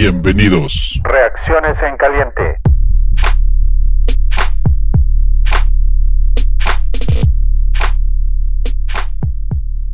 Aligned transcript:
Bienvenidos. 0.00 1.00
Reacciones 1.04 1.82
en 1.82 1.96
caliente. 1.96 2.58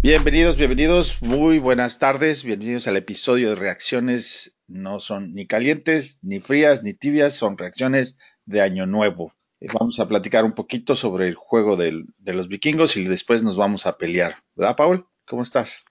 Bienvenidos, 0.03 0.57
bienvenidos, 0.57 1.23
muy 1.23 1.59
buenas 1.61 1.99
tardes, 2.01 2.43
bienvenidos 2.43 2.89
al 2.89 2.97
episodio 2.97 3.51
de 3.51 3.55
reacciones, 3.55 4.57
no 4.67 4.99
son 4.99 5.35
ni 5.35 5.47
calientes, 5.47 6.19
ni 6.23 6.41
frías, 6.41 6.83
ni 6.83 6.93
tibias, 6.95 7.35
son 7.35 7.57
reacciones 7.57 8.17
de 8.45 8.61
Año 8.63 8.87
Nuevo. 8.87 9.33
Eh, 9.61 9.69
Vamos 9.73 10.01
a 10.01 10.09
platicar 10.09 10.45
un 10.45 10.55
poquito 10.55 10.97
sobre 10.97 11.29
el 11.29 11.37
juego 11.37 11.77
del- 11.77 12.07
de 12.19 12.35
los 12.35 12.49
vikingos 12.49 12.97
y 12.97 13.05
después 13.05 13.45
nos 13.45 13.57
vamos 13.57 13.87
a 13.87 13.97
pelear. 13.97 14.35
¿Verdad, 14.57 14.75
Paul? 14.77 15.07
¿Cómo 15.25 15.43
estás? 15.45 15.85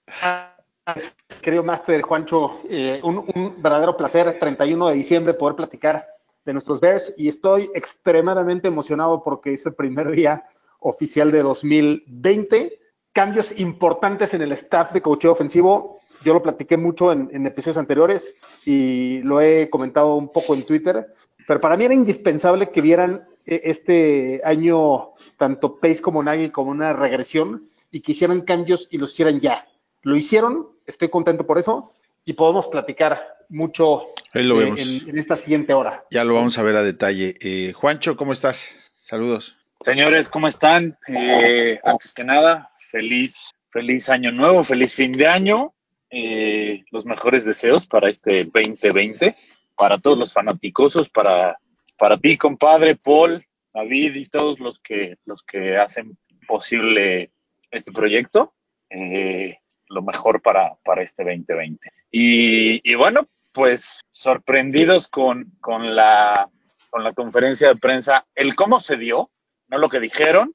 Querido 1.42 1.64
Master 1.64 2.00
Juancho, 2.02 2.60
eh, 2.70 3.00
un, 3.02 3.24
un 3.34 3.60
verdadero 3.60 3.96
placer, 3.96 4.38
31 4.38 4.88
de 4.88 4.94
diciembre, 4.94 5.34
poder 5.34 5.56
platicar 5.56 6.06
de 6.44 6.52
nuestros 6.52 6.80
Bears 6.80 7.14
y 7.16 7.28
estoy 7.28 7.70
extremadamente 7.74 8.68
emocionado 8.68 9.22
porque 9.22 9.54
es 9.54 9.66
el 9.66 9.74
primer 9.74 10.10
día 10.10 10.44
oficial 10.78 11.30
de 11.30 11.42
2020. 11.42 12.78
Cambios 13.12 13.58
importantes 13.58 14.34
en 14.34 14.42
el 14.42 14.52
staff 14.52 14.92
de 14.92 15.02
coacheo 15.02 15.32
ofensivo. 15.32 15.98
Yo 16.24 16.32
lo 16.32 16.42
platiqué 16.42 16.76
mucho 16.76 17.12
en, 17.12 17.28
en 17.32 17.46
episodios 17.46 17.76
anteriores 17.76 18.34
y 18.64 19.20
lo 19.22 19.40
he 19.40 19.68
comentado 19.68 20.14
un 20.14 20.32
poco 20.32 20.54
en 20.54 20.64
Twitter, 20.64 21.12
pero 21.46 21.60
para 21.60 21.76
mí 21.76 21.84
era 21.84 21.94
indispensable 21.94 22.70
que 22.70 22.80
vieran 22.80 23.26
eh, 23.44 23.62
este 23.64 24.40
año 24.44 25.10
tanto 25.36 25.80
Pace 25.80 26.00
como 26.00 26.22
Nagy 26.22 26.50
como 26.50 26.70
una 26.70 26.92
regresión 26.92 27.68
y 27.90 28.00
que 28.00 28.12
hicieran 28.12 28.42
cambios 28.42 28.86
y 28.90 28.98
los 28.98 29.12
hicieran 29.12 29.40
ya. 29.40 29.66
Lo 30.02 30.16
hicieron, 30.16 30.68
estoy 30.86 31.08
contento 31.08 31.46
por 31.46 31.58
eso 31.58 31.92
y 32.24 32.34
podemos 32.34 32.68
platicar 32.68 33.36
mucho 33.48 34.08
Ahí 34.32 34.44
lo 34.44 34.60
eh, 34.60 34.64
vemos. 34.64 34.80
en, 34.80 35.10
en 35.10 35.18
esta 35.18 35.36
siguiente 35.36 35.74
hora. 35.74 36.04
Ya 36.10 36.24
lo 36.24 36.34
vamos 36.34 36.58
a 36.58 36.62
ver 36.62 36.76
a 36.76 36.82
detalle. 36.82 37.36
Eh, 37.40 37.72
Juancho, 37.74 38.16
¿cómo 38.16 38.32
estás? 38.32 38.74
Saludos. 38.96 39.56
Señores, 39.82 40.28
¿cómo 40.28 40.48
están? 40.48 40.96
Eh, 41.08 41.80
antes 41.84 42.14
que 42.14 42.24
nada, 42.24 42.70
feliz, 42.78 43.50
feliz 43.70 44.08
año 44.08 44.30
nuevo, 44.30 44.62
feliz 44.62 44.94
fin 44.94 45.12
de 45.12 45.26
año. 45.26 45.74
Eh, 46.10 46.84
los 46.90 47.04
mejores 47.04 47.44
deseos 47.44 47.86
para 47.86 48.08
este 48.08 48.44
2020, 48.44 49.34
para 49.76 49.98
todos 49.98 50.18
los 50.18 50.32
fanaticosos, 50.32 51.08
para, 51.08 51.58
para 51.98 52.18
ti, 52.18 52.36
compadre, 52.36 52.96
Paul, 52.96 53.44
David 53.72 54.14
y 54.16 54.26
todos 54.26 54.60
los 54.60 54.78
que, 54.78 55.16
los 55.24 55.42
que 55.42 55.78
hacen 55.78 56.16
posible 56.46 57.32
este 57.70 57.92
proyecto. 57.92 58.52
Eh, 58.90 59.58
lo 59.92 60.02
mejor 60.02 60.40
para, 60.40 60.74
para 60.84 61.02
este 61.02 61.22
2020. 61.22 61.92
Y, 62.10 62.90
y 62.90 62.94
bueno, 62.94 63.26
pues 63.52 64.00
sorprendidos 64.10 65.08
con, 65.08 65.52
con, 65.60 65.94
la, 65.94 66.48
con 66.90 67.04
la 67.04 67.12
conferencia 67.12 67.68
de 67.68 67.76
prensa, 67.76 68.26
el 68.34 68.54
cómo 68.54 68.80
se 68.80 68.96
dio, 68.96 69.30
no 69.68 69.78
lo 69.78 69.88
que 69.88 70.00
dijeron, 70.00 70.54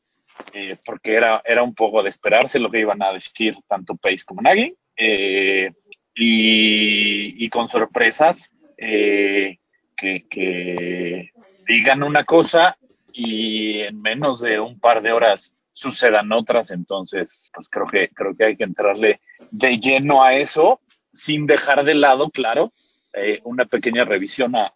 eh, 0.54 0.76
porque 0.86 1.16
era, 1.16 1.42
era 1.46 1.64
un 1.64 1.74
poco 1.74 2.04
de 2.04 2.10
esperarse 2.10 2.60
lo 2.60 2.70
que 2.70 2.80
iban 2.80 3.02
a 3.02 3.12
decir 3.12 3.56
tanto 3.68 3.96
Pace 3.96 4.24
como 4.26 4.42
Nagy, 4.42 4.76
eh, 4.96 5.72
y, 6.16 7.50
con 7.50 7.68
sorpresas 7.68 8.52
eh, 8.78 9.58
que, 9.96 10.26
que 10.28 11.32
digan 11.68 12.04
una 12.04 12.24
cosa 12.24 12.78
y 13.14 13.80
en 13.82 14.02
menos 14.02 14.42
de 14.42 14.60
un 14.60 14.80
par 14.80 15.02
de 15.02 15.12
horas 15.12 15.54
sucedan 15.78 16.32
otras, 16.32 16.72
entonces 16.72 17.52
pues 17.54 17.70
creo 17.70 17.86
que 17.88 18.10
creo 18.10 18.36
que 18.36 18.46
hay 18.46 18.58
que 18.58 18.64
entrarle 18.64 19.20
de 19.52 19.80
lleno 19.80 20.24
a 20.24 20.34
eso, 20.34 20.82
sin 21.14 21.46
dejar 21.46 21.84
de 21.86 21.94
lado, 21.94 22.30
claro, 22.32 22.74
eh, 23.14 23.42
una 23.44 23.66
pequeña 23.66 24.04
revisión 24.04 24.56
a- 24.56 24.72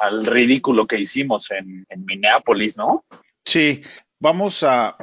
al 0.00 0.24
ridículo 0.26 0.86
que 0.86 0.98
hicimos 0.98 1.50
en, 1.50 1.86
Minneapolis, 2.04 2.76
¿no? 2.78 3.04
Sí, 3.44 3.82
vamos 4.18 4.62
a, 4.62 4.96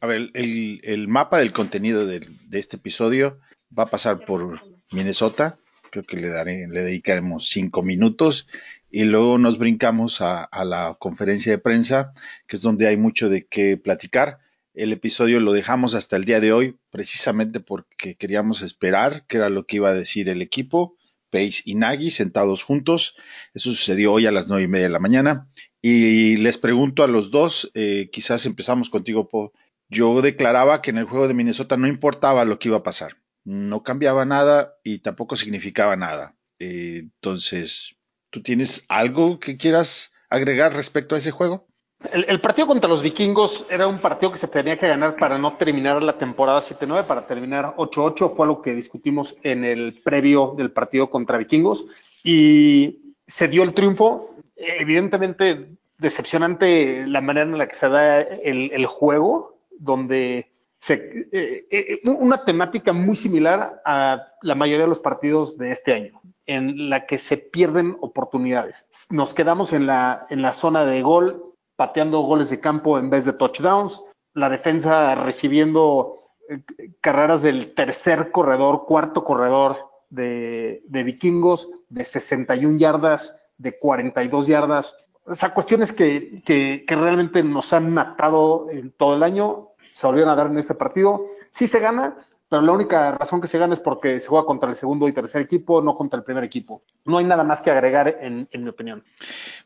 a 0.00 0.06
ver, 0.06 0.30
el, 0.34 0.80
el 0.82 1.08
mapa 1.08 1.38
del 1.38 1.52
contenido 1.52 2.06
del- 2.06 2.28
de, 2.48 2.58
este 2.58 2.76
episodio 2.76 3.38
va 3.78 3.82
a 3.84 3.90
pasar 3.90 4.24
por 4.24 4.60
Minnesota, 4.90 5.58
creo 5.90 6.04
que 6.04 6.16
le 6.16 6.30
daré, 6.30 6.66
le 6.68 6.80
dedicaremos 6.82 7.48
cinco 7.48 7.82
minutos 7.82 8.46
y 8.90 9.04
luego 9.04 9.36
nos 9.36 9.58
brincamos 9.58 10.20
a 10.22 10.48
la 10.64 10.96
conferencia 10.98 11.52
de 11.52 11.58
prensa, 11.58 12.12
que 12.46 12.56
es 12.56 12.62
donde 12.62 12.86
hay 12.86 12.96
mucho 12.96 13.28
de 13.28 13.46
qué 13.46 13.76
platicar. 13.76 14.38
El 14.78 14.92
episodio 14.92 15.40
lo 15.40 15.52
dejamos 15.52 15.96
hasta 15.96 16.14
el 16.14 16.24
día 16.24 16.38
de 16.38 16.52
hoy, 16.52 16.78
precisamente 16.90 17.58
porque 17.58 18.14
queríamos 18.14 18.62
esperar 18.62 19.26
qué 19.26 19.38
era 19.38 19.48
lo 19.48 19.66
que 19.66 19.74
iba 19.74 19.88
a 19.88 19.92
decir 19.92 20.28
el 20.28 20.40
equipo, 20.40 20.96
Pace 21.30 21.62
y 21.64 21.74
Nagy 21.74 22.12
sentados 22.12 22.62
juntos. 22.62 23.16
Eso 23.54 23.70
sucedió 23.70 24.12
hoy 24.12 24.26
a 24.26 24.30
las 24.30 24.46
nueve 24.46 24.62
y 24.62 24.68
media 24.68 24.86
de 24.86 24.92
la 24.92 25.00
mañana. 25.00 25.48
Y 25.82 26.36
les 26.36 26.58
pregunto 26.58 27.02
a 27.02 27.08
los 27.08 27.32
dos, 27.32 27.72
eh, 27.74 28.08
quizás 28.12 28.46
empezamos 28.46 28.88
contigo, 28.88 29.28
Paul. 29.28 29.50
Yo 29.88 30.22
declaraba 30.22 30.80
que 30.80 30.90
en 30.90 30.98
el 30.98 31.06
juego 31.06 31.26
de 31.26 31.34
Minnesota 31.34 31.76
no 31.76 31.88
importaba 31.88 32.44
lo 32.44 32.60
que 32.60 32.68
iba 32.68 32.76
a 32.76 32.84
pasar. 32.84 33.16
No 33.42 33.82
cambiaba 33.82 34.26
nada 34.26 34.76
y 34.84 35.00
tampoco 35.00 35.34
significaba 35.34 35.96
nada. 35.96 36.36
Eh, 36.60 36.98
entonces, 37.02 37.96
¿tú 38.30 38.42
tienes 38.42 38.84
algo 38.88 39.40
que 39.40 39.56
quieras 39.56 40.12
agregar 40.30 40.72
respecto 40.72 41.16
a 41.16 41.18
ese 41.18 41.32
juego? 41.32 41.66
El, 42.12 42.40
partido 42.40 42.68
contra 42.68 42.88
los 42.88 43.02
vikingos 43.02 43.66
era 43.68 43.88
un 43.88 43.98
partido 43.98 44.30
que 44.30 44.38
se 44.38 44.46
tenía 44.46 44.78
que 44.78 44.86
ganar 44.86 45.16
para 45.16 45.36
no 45.36 45.56
terminar 45.56 46.00
la 46.00 46.16
temporada 46.16 46.62
7-9, 46.62 47.06
para 47.06 47.26
terminar 47.26 47.74
8-8, 47.76 48.36
fue 48.36 48.46
lo 48.46 48.62
que 48.62 48.72
discutimos 48.72 49.36
en 49.42 49.64
el 49.64 50.00
previo 50.04 50.54
del 50.56 50.70
partido 50.70 51.10
contra 51.10 51.38
vikingos 51.38 51.86
y 52.22 53.14
se 53.26 53.48
dio 53.48 53.64
el 53.64 53.74
triunfo. 53.74 54.36
Evidentemente, 54.54 55.70
decepcionante 55.98 57.04
la 57.04 57.20
manera 57.20 57.50
en 57.50 57.58
la 57.58 57.66
que 57.66 57.74
se 57.74 57.88
da 57.88 58.20
el, 58.20 58.86
juego, 58.86 59.58
donde 59.76 60.52
se, 60.78 61.26
eh, 61.32 61.66
eh, 61.68 62.00
una 62.04 62.44
temática 62.44 62.92
muy 62.92 63.16
similar 63.16 63.82
a 63.84 64.24
la 64.42 64.54
mayoría 64.54 64.84
de 64.84 64.90
los 64.90 65.00
partidos 65.00 65.58
de 65.58 65.72
este 65.72 65.94
año, 65.94 66.20
en 66.46 66.90
la 66.90 67.06
que 67.06 67.18
se 67.18 67.38
pierden 67.38 67.96
oportunidades. 68.00 68.86
Nos 69.10 69.34
quedamos 69.34 69.72
en 69.72 69.86
la, 69.86 70.26
en 70.30 70.42
la 70.42 70.52
zona 70.52 70.84
de 70.84 71.02
gol, 71.02 71.47
pateando 71.78 72.22
goles 72.22 72.50
de 72.50 72.58
campo 72.58 72.98
en 72.98 73.08
vez 73.08 73.24
de 73.24 73.32
touchdowns, 73.34 74.02
la 74.34 74.48
defensa 74.48 75.14
recibiendo 75.14 76.18
eh, 76.48 76.60
carreras 77.00 77.40
del 77.40 77.72
tercer 77.72 78.32
corredor, 78.32 78.84
cuarto 78.84 79.22
corredor 79.22 79.76
de, 80.10 80.82
de 80.88 81.02
vikingos, 81.04 81.68
de 81.88 82.02
61 82.02 82.78
yardas, 82.78 83.36
de 83.58 83.78
42 83.78 84.48
yardas. 84.48 84.96
O 85.24 85.36
sea, 85.36 85.54
cuestiones 85.54 85.92
que, 85.92 86.42
que, 86.44 86.84
que 86.84 86.96
realmente 86.96 87.44
nos 87.44 87.72
han 87.72 87.92
matado 87.94 88.68
en 88.70 88.90
todo 88.90 89.14
el 89.14 89.22
año, 89.22 89.68
se 89.92 90.04
volvieron 90.08 90.32
a 90.32 90.36
dar 90.36 90.48
en 90.48 90.58
este 90.58 90.74
partido. 90.74 91.26
Sí 91.52 91.68
se 91.68 91.78
gana, 91.78 92.16
pero 92.48 92.62
la 92.62 92.72
única 92.72 93.12
razón 93.12 93.40
que 93.40 93.48
se 93.48 93.58
gana 93.58 93.74
es 93.74 93.80
porque 93.80 94.18
se 94.20 94.28
juega 94.28 94.46
contra 94.46 94.70
el 94.70 94.76
segundo 94.76 95.08
y 95.08 95.12
tercer 95.12 95.42
equipo, 95.42 95.82
no 95.82 95.94
contra 95.94 96.18
el 96.18 96.24
primer 96.24 96.44
equipo. 96.44 96.82
No 97.04 97.18
hay 97.18 97.24
nada 97.24 97.44
más 97.44 97.60
que 97.60 97.70
agregar 97.70 98.18
en, 98.20 98.48
en 98.50 98.62
mi 98.64 98.70
opinión. 98.70 99.04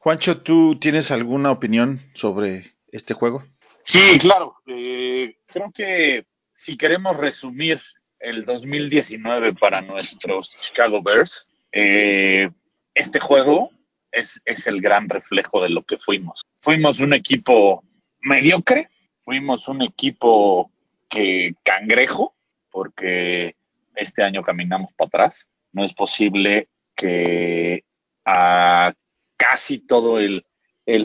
Juancho, 0.00 0.40
¿tú 0.42 0.78
tienes 0.78 1.10
alguna 1.10 1.50
opinión 1.50 2.00
sobre 2.14 2.74
este 2.90 3.14
juego? 3.14 3.44
Sí, 3.84 4.18
claro. 4.18 4.56
Eh, 4.66 5.36
creo 5.46 5.70
que 5.72 6.26
si 6.52 6.76
queremos 6.76 7.16
resumir 7.16 7.80
el 8.18 8.44
2019 8.44 9.54
para 9.54 9.80
nuestros 9.80 10.50
Chicago 10.60 11.02
Bears, 11.02 11.48
eh, 11.72 12.50
este 12.94 13.18
juego 13.18 13.70
es, 14.12 14.40
es 14.44 14.66
el 14.66 14.80
gran 14.80 15.08
reflejo 15.08 15.62
de 15.62 15.70
lo 15.70 15.82
que 15.82 15.98
fuimos. 15.98 16.42
Fuimos 16.60 17.00
un 17.00 17.14
equipo 17.14 17.82
mediocre, 18.20 18.90
fuimos 19.24 19.66
un 19.68 19.82
equipo 19.82 20.70
que 21.08 21.54
cangrejo, 21.64 22.34
porque 22.72 23.54
este 23.94 24.24
año 24.24 24.42
caminamos 24.42 24.92
para 24.94 25.06
atrás. 25.06 25.48
No 25.72 25.84
es 25.84 25.94
posible 25.94 26.68
que 26.96 27.84
a 28.24 28.92
casi 29.36 29.78
todo 29.78 30.18
el, 30.18 30.44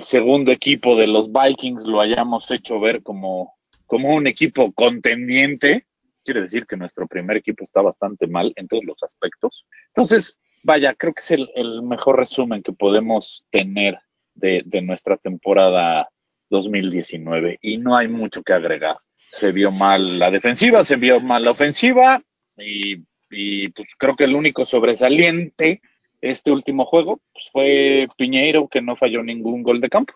segundo 0.02 0.52
equipo 0.52 0.96
de 0.96 1.08
los 1.08 1.31
Vikings 1.31 1.86
lo 1.86 2.02
hayamos 2.02 2.50
hecho 2.50 2.80
ver 2.80 3.04
como, 3.04 3.56
como 3.86 4.16
un 4.16 4.25
equipo 4.28 4.72
contendiente. 4.74 5.86
Quiere 6.24 6.42
decir 6.42 6.66
que 6.66 6.78
nuestro 6.78 7.08
primer 7.08 7.38
equipo 7.38 7.64
está 7.64 7.81
bastante 7.81 8.28
mal 8.28 8.52
en 8.56 8.68
todos 8.68 8.84
los 8.84 9.02
aspectos. 9.04 9.66
Entonces, 9.90 10.40
vaya, 10.64 10.94
creo 10.96 11.14
que 11.14 11.22
es 11.22 11.31
el, 11.31 11.81
mejor 11.84 12.18
resumen 12.18 12.64
que 12.64 12.74
podemos 12.74 13.46
tener 13.50 14.00
de, 14.36 14.64
nuestra 14.81 15.18
temporada 15.18 16.10
2019 16.50 17.60
y 17.62 17.78
no 17.78 17.96
hay 17.96 18.08
mucho 18.08 18.44
que 18.44 18.54
agregar. 18.54 18.98
Se 19.31 19.51
vio 19.51 19.71
mal 19.71 20.19
la 20.19 20.31
defensiva, 20.31 20.83
se 20.83 20.95
vio 20.95 21.19
mal 21.19 21.44
la 21.44 21.51
ofensiva 21.51 22.21
y, 22.57 23.03
y 23.29 23.69
pues 23.69 23.88
creo 23.97 24.15
que 24.15 24.24
el 24.24 24.35
único 24.35 24.65
sobresaliente 24.65 25.81
este 26.21 26.51
último 26.51 26.85
juego 26.85 27.21
pues 27.33 27.45
fue 27.51 28.07
Piñeiro 28.18 28.68
que 28.68 28.81
no 28.81 28.95
falló 28.95 29.24
ningún 29.24 29.63
gol 29.63 29.81
de 29.81 29.89
campo. 29.89 30.13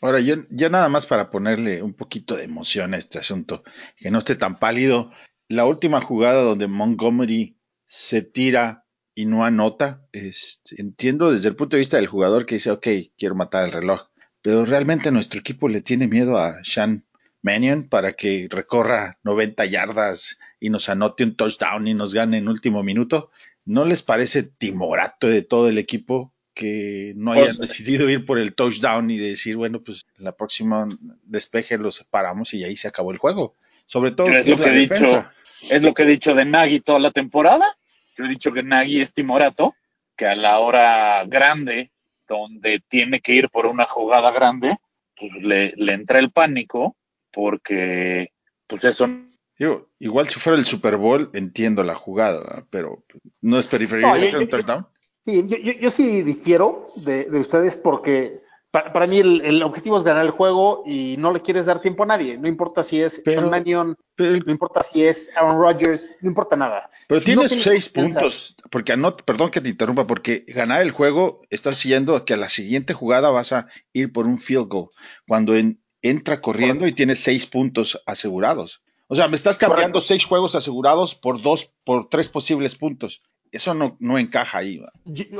Ahora, 0.00 0.20
yo, 0.20 0.36
ya 0.50 0.68
nada 0.68 0.88
más 0.88 1.06
para 1.06 1.30
ponerle 1.30 1.82
un 1.82 1.94
poquito 1.94 2.36
de 2.36 2.44
emoción 2.44 2.94
a 2.94 2.98
este 2.98 3.18
asunto, 3.18 3.62
que 3.96 4.10
no 4.10 4.18
esté 4.18 4.34
tan 4.34 4.58
pálido, 4.58 5.12
la 5.48 5.66
última 5.66 6.00
jugada 6.00 6.42
donde 6.42 6.66
Montgomery 6.66 7.56
se 7.86 8.22
tira 8.22 8.84
y 9.14 9.26
no 9.26 9.44
anota. 9.44 10.06
Este, 10.12 10.80
entiendo 10.80 11.30
desde 11.30 11.48
el 11.48 11.56
punto 11.56 11.76
de 11.76 11.80
vista 11.80 11.96
del 11.96 12.08
jugador 12.08 12.44
que 12.44 12.56
dice, 12.56 12.72
ok, 12.72 12.86
quiero 13.16 13.34
matar 13.34 13.64
el 13.64 13.72
reloj, 13.72 14.08
pero 14.42 14.64
realmente 14.64 15.10
nuestro 15.10 15.40
equipo 15.40 15.68
le 15.68 15.80
tiene 15.80 16.08
miedo 16.08 16.38
a 16.38 16.62
Sean 16.64 17.06
Mannion 17.44 17.88
para 17.88 18.14
que 18.14 18.48
recorra 18.50 19.18
90 19.22 19.64
yardas 19.66 20.38
y 20.58 20.70
nos 20.70 20.88
anote 20.88 21.24
un 21.24 21.36
touchdown 21.36 21.86
y 21.86 21.94
nos 21.94 22.14
gane 22.14 22.38
en 22.38 22.48
último 22.48 22.82
minuto. 22.82 23.30
¿No 23.66 23.84
les 23.84 24.02
parece 24.02 24.42
timorato 24.42 25.26
de 25.28 25.42
todo 25.42 25.68
el 25.68 25.76
equipo 25.78 26.32
que 26.54 27.12
no 27.16 27.32
hayan 27.32 27.56
Pues- 27.56 27.58
decidido 27.58 28.08
ir 28.08 28.24
por 28.24 28.38
el 28.38 28.54
touchdown 28.54 29.10
y 29.10 29.18
decir, 29.18 29.56
bueno, 29.56 29.82
pues 29.82 30.06
la 30.16 30.32
próxima 30.32 30.88
despeje 31.24 31.76
los 31.76 31.96
separamos 31.96 32.54
y 32.54 32.64
ahí 32.64 32.76
se 32.76 32.88
acabó 32.88 33.12
el 33.12 33.18
juego? 33.18 33.54
Sobre 33.86 34.12
todo 34.12 34.28
Es 34.28 34.46
que 34.46 34.50
lo 34.52 34.56
es 34.56 34.62
que 34.62 34.70
he 34.70 34.78
dicho, 34.78 35.26
es 35.70 35.82
lo 35.82 35.92
que 35.92 36.02
he 36.04 36.06
dicho 36.06 36.34
de 36.34 36.46
Nagy 36.46 36.80
toda 36.80 36.98
la 36.98 37.10
temporada. 37.10 37.76
Yo 38.16 38.24
he 38.24 38.28
dicho 38.28 38.52
que 38.52 38.62
Nagy 38.62 39.02
es 39.02 39.12
timorato, 39.12 39.74
que 40.16 40.26
a 40.26 40.34
la 40.34 40.58
hora 40.60 41.24
grande, 41.26 41.90
donde 42.26 42.80
tiene 42.88 43.20
que 43.20 43.34
ir 43.34 43.50
por 43.50 43.66
una 43.66 43.84
jugada 43.84 44.30
grande, 44.30 44.78
pues 45.16 45.30
le, 45.42 45.74
le 45.76 45.92
entra 45.92 46.18
el 46.20 46.30
pánico, 46.30 46.96
porque 47.34 48.28
pues 48.66 48.84
eso 48.84 49.08
Digo, 49.56 49.88
igual 50.00 50.28
si 50.28 50.40
fuera 50.40 50.58
el 50.58 50.64
Super 50.64 50.96
Bowl, 50.96 51.30
entiendo 51.32 51.84
la 51.84 51.94
jugada, 51.94 52.66
pero 52.70 53.04
no 53.40 53.56
es 53.58 53.68
preferible 53.68 54.08
No, 54.10 54.16
yo- 54.18 54.26
hacer 54.26 54.38
un 54.40 54.44
yo- 54.46 54.50
touchdown. 54.50 54.86
Sí, 55.24 55.44
yo, 55.46 55.56
yo, 55.58 55.72
yo 55.80 55.90
sí 55.90 56.22
difiero 56.22 56.88
de, 56.96 57.24
de 57.30 57.38
ustedes 57.38 57.76
porque 57.76 58.40
pa- 58.72 58.92
para, 58.92 59.06
mí 59.06 59.20
el, 59.20 59.42
el 59.42 59.62
objetivo 59.62 59.96
es 59.96 60.02
ganar 60.02 60.24
el 60.24 60.32
juego 60.32 60.82
y 60.84 61.14
no 61.18 61.32
le 61.32 61.40
quieres 61.40 61.66
dar 61.66 61.80
tiempo 61.80 62.02
a 62.02 62.06
nadie. 62.06 62.36
No 62.36 62.48
importa 62.48 62.82
si 62.82 63.00
es 63.00 63.22
Pero- 63.24 63.42
Sean 63.42 63.50
Mannion, 63.50 63.96
Pero, 64.16 64.36
no 64.44 64.50
importa 64.50 64.82
si 64.82 65.04
es 65.04 65.30
Aaron 65.36 65.58
Rodgers, 65.60 66.16
no 66.20 66.28
importa 66.30 66.56
nada. 66.56 66.90
pero 67.06 67.20
Si 67.20 67.34
no 67.36 67.42
tienes 67.42 67.62
seis 67.62 67.88
confianza- 67.88 68.20
puntos, 68.20 68.56
porque 68.72 68.92
anot, 68.92 69.22
perdón 69.22 69.50
que 69.52 69.60
te 69.60 69.68
interrumpa, 69.68 70.06
porque 70.08 70.44
ganar 70.48 70.82
el 70.82 70.90
juego 70.90 71.42
estás 71.48 71.76
siguiendo 71.78 72.16
a 72.16 72.24
que 72.24 72.34
a 72.34 72.38
la 72.38 72.48
siguiente 72.50 72.92
jugada 72.92 73.30
vas 73.30 73.52
a 73.52 73.68
ir 73.92 74.12
por 74.12 74.26
un 74.26 74.38
field 74.38 74.66
goal, 74.66 74.88
cuando 75.28 75.54
en- 75.54 75.80
entra 76.04 76.40
corriendo 76.40 76.86
y 76.86 76.92
tienes 76.92 77.20
seis 77.20 77.46
puntos 77.46 78.00
asegurados. 78.06 78.82
O 79.08 79.14
sea, 79.14 79.28
me 79.28 79.36
estás 79.36 79.58
cambiando 79.58 79.94
Correcto. 79.94 80.00
seis 80.08 80.24
juegos 80.24 80.54
asegurados 80.54 81.14
por 81.14 81.42
dos, 81.42 81.70
por 81.84 82.08
tres 82.08 82.28
posibles 82.28 82.74
puntos. 82.74 83.22
Eso 83.52 83.72
no, 83.74 83.96
no 84.00 84.18
encaja 84.18 84.58
ahí. 84.58 84.80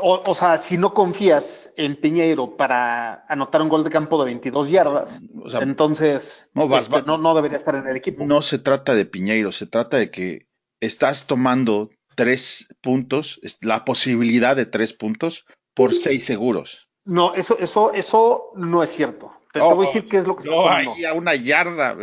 O, 0.01 0.23
o 0.25 0.35
sea, 0.35 0.59
si 0.59 0.79
no 0.79 0.95
confías 0.95 1.73
en 1.77 1.97
Piñeiro 2.01 2.57
para 2.57 3.25
anotar 3.29 3.61
un 3.63 3.69
gol 3.69 3.83
de 3.83 3.91
campo 3.91 4.19
de 4.19 4.27
22 4.27 4.69
yardas, 4.69 5.21
O 5.43 5.51
sea, 5.51 5.61
entonces 5.63 6.49
no 6.55 6.69
vas- 6.69 6.83
este, 6.89 7.03
no, 7.03 7.19
no 7.19 7.35
debería 7.35 7.59
estar 7.59 7.75
en 7.75 7.89
el 7.89 7.97
equipo. 7.97 8.25
no 8.25 8.41
se 8.43 8.59
trata 8.59 8.95
de 8.95 9.05
Piñeiro, 9.07 9.51
se 9.51 9.67
trata 9.67 9.97
de 9.97 10.11
que 10.13 10.47
estás 10.81 11.27
tomando 11.27 11.91
tres 12.15 12.69
puntos, 12.83 13.41
la 13.63 13.85
posibilidad 13.85 14.55
de 14.55 14.67
tres 14.67 14.93
puntos 14.93 15.45
por 15.75 15.93
seis 15.95 16.25
seguros. 16.25 16.87
No, 17.05 17.35
eso, 17.35 17.59
eso, 17.59 17.93
eso 17.95 18.53
no 18.55 18.83
es 18.85 18.91
cierto. 18.91 19.33
Te, 19.55 19.61
te 19.61 19.65
voy 19.75 19.87
a 19.87 19.89
decir 19.89 20.09
qué 20.11 20.19
es 20.19 20.27
lo 20.27 20.37
que 20.37 20.41
está 20.43 20.51
No, 20.55 20.63
tomando. 20.65 20.93
ahí 20.95 21.05
a 21.07 21.15
una 21.15 21.35
yarda. 21.35 21.97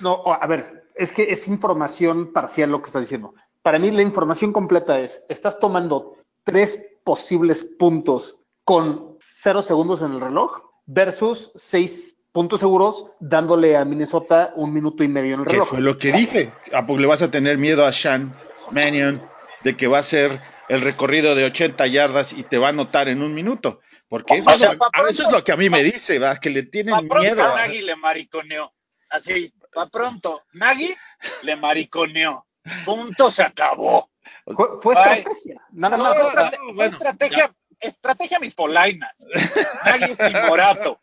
No, 0.00 0.22
a 0.26 0.46
ver, 0.48 0.84
es 0.96 1.12
que 1.12 1.30
es 1.30 1.46
información 1.46 2.32
parcial 2.32 2.70
lo 2.70 2.80
que 2.80 2.86
está 2.86 2.98
diciendo. 2.98 3.34
Para 3.62 3.78
mí 3.78 3.90
la 3.92 4.02
información 4.02 4.52
completa 4.52 4.98
es, 5.00 5.22
estás 5.28 5.58
tomando 5.60 6.16
tres 6.44 6.82
posibles 7.04 7.64
puntos 7.78 8.36
con 8.64 9.16
cero 9.20 9.62
segundos 9.62 10.02
en 10.02 10.12
el 10.12 10.20
reloj 10.20 10.62
versus 10.86 11.52
seis 11.54 12.16
puntos 12.32 12.60
seguros 12.60 13.06
dándole 13.20 13.76
a 13.76 13.84
Minnesota 13.84 14.52
un 14.56 14.72
minuto 14.72 15.04
y 15.04 15.08
medio 15.08 15.34
en 15.34 15.40
el 15.40 15.46
¿Qué 15.46 15.52
reloj. 15.52 15.68
fue 15.68 15.80
lo 15.80 15.98
que 15.98 16.10
dije? 16.12 16.52
¿A 16.72 16.84
poco 16.86 16.98
le 16.98 17.06
vas 17.06 17.22
a 17.22 17.30
tener 17.30 17.58
miedo 17.58 17.86
a 17.86 17.92
Sean 17.92 18.34
Mannion 18.72 19.22
de 19.62 19.76
que 19.76 19.86
va 19.86 19.98
a 19.98 20.02
ser 20.02 20.40
el 20.68 20.80
recorrido 20.80 21.34
de 21.34 21.44
80 21.44 21.86
yardas 21.86 22.32
y 22.32 22.42
te 22.42 22.58
va 22.58 22.66
a 22.68 22.70
anotar 22.70 23.08
en 23.08 23.22
un 23.22 23.34
minuto? 23.34 23.80
Porque 24.14 24.34
eso, 24.34 24.48
O 24.48 24.52
es 24.52 24.60
sea, 24.60 24.72
lo- 24.72 24.78
pa' 24.78 24.90
a 24.92 25.00
eso 25.02 25.08
es 25.10 25.16
pronto- 25.18 25.36
lo 25.38 25.44
que 25.44 25.52
a 25.52 25.56
mí 25.56 25.68
me 25.70 25.82
dice, 25.82 26.18
¿verdad? 26.18 26.38
Que 26.38 26.50
le 26.50 26.62
tienen 26.62 26.94
pronto 26.94 27.18
miedo. 27.20 27.36
¿verdad? 27.36 27.54
Nagy 27.56 27.82
le 27.82 27.96
mariconeó. 27.96 28.72
Así, 29.10 29.52
pa' 29.72 29.88
pronto. 29.88 30.44
Nagy 30.52 30.94
le 31.42 31.56
mariconeó. 31.56 32.46
Punto, 32.84 33.30
se 33.30 33.42
acabó. 33.42 34.10
Fue, 34.46 34.66
fue 34.80 34.94
estrategia, 34.94 35.60
nada 35.72 35.96
No, 35.96 36.04
más. 36.04 36.18
fue 36.18 36.26
o 36.28 36.30
sea, 36.32 36.42
estrate- 36.42 36.56
fue 36.58 36.72
bueno, 36.74 36.92
estrategia, 36.92 37.54
estrategia 37.80 38.38
mis 38.38 38.54
polainas. 38.54 39.26
Nagy 39.84 40.12
es 40.12 40.18
timorato. 40.18 41.00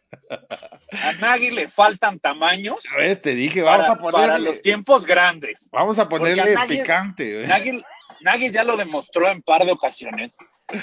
A 0.91 1.11
Nagy 1.19 1.51
le 1.51 1.69
faltan 1.69 2.19
tamaños 2.19 2.77
A 2.93 2.97
ver, 2.97 3.17
te 3.17 3.35
dije, 3.35 3.61
vamos 3.61 3.81
para, 3.87 3.93
a 3.93 3.97
ponerle, 3.97 4.27
para 4.27 4.39
los 4.39 4.61
tiempos 4.61 5.05
grandes. 5.05 5.69
vamos 5.71 5.99
a 5.99 6.07
ponerle 6.09 6.55
a 6.55 6.65
picante. 6.65 7.43
¿eh? 7.43 7.47
Nagy, 7.47 7.83
Nagy 8.21 8.51
ya 8.51 8.63
lo 8.63 8.77
demostró 8.77 9.29
en 9.29 9.41
par 9.41 9.65
de 9.65 9.71
ocasiones 9.73 10.31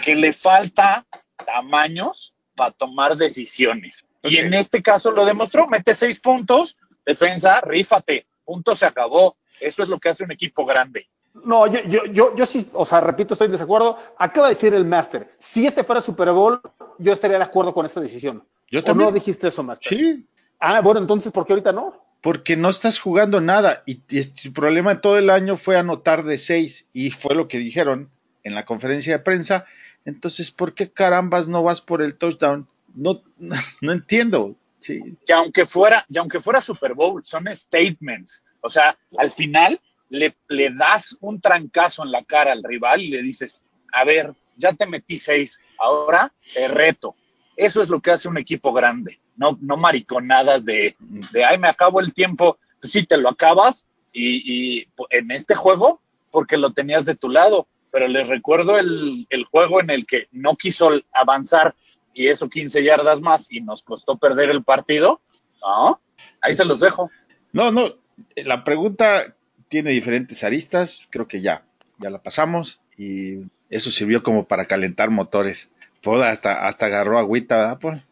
que 0.04 0.14
le 0.14 0.32
falta 0.32 1.06
tamaños 1.44 2.34
para 2.54 2.72
tomar 2.72 3.16
decisiones. 3.16 4.06
Y 4.22 4.36
en 4.38 4.52
este 4.54 4.82
caso 4.82 5.10
lo 5.10 5.24
demostró, 5.24 5.68
mete 5.68 5.94
seis 5.94 6.18
puntos, 6.18 6.76
defensa, 7.06 7.60
rífate, 7.60 8.26
punto 8.44 8.74
se 8.74 8.86
acabó. 8.86 9.36
Eso 9.60 9.82
es 9.82 9.88
lo 9.88 9.98
que 9.98 10.08
hace 10.08 10.24
un 10.24 10.32
equipo 10.32 10.64
grande. 10.66 11.08
No, 11.44 11.66
yo, 11.66 11.80
yo, 11.84 12.04
yo, 12.06 12.34
yo 12.34 12.46
sí, 12.46 12.68
o 12.72 12.84
sea, 12.84 13.00
repito, 13.00 13.34
estoy 13.34 13.46
en 13.46 13.52
desacuerdo. 13.52 13.98
Acaba 14.18 14.48
de 14.48 14.54
decir 14.54 14.74
el 14.74 14.84
Master, 14.84 15.34
si 15.38 15.66
este 15.66 15.84
fuera 15.84 16.00
Super 16.00 16.32
Bowl, 16.32 16.60
yo 16.98 17.12
estaría 17.12 17.38
de 17.38 17.44
acuerdo 17.44 17.72
con 17.72 17.86
esta 17.86 18.00
decisión. 18.00 18.44
Yo 18.70 18.80
¿O 18.80 18.84
también. 18.84 19.08
no 19.10 19.14
dijiste 19.14 19.48
eso, 19.48 19.62
Master? 19.62 19.88
Sí, 19.96 20.26
Ah, 20.60 20.80
bueno, 20.80 20.98
entonces, 20.98 21.30
¿por 21.30 21.46
qué 21.46 21.52
ahorita 21.52 21.72
no? 21.72 22.08
porque 22.20 22.56
no 22.56 22.68
estás 22.68 22.98
jugando 22.98 23.40
nada 23.40 23.82
y, 23.86 24.00
y 24.08 24.18
el 24.18 24.52
problema 24.52 24.94
de 24.94 25.00
todo 25.00 25.18
el 25.18 25.30
año 25.30 25.56
fue 25.56 25.76
anotar 25.76 26.24
de 26.24 26.36
seis 26.36 26.88
y 26.92 27.10
fue 27.10 27.36
lo 27.36 27.46
que 27.46 27.58
dijeron 27.58 28.10
en 28.42 28.54
la 28.56 28.64
conferencia 28.64 29.16
de 29.16 29.22
prensa. 29.22 29.66
Entonces, 30.08 30.50
¿por 30.50 30.72
qué 30.72 30.90
carambas 30.90 31.48
no 31.48 31.62
vas 31.62 31.82
por 31.82 32.00
el 32.00 32.16
touchdown? 32.16 32.66
No, 32.94 33.22
no 33.82 33.92
entiendo. 33.92 34.56
Sí, 34.80 35.02
Y 35.26 35.32
aunque 35.32 35.66
fuera, 35.66 36.06
y 36.08 36.16
aunque 36.16 36.40
fuera 36.40 36.62
Super 36.62 36.94
Bowl, 36.94 37.20
son 37.26 37.46
statements. 37.54 38.42
O 38.62 38.70
sea, 38.70 38.96
al 39.18 39.30
final 39.30 39.78
le, 40.08 40.34
le 40.48 40.70
das 40.70 41.14
un 41.20 41.42
trancazo 41.42 42.04
en 42.04 42.12
la 42.12 42.24
cara 42.24 42.52
al 42.52 42.64
rival 42.64 43.02
y 43.02 43.08
le 43.08 43.22
dices, 43.22 43.62
a 43.92 44.04
ver, 44.04 44.32
ya 44.56 44.72
te 44.72 44.86
metí 44.86 45.18
seis, 45.18 45.60
ahora 45.78 46.32
te 46.54 46.68
reto. 46.68 47.14
Eso 47.54 47.82
es 47.82 47.90
lo 47.90 48.00
que 48.00 48.12
hace 48.12 48.28
un 48.28 48.38
equipo 48.38 48.72
grande, 48.72 49.20
no, 49.36 49.58
no 49.60 49.76
mariconadas 49.76 50.64
de, 50.64 50.96
de, 50.98 51.44
ay, 51.44 51.58
me 51.58 51.68
acabo 51.68 52.00
el 52.00 52.14
tiempo. 52.14 52.56
Pues 52.80 52.92
sí, 52.92 53.04
te 53.04 53.18
lo 53.18 53.28
acabas 53.28 53.84
y, 54.12 54.78
y 54.80 54.88
en 55.10 55.32
este 55.32 55.54
juego, 55.54 56.00
porque 56.30 56.56
lo 56.56 56.72
tenías 56.72 57.04
de 57.04 57.14
tu 57.14 57.28
lado. 57.28 57.66
Pero 57.90 58.08
les 58.08 58.28
recuerdo 58.28 58.78
el, 58.78 59.26
el 59.30 59.44
juego 59.44 59.80
en 59.80 59.90
el 59.90 60.06
que 60.06 60.28
no 60.32 60.56
quiso 60.56 60.90
avanzar 61.12 61.74
y 62.12 62.28
eso 62.28 62.48
15 62.48 62.82
yardas 62.82 63.20
más 63.20 63.46
y 63.50 63.60
nos 63.60 63.82
costó 63.82 64.18
perder 64.18 64.50
el 64.50 64.64
partido. 64.64 65.20
No, 65.62 66.00
ahí 66.40 66.54
se 66.54 66.64
los 66.64 66.80
dejo. 66.80 67.10
No, 67.52 67.70
no, 67.72 67.94
la 68.36 68.64
pregunta 68.64 69.36
tiene 69.68 69.90
diferentes 69.90 70.44
aristas, 70.44 71.08
creo 71.10 71.28
que 71.28 71.40
ya, 71.40 71.64
ya 71.98 72.10
la 72.10 72.22
pasamos 72.22 72.80
y 72.96 73.38
eso 73.70 73.90
sirvió 73.90 74.22
como 74.22 74.46
para 74.46 74.66
calentar 74.66 75.10
motores. 75.10 75.70
Pues 76.02 76.22
hasta, 76.22 76.66
hasta 76.66 76.86
agarró 76.86 77.18
agüita, 77.18 77.56
¿verdad? 77.56 77.78
Pues, 77.80 78.02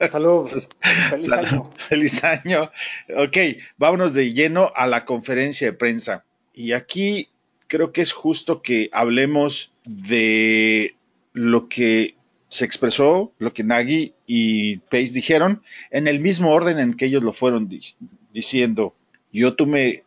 Saludos. 0.10 0.68
Feliz 1.10 1.26
Salud. 1.26 1.46
año. 1.48 1.70
Feliz 1.76 2.24
año. 2.24 2.70
Ok, 3.16 3.36
vámonos 3.76 4.12
de 4.12 4.32
lleno 4.32 4.70
a 4.74 4.86
la 4.86 5.04
conferencia 5.04 5.68
de 5.68 5.72
prensa. 5.72 6.24
Y 6.52 6.72
aquí 6.72 7.28
creo 7.74 7.90
que 7.90 8.02
es 8.02 8.12
justo 8.12 8.62
que 8.62 8.88
hablemos 8.92 9.72
de 9.84 10.94
lo 11.32 11.68
que 11.68 12.14
se 12.48 12.64
expresó, 12.64 13.32
lo 13.38 13.52
que 13.52 13.64
Nagy 13.64 14.14
y 14.28 14.76
Pace 14.76 15.12
dijeron, 15.12 15.60
en 15.90 16.06
el 16.06 16.20
mismo 16.20 16.52
orden 16.52 16.78
en 16.78 16.94
que 16.94 17.06
ellos 17.06 17.24
lo 17.24 17.32
fueron 17.32 17.68
di- 17.68 17.80
diciendo. 18.32 18.94
Yo 19.32 19.56
tomé 19.56 20.04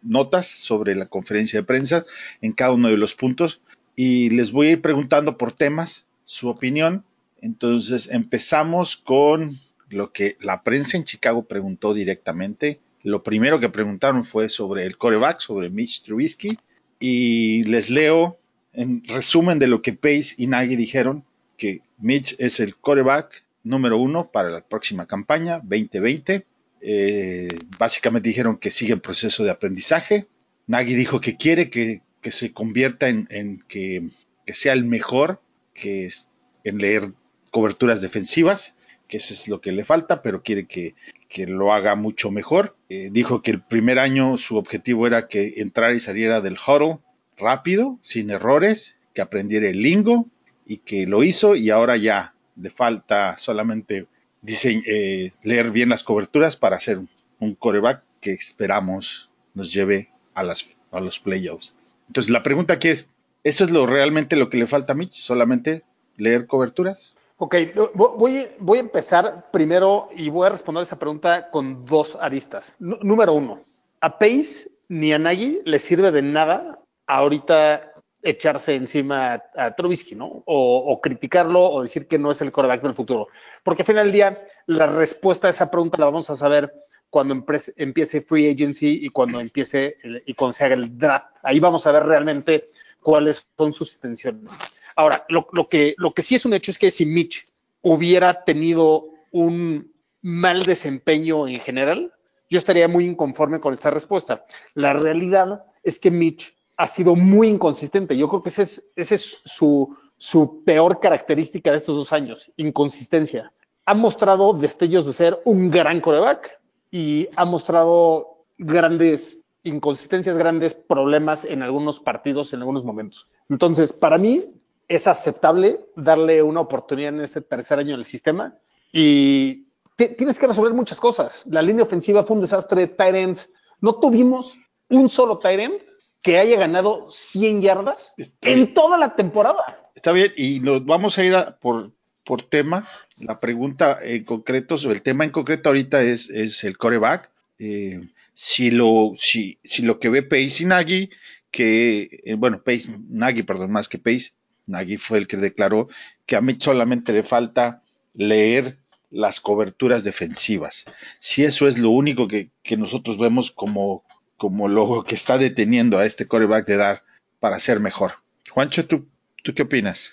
notas 0.00 0.46
sobre 0.46 0.94
la 0.94 1.04
conferencia 1.06 1.60
de 1.60 1.66
prensa 1.66 2.06
en 2.40 2.52
cada 2.52 2.72
uno 2.72 2.88
de 2.88 2.96
los 2.96 3.14
puntos 3.14 3.60
y 3.94 4.30
les 4.30 4.50
voy 4.50 4.68
a 4.68 4.70
ir 4.70 4.80
preguntando 4.80 5.36
por 5.36 5.52
temas 5.52 6.06
su 6.24 6.48
opinión. 6.48 7.04
Entonces 7.42 8.08
empezamos 8.10 8.96
con 8.96 9.60
lo 9.90 10.10
que 10.10 10.38
la 10.40 10.62
prensa 10.62 10.96
en 10.96 11.04
Chicago 11.04 11.42
preguntó 11.44 11.92
directamente. 11.92 12.80
Lo 13.02 13.22
primero 13.22 13.60
que 13.60 13.68
preguntaron 13.68 14.24
fue 14.24 14.48
sobre 14.48 14.86
el 14.86 14.96
coreback, 14.96 15.40
sobre 15.40 15.68
Mitch 15.68 16.00
Trubisky. 16.02 16.58
Y 17.00 17.64
les 17.64 17.90
leo 17.90 18.38
en 18.72 19.02
resumen 19.04 19.58
de 19.58 19.66
lo 19.66 19.82
que 19.82 19.92
Pace 19.92 20.34
y 20.36 20.46
Nagy 20.46 20.76
dijeron, 20.76 21.24
que 21.56 21.82
Mitch 21.98 22.36
es 22.38 22.60
el 22.60 22.76
coreback 22.76 23.44
número 23.64 23.98
uno 23.98 24.30
para 24.30 24.50
la 24.50 24.60
próxima 24.62 25.06
campaña 25.06 25.58
2020. 25.58 26.46
Eh, 26.80 27.48
básicamente 27.78 28.28
dijeron 28.28 28.56
que 28.56 28.70
sigue 28.70 28.92
en 28.92 29.00
proceso 29.00 29.44
de 29.44 29.50
aprendizaje. 29.50 30.26
Nagy 30.66 30.94
dijo 30.94 31.20
que 31.20 31.36
quiere 31.36 31.70
que, 31.70 32.00
que 32.22 32.30
se 32.30 32.52
convierta 32.52 33.08
en, 33.08 33.62
que, 33.68 34.08
que, 34.46 34.54
sea 34.54 34.72
el 34.72 34.84
mejor, 34.84 35.42
que 35.74 36.06
es 36.06 36.28
en 36.64 36.78
leer 36.78 37.06
coberturas 37.50 38.00
defensivas, 38.00 38.76
que 39.08 39.16
eso 39.16 39.32
es 39.32 39.48
lo 39.48 39.60
que 39.60 39.72
le 39.72 39.84
falta, 39.84 40.22
pero 40.22 40.42
quiere 40.42 40.66
que, 40.66 40.94
que 41.28 41.46
lo 41.46 41.72
haga 41.72 41.96
mucho 41.96 42.30
mejor. 42.30 42.76
Eh, 42.88 43.08
dijo 43.10 43.42
que 43.42 43.50
el 43.50 43.62
primer 43.62 43.98
año 43.98 44.36
su 44.36 44.56
objetivo 44.56 45.06
era 45.06 45.28
que 45.28 45.54
entrara 45.56 45.94
y 45.94 46.00
saliera 46.00 46.40
del 46.40 46.58
huddle 46.58 46.98
rápido, 47.36 47.98
sin 48.02 48.30
errores, 48.30 48.98
que 49.14 49.22
aprendiera 49.22 49.68
el 49.68 49.80
lingo 49.80 50.26
y 50.66 50.78
que 50.78 51.06
lo 51.06 51.24
hizo 51.24 51.56
y 51.56 51.70
ahora 51.70 51.96
ya 51.96 52.34
le 52.54 52.70
falta 52.70 53.38
solamente 53.38 54.06
eh, 54.46 55.30
leer 55.42 55.70
bien 55.70 55.88
las 55.88 56.04
coberturas 56.04 56.56
para 56.56 56.76
hacer 56.76 57.00
un 57.40 57.54
coreback 57.54 58.02
que 58.20 58.32
esperamos 58.32 59.30
nos 59.54 59.72
lleve 59.72 60.10
a, 60.34 60.42
las, 60.42 60.76
a 60.92 61.00
los 61.00 61.18
playoffs. 61.18 61.74
Entonces 62.08 62.30
la 62.30 62.42
pregunta 62.42 62.74
aquí 62.74 62.88
es, 62.88 63.08
¿eso 63.44 63.64
es 63.64 63.70
lo 63.70 63.86
realmente 63.86 64.36
lo 64.36 64.50
que 64.50 64.58
le 64.58 64.66
falta 64.66 64.92
a 64.92 64.96
Mitch? 64.96 65.14
¿Solamente 65.14 65.82
leer 66.16 66.46
coberturas? 66.46 67.16
Ok, 67.40 67.54
voy, 67.94 68.48
voy 68.58 68.78
a 68.78 68.80
empezar 68.80 69.48
primero 69.52 70.08
y 70.16 70.28
voy 70.28 70.48
a 70.48 70.50
responder 70.50 70.82
esa 70.82 70.98
pregunta 70.98 71.50
con 71.50 71.84
dos 71.84 72.18
aristas. 72.20 72.74
número 72.80 73.32
uno, 73.32 73.64
a 74.00 74.18
Pace 74.18 74.68
ni 74.88 75.12
a 75.12 75.20
Nagy 75.20 75.60
le 75.64 75.78
sirve 75.78 76.10
de 76.10 76.22
nada 76.22 76.80
ahorita 77.06 77.92
echarse 78.22 78.74
encima 78.74 79.40
a, 79.54 79.76
Trubisky, 79.76 80.16
¿no? 80.16 80.42
O, 80.46 81.00
criticarlo 81.00 81.60
o 81.60 81.82
decir 81.82 82.08
que 82.08 82.18
no 82.18 82.32
es 82.32 82.40
el 82.42 82.50
coreback 82.50 82.82
del 82.82 82.94
futuro. 82.94 83.28
Porque 83.62 83.82
al 83.82 83.86
final 83.86 84.06
del 84.06 84.12
día, 84.12 84.44
la 84.66 84.88
respuesta 84.88 85.46
a 85.46 85.50
esa 85.50 85.70
pregunta 85.70 85.96
la 85.96 86.06
vamos 86.06 86.28
a 86.30 86.36
saber 86.36 86.72
cuando 87.08 87.44
empiece 87.76 88.20
free 88.20 88.50
agency 88.50 89.06
y 89.06 89.10
cuando 89.10 89.38
empiece 89.38 89.96
y 90.26 90.34
cuando 90.34 90.54
se 90.54 90.64
haga 90.64 90.74
el 90.74 90.98
draft. 90.98 91.36
Ahí 91.44 91.60
vamos 91.60 91.86
a 91.86 91.92
ver 91.92 92.02
realmente 92.02 92.70
cuáles 93.00 93.46
son 93.56 93.72
sus 93.72 93.94
intenciones. 93.94 94.50
Ahora, 94.98 95.24
lo, 95.28 95.68
que, 95.68 95.94
lo 95.96 96.12
que 96.12 96.24
sí 96.24 96.34
es 96.34 96.44
un 96.44 96.54
hecho 96.54 96.72
es 96.72 96.78
que 96.78 96.90
si 96.90 97.06
Mitch 97.06 97.46
hubiera 97.82 98.42
tenido 98.42 99.10
un 99.30 99.92
mal 100.22 100.64
desempeño 100.64 101.46
en 101.46 101.60
general, 101.60 102.12
yo 102.50 102.58
estaría 102.58 102.88
muy 102.88 103.04
inconforme 103.04 103.60
con 103.60 103.72
esta 103.72 103.90
respuesta. 103.90 104.44
La 104.74 104.94
realidad 104.94 105.62
es 105.84 106.00
que 106.00 106.10
Mitch 106.10 106.52
ha 106.76 106.88
sido 106.88 107.14
muy 107.14 107.46
inconsistente. 107.46 108.16
Yo 108.16 108.28
creo 108.28 108.42
que 108.42 108.48
esa 108.48 108.62
es, 108.62 108.82
ese 108.96 109.14
es 109.14 109.40
su, 109.44 109.96
su 110.16 110.64
peor 110.64 110.98
característica 110.98 111.70
de 111.70 111.76
estos 111.76 111.96
dos 111.96 112.12
años, 112.12 112.50
inconsistencia. 112.56 113.52
Ha 113.86 113.94
mostrado 113.94 114.52
destellos 114.52 115.06
de 115.06 115.12
ser 115.12 115.38
un 115.44 115.70
gran 115.70 116.00
coreback 116.00 116.58
y 116.90 117.28
ha 117.36 117.44
mostrado 117.44 118.46
grandes 118.58 119.38
inconsistencias, 119.62 120.36
grandes 120.36 120.74
problemas 120.74 121.44
en 121.44 121.62
algunos 121.62 122.00
partidos, 122.00 122.52
en 122.52 122.58
algunos 122.58 122.82
momentos. 122.82 123.28
Entonces, 123.48 123.92
para 123.92 124.18
mí, 124.18 124.44
es 124.88 125.06
aceptable 125.06 125.80
darle 125.96 126.42
una 126.42 126.60
oportunidad 126.60 127.14
en 127.14 127.20
este 127.20 127.42
tercer 127.42 127.78
año 127.78 127.96
del 127.96 128.06
sistema 128.06 128.56
y 128.90 129.66
tienes 129.96 130.38
que 130.38 130.46
resolver 130.46 130.72
muchas 130.72 130.98
cosas. 130.98 131.42
La 131.46 131.60
línea 131.60 131.84
ofensiva 131.84 132.24
fue 132.24 132.36
un 132.36 132.42
desastre, 132.42 132.86
Tyrant. 132.86 133.38
No 133.80 133.96
tuvimos 133.96 134.54
un 134.88 135.08
solo 135.08 135.38
Tyrant 135.38 135.82
que 136.22 136.38
haya 136.38 136.58
ganado 136.58 137.10
100 137.10 137.62
yardas 137.62 138.12
en 138.42 138.74
toda 138.74 138.96
la 138.96 139.14
temporada. 139.14 139.90
Está 139.94 140.12
bien, 140.12 140.32
y 140.36 140.60
nos 140.60 140.84
vamos 140.84 141.18
a 141.18 141.24
ir 141.24 141.34
por, 141.60 141.92
por 142.24 142.42
tema. 142.42 142.88
La 143.18 143.40
pregunta 143.40 143.98
en 144.00 144.24
concreto, 144.24 144.76
el 144.90 145.02
tema 145.02 145.24
en 145.24 145.30
concreto 145.30 145.68
ahorita 145.68 146.02
es, 146.02 146.30
es 146.30 146.64
el 146.64 146.78
coreback. 146.78 147.30
Eh, 147.58 148.08
si, 148.32 148.70
lo, 148.70 149.12
si, 149.16 149.58
si 149.64 149.82
lo 149.82 149.98
que 149.98 150.08
ve 150.08 150.22
Pace 150.22 150.62
y 150.62 150.66
Nagy, 150.66 151.10
que, 151.50 152.20
eh, 152.24 152.34
bueno, 152.34 152.62
Pace, 152.62 152.96
Nagy, 153.08 153.42
perdón, 153.42 153.72
más 153.72 153.88
que 153.88 153.98
Pace, 153.98 154.32
Nagy 154.68 154.96
fue 154.98 155.18
el 155.18 155.26
que 155.26 155.36
declaró 155.36 155.88
que 156.26 156.36
a 156.36 156.40
mí 156.40 156.54
solamente 156.58 157.12
le 157.12 157.22
falta 157.22 157.82
leer 158.14 158.78
las 159.10 159.40
coberturas 159.40 160.04
defensivas. 160.04 160.84
Si 161.18 161.44
eso 161.44 161.66
es 161.66 161.78
lo 161.78 161.90
único 161.90 162.28
que, 162.28 162.50
nosotros 162.76 163.18
vemos 163.18 163.50
como, 163.50 164.04
como 164.36 164.68
lo 164.68 165.04
que 165.04 165.14
está 165.14 165.38
deteniendo 165.38 165.98
a 165.98 166.04
este 166.04 166.26
coreback 166.26 166.66
de 166.66 166.76
dar 166.76 167.02
para 167.40 167.58
ser 167.58 167.80
mejor. 167.80 168.14
Juancho, 168.50 168.86
¿tú, 168.86 169.08
tú 169.42 169.54
qué 169.54 169.62
opinas? 169.62 170.12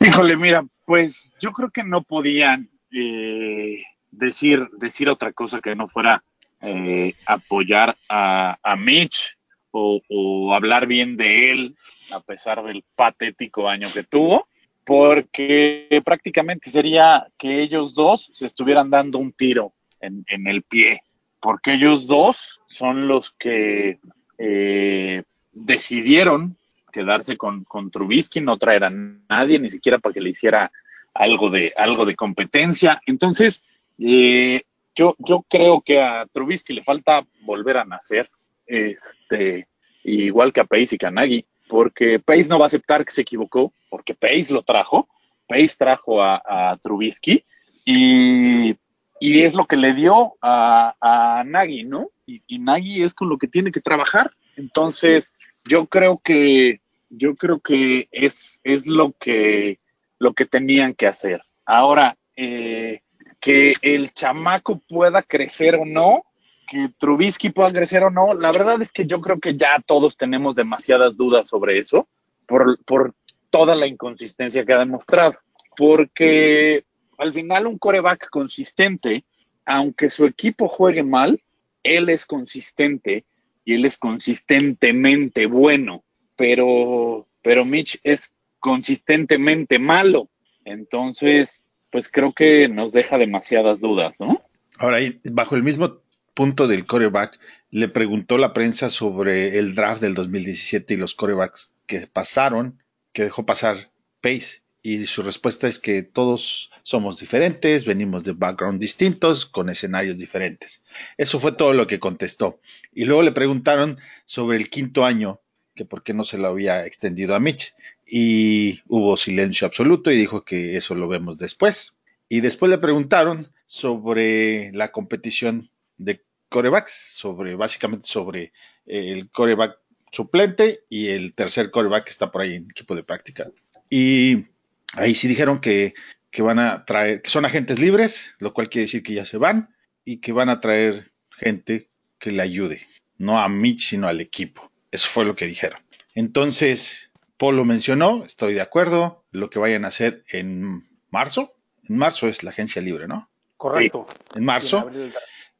Híjole, 0.00 0.36
mira, 0.36 0.64
pues 0.84 1.32
yo 1.40 1.52
creo 1.52 1.70
que 1.70 1.84
no 1.84 2.02
podían 2.02 2.68
eh, 2.92 3.82
decir, 4.10 4.68
decir 4.78 5.08
otra 5.08 5.32
cosa 5.32 5.60
que 5.60 5.74
no 5.74 5.88
fuera 5.88 6.22
eh, 6.60 7.14
apoyar 7.26 7.96
a, 8.08 8.58
a 8.62 8.76
Mitch 8.76 9.37
o, 9.70 10.54
hablar 10.54 10.86
bien 10.86 11.16
de 11.16 11.52
él 11.52 11.76
a 12.12 12.20
pesar 12.20 12.62
del 12.64 12.84
patético 12.94 13.68
año 13.68 13.88
que 13.92 14.02
tuvo, 14.02 14.48
porque 14.84 16.02
prácticamente 16.04 16.70
sería 16.70 17.26
que 17.36 17.60
ellos 17.60 17.94
dos 17.94 18.30
se 18.32 18.46
estuvieran 18.46 18.90
dando 18.90 19.18
un 19.18 19.32
tiro 19.32 19.72
en, 20.00 20.24
el 20.46 20.62
pie, 20.62 21.02
porque 21.40 21.74
ellos 21.74 22.06
dos 22.06 22.60
son 22.68 23.08
los 23.08 23.32
que 23.32 23.98
eh, 24.38 25.22
decidieron 25.52 26.56
quedarse 26.92 27.36
con, 27.36 27.64
con, 27.64 27.90
Trubisky, 27.90 28.40
no 28.40 28.56
traer 28.56 28.84
a 28.84 28.90
nadie, 28.90 29.58
ni 29.58 29.70
siquiera 29.70 29.98
para 29.98 30.14
que 30.14 30.20
le 30.20 30.30
hiciera 30.30 30.70
algo 31.12 31.50
de, 31.50 31.72
algo 31.76 32.06
de 32.06 32.16
competencia. 32.16 33.00
Entonces, 33.06 33.62
eh, 33.98 34.62
yo, 34.94 35.14
yo 35.18 35.44
creo 35.48 35.80
que 35.82 36.00
a 36.00 36.26
Trubisky 36.32 36.72
le 36.72 36.84
falta 36.84 37.24
volver 37.42 37.76
a 37.76 37.84
nacer 37.84 38.30
este, 38.68 39.66
igual 40.04 40.52
que 40.52 40.60
a 40.60 40.64
Pace 40.64 40.94
y 40.94 40.98
Kanagi, 40.98 41.44
porque 41.66 42.18
Pace 42.18 42.48
no 42.48 42.58
va 42.58 42.66
a 42.66 42.66
aceptar 42.66 43.04
que 43.04 43.12
se 43.12 43.22
equivocó, 43.22 43.72
porque 43.90 44.14
Pace 44.14 44.52
lo 44.52 44.62
trajo, 44.62 45.08
Pace 45.48 45.74
trajo 45.78 46.22
a, 46.22 46.78
Trubisky 46.82 47.44
y, 47.84 48.76
es 49.20 49.54
lo 49.54 49.66
que 49.66 49.76
le 49.76 49.94
dio 49.94 50.34
a, 50.40 50.94
a 51.00 51.42
Nagy, 51.44 51.84
¿no? 51.84 52.10
Y, 52.26 52.42
y, 52.46 52.58
Nagy 52.58 53.02
es 53.02 53.14
con 53.14 53.28
lo 53.28 53.38
que 53.38 53.48
tiene 53.48 53.72
que 53.72 53.80
trabajar. 53.80 54.30
Entonces, 54.56 55.34
yo 55.64 55.86
creo 55.86 56.16
que, 56.22 56.80
yo 57.10 57.34
creo 57.34 57.60
que 57.60 58.08
es, 58.12 58.60
es 58.64 58.86
lo 58.86 59.12
que, 59.12 59.78
lo 60.18 60.34
que 60.34 60.44
tenían 60.44 60.94
que 60.94 61.06
hacer. 61.06 61.42
Ahora, 61.64 62.16
eh, 62.36 63.00
que 63.40 63.74
el 63.82 64.12
chamaco 64.12 64.80
pueda 64.88 65.22
crecer 65.22 65.76
o 65.76 65.84
no, 65.84 66.24
que 66.68 66.90
Trubisky 66.98 67.50
pueda 67.50 67.72
crecer 67.72 68.04
o 68.04 68.10
no, 68.10 68.34
la 68.34 68.52
verdad 68.52 68.80
es 68.82 68.92
que 68.92 69.06
yo 69.06 69.20
creo 69.20 69.40
que 69.40 69.56
ya 69.56 69.82
todos 69.86 70.16
tenemos 70.16 70.54
demasiadas 70.54 71.16
dudas 71.16 71.48
sobre 71.48 71.78
eso, 71.78 72.06
por, 72.46 72.78
por 72.84 73.14
toda 73.50 73.74
la 73.74 73.86
inconsistencia 73.86 74.64
que 74.64 74.72
ha 74.74 74.78
demostrado. 74.78 75.34
Porque 75.76 76.84
al 77.16 77.32
final 77.32 77.66
un 77.66 77.78
coreback 77.78 78.28
consistente, 78.30 79.24
aunque 79.64 80.10
su 80.10 80.26
equipo 80.26 80.68
juegue 80.68 81.02
mal, 81.02 81.40
él 81.82 82.08
es 82.10 82.26
consistente 82.26 83.24
y 83.64 83.74
él 83.74 83.84
es 83.84 83.96
consistentemente 83.96 85.46
bueno, 85.46 86.04
pero, 86.36 87.26
pero 87.42 87.64
Mitch 87.64 87.98
es 88.02 88.34
consistentemente 88.58 89.78
malo. 89.78 90.28
Entonces, 90.64 91.62
pues 91.90 92.08
creo 92.10 92.32
que 92.32 92.68
nos 92.68 92.92
deja 92.92 93.16
demasiadas 93.16 93.80
dudas, 93.80 94.16
¿no? 94.20 94.42
Ahora, 94.78 94.98
bajo 95.32 95.56
el 95.56 95.62
mismo 95.62 95.98
punto 96.38 96.68
del 96.68 96.86
coreback, 96.86 97.36
le 97.72 97.88
preguntó 97.88 98.38
la 98.38 98.52
prensa 98.52 98.90
sobre 98.90 99.58
el 99.58 99.74
draft 99.74 100.00
del 100.00 100.14
2017 100.14 100.94
y 100.94 100.96
los 100.96 101.16
corebacks 101.16 101.74
que 101.86 102.06
pasaron, 102.06 102.80
que 103.12 103.24
dejó 103.24 103.44
pasar 103.44 103.90
Pace. 104.20 104.62
Y 104.80 105.06
su 105.06 105.24
respuesta 105.24 105.66
es 105.66 105.80
que 105.80 106.04
todos 106.04 106.70
somos 106.84 107.18
diferentes, 107.18 107.84
venimos 107.84 108.22
de 108.22 108.34
background 108.34 108.80
distintos, 108.80 109.46
con 109.46 109.68
escenarios 109.68 110.16
diferentes. 110.16 110.84
Eso 111.16 111.40
fue 111.40 111.50
todo 111.50 111.72
lo 111.72 111.88
que 111.88 111.98
contestó. 111.98 112.60
Y 112.92 113.04
luego 113.04 113.22
le 113.22 113.32
preguntaron 113.32 113.98
sobre 114.24 114.58
el 114.58 114.70
quinto 114.70 115.04
año, 115.04 115.40
que 115.74 115.86
por 115.86 116.04
qué 116.04 116.14
no 116.14 116.22
se 116.22 116.38
lo 116.38 116.46
había 116.46 116.86
extendido 116.86 117.34
a 117.34 117.40
Mitch. 117.40 117.74
Y 118.06 118.80
hubo 118.86 119.16
silencio 119.16 119.66
absoluto 119.66 120.12
y 120.12 120.16
dijo 120.16 120.44
que 120.44 120.76
eso 120.76 120.94
lo 120.94 121.08
vemos 121.08 121.38
después. 121.38 121.96
Y 122.28 122.42
después 122.42 122.70
le 122.70 122.78
preguntaron 122.78 123.48
sobre 123.66 124.70
la 124.70 124.92
competición 124.92 125.72
de 125.96 126.27
corebacks, 126.48 126.92
sobre, 126.92 127.54
básicamente 127.54 128.06
sobre 128.06 128.52
eh, 128.86 129.12
el 129.12 129.30
coreback 129.30 129.78
suplente 130.10 130.84
y 130.88 131.08
el 131.08 131.34
tercer 131.34 131.70
coreback 131.70 132.04
que 132.04 132.10
está 132.10 132.30
por 132.30 132.42
ahí 132.42 132.54
en 132.54 132.70
equipo 132.70 132.94
de 132.94 133.02
práctica. 133.02 133.50
Y 133.90 134.46
ahí 134.94 135.14
sí 135.14 135.28
dijeron 135.28 135.60
que, 135.60 135.94
que 136.30 136.42
van 136.42 136.58
a 136.58 136.84
traer, 136.84 137.22
que 137.22 137.30
son 137.30 137.44
agentes 137.44 137.78
libres, 137.78 138.34
lo 138.38 138.52
cual 138.52 138.68
quiere 138.68 138.86
decir 138.86 139.02
que 139.02 139.14
ya 139.14 139.24
se 139.24 139.38
van 139.38 139.74
y 140.04 140.18
que 140.18 140.32
van 140.32 140.48
a 140.48 140.60
traer 140.60 141.12
gente 141.30 141.88
que 142.18 142.32
le 142.32 142.42
ayude, 142.42 142.86
no 143.16 143.40
a 143.40 143.48
Mitch, 143.48 143.88
sino 143.90 144.08
al 144.08 144.20
equipo. 144.20 144.70
Eso 144.90 145.08
fue 145.08 145.24
lo 145.24 145.36
que 145.36 145.46
dijeron. 145.46 145.80
Entonces, 146.14 147.10
Paul 147.36 147.56
lo 147.56 147.64
mencionó, 147.64 148.24
estoy 148.24 148.54
de 148.54 148.60
acuerdo, 148.60 149.24
lo 149.30 149.50
que 149.50 149.58
vayan 149.58 149.84
a 149.84 149.88
hacer 149.88 150.24
en 150.28 150.88
marzo. 151.10 151.54
En 151.88 151.96
marzo 151.96 152.26
es 152.26 152.42
la 152.42 152.50
agencia 152.50 152.82
libre, 152.82 153.06
¿no? 153.06 153.30
Correcto. 153.56 154.06
En 154.34 154.44
marzo. 154.44 154.90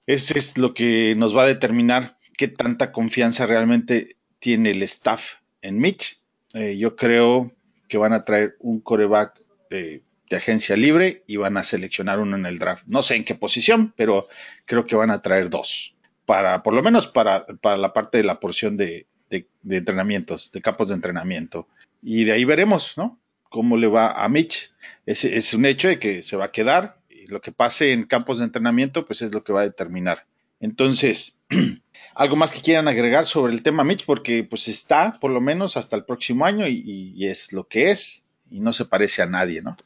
Ese 0.09 0.39
es 0.39 0.57
lo 0.57 0.73
que 0.73 1.15
nos 1.19 1.37
va 1.37 1.43
a 1.43 1.47
determinar 1.47 2.17
qué 2.39 2.49
tanta 2.49 2.93
confianza 2.93 3.45
realmente 3.45 4.17
tiene 4.39 4.71
el 4.71 4.83
staff 4.85 5.35
en 5.61 5.79
Mitch. 5.79 6.19
Eh, 6.55 6.79
yo 6.79 6.97
creo 6.97 7.53
que 7.89 7.99
van 7.99 8.15
a 8.15 8.25
traer 8.25 8.57
un 8.61 8.81
coreback 8.81 9.39
eh, 9.69 10.01
de 10.31 10.37
agencia 10.37 10.79
libre 10.79 11.25
y 11.27 11.37
van 11.37 11.59
a 11.59 11.63
seleccionar 11.63 12.21
uno 12.21 12.37
en 12.37 12.47
el 12.47 12.59
draft. 12.59 12.85
No 12.87 13.03
sé 13.03 13.17
en 13.17 13.25
qué 13.25 13.35
posición, 13.35 13.93
pero 13.99 14.29
creo 14.65 14.87
que 14.87 14.97
van 14.97 15.11
a 15.11 15.21
traer 15.21 15.51
dos. 15.51 15.95
Para, 16.25 16.63
por 16.63 16.73
lo 16.73 16.83
menos 16.83 17.07
para, 17.07 17.45
para 17.45 17.77
la 17.77 17.93
parte 17.93 18.17
de 18.17 18.25
la 18.25 18.41
porción 18.41 18.79
de, 18.79 19.07
de, 19.29 19.47
entrenamientos, 19.69 20.51
de 20.53 20.63
campos 20.63 20.89
de 20.89 20.95
entrenamiento. 20.95 21.69
y 22.03 22.25
de 22.25 22.33
ahí 22.33 22.47
veremos, 22.47 22.97
¿no? 22.97 23.21
Cómo 23.51 23.77
le 23.77 23.89
va 23.89 24.13
a 24.13 24.27
Mitch. 24.31 24.73
Es, 25.05 25.27
es 25.27 25.53
un 25.53 25.67
hecho 25.67 25.89
de 25.89 25.99
que 25.99 26.23
se 26.23 26.39
va 26.39 26.47
a 26.47 26.53
quedar. 26.53 26.97
Lo 27.29 27.41
que 27.41 27.53
pase 27.53 27.93
en 27.93 28.05
campos 28.05 28.39
de 28.39 28.45
entrenamiento, 28.45 29.05
pues 29.05 29.23
es 29.23 29.33
lo 29.33 29.45
que 29.45 29.53
va 29.53 29.61
a 29.61 29.65
determinar. 29.65 30.27
Entonces, 30.61 31.37
algo 32.15 32.37
más 32.37 32.53
que 32.53 32.61
quieran 32.61 32.89
agregar 32.89 33.27
sobre 33.27 33.53
el 33.53 33.63
tema 33.63 33.85
Mitch, 33.85 34.05
porque 34.05 34.45
pues 34.45 34.69
está 34.69 35.19
por 35.21 35.31
lo 35.31 35.41
menos 35.41 35.77
hasta 35.77 35.97
el 35.97 36.05
próximo 36.05 36.45
año 36.45 36.67
y, 36.67 37.27
es 37.27 37.53
lo 37.53 37.69
que 37.69 37.91
es 37.91 38.25
y 38.51 38.61
no 38.61 38.73
se 38.73 38.87
parece 38.87 39.23
a 39.23 39.27
nadie, 39.27 39.63
¿no? 39.63 39.77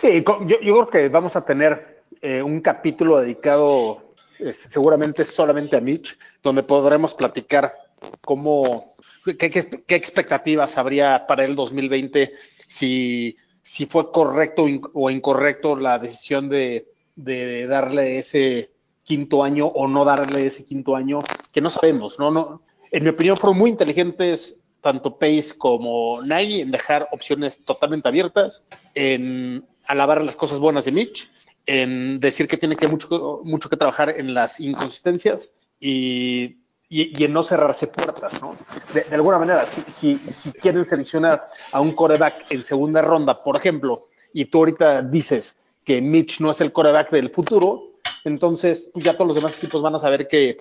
Sí, 0.00 0.22
yo, 0.24 0.46
yo 0.46 0.58
creo 0.58 0.88
que 0.88 1.08
vamos 1.08 1.36
a 1.36 1.44
tener 1.44 2.02
eh, 2.20 2.42
un 2.42 2.60
capítulo 2.60 3.18
dedicado 3.20 4.14
seguramente 4.52 5.24
solamente 5.24 5.76
a 5.76 5.80
Mitch, 5.80 6.16
donde 6.42 6.62
podremos 6.62 7.14
platicar 7.14 7.74
cómo, 8.20 8.96
qué, 9.24 9.36
qué, 9.38 9.94
expectativas 9.94 10.76
habría 10.76 11.26
para 11.26 11.44
el 11.44 11.54
2020, 11.54 12.32
si, 12.66 13.36
si 13.64 13.86
fue 13.86 14.12
correcto 14.12 14.66
o 14.92 15.10
incorrecto 15.10 15.74
la 15.74 15.98
decisión 15.98 16.48
de, 16.48 16.86
de 17.16 17.66
darle 17.66 18.18
ese 18.18 18.70
quinto 19.02 19.42
año 19.42 19.66
o 19.66 19.88
no 19.88 20.04
darle 20.04 20.46
ese 20.46 20.64
quinto 20.64 20.94
año, 20.94 21.24
que 21.50 21.60
no 21.60 21.70
sabemos, 21.70 22.18
¿no? 22.20 22.30
no 22.30 22.62
en 22.92 23.02
mi 23.02 23.10
opinión 23.10 23.36
fueron 23.36 23.58
muy 23.58 23.70
inteligentes 23.70 24.56
tanto 24.80 25.18
Pace 25.18 25.54
como 25.58 26.22
Nagy 26.22 26.60
en 26.60 26.70
dejar 26.70 27.08
opciones 27.10 27.64
totalmente 27.64 28.06
abiertas, 28.06 28.64
en 28.94 29.66
alabar 29.84 30.22
las 30.22 30.36
cosas 30.36 30.60
buenas 30.60 30.84
de 30.84 30.92
Mitch, 30.92 31.30
en 31.66 32.20
decir 32.20 32.46
que 32.46 32.58
tiene 32.58 32.76
que 32.76 32.86
mucho, 32.86 33.40
mucho 33.42 33.68
que 33.68 33.76
trabajar 33.76 34.14
en 34.16 34.34
las 34.34 34.60
inconsistencias 34.60 35.52
y, 35.80 36.58
y, 36.94 37.20
y 37.20 37.24
en 37.24 37.32
no 37.32 37.42
cerrarse 37.42 37.88
puertas, 37.88 38.40
¿no? 38.40 38.56
De, 38.92 39.02
de 39.02 39.14
alguna 39.16 39.40
manera, 39.40 39.66
si, 39.66 39.80
si, 39.90 40.16
si, 40.30 40.52
quieren 40.52 40.84
seleccionar 40.84 41.50
a 41.72 41.80
un 41.80 41.90
coreback 41.90 42.46
en 42.50 42.62
segunda 42.62 43.02
ronda, 43.02 43.42
por 43.42 43.56
ejemplo, 43.56 44.06
y 44.32 44.44
tú 44.44 44.58
ahorita 44.58 45.02
dices 45.02 45.56
que 45.82 46.00
Mitch 46.00 46.38
no 46.38 46.52
es 46.52 46.60
el 46.60 46.70
coreback 46.70 47.10
del 47.10 47.30
futuro, 47.30 47.82
entonces 48.22 48.90
pues 48.92 49.04
ya 49.04 49.14
todos 49.14 49.26
los 49.26 49.36
demás 49.36 49.58
equipos 49.58 49.82
van 49.82 49.96
a 49.96 49.98
saber 49.98 50.28
que 50.28 50.56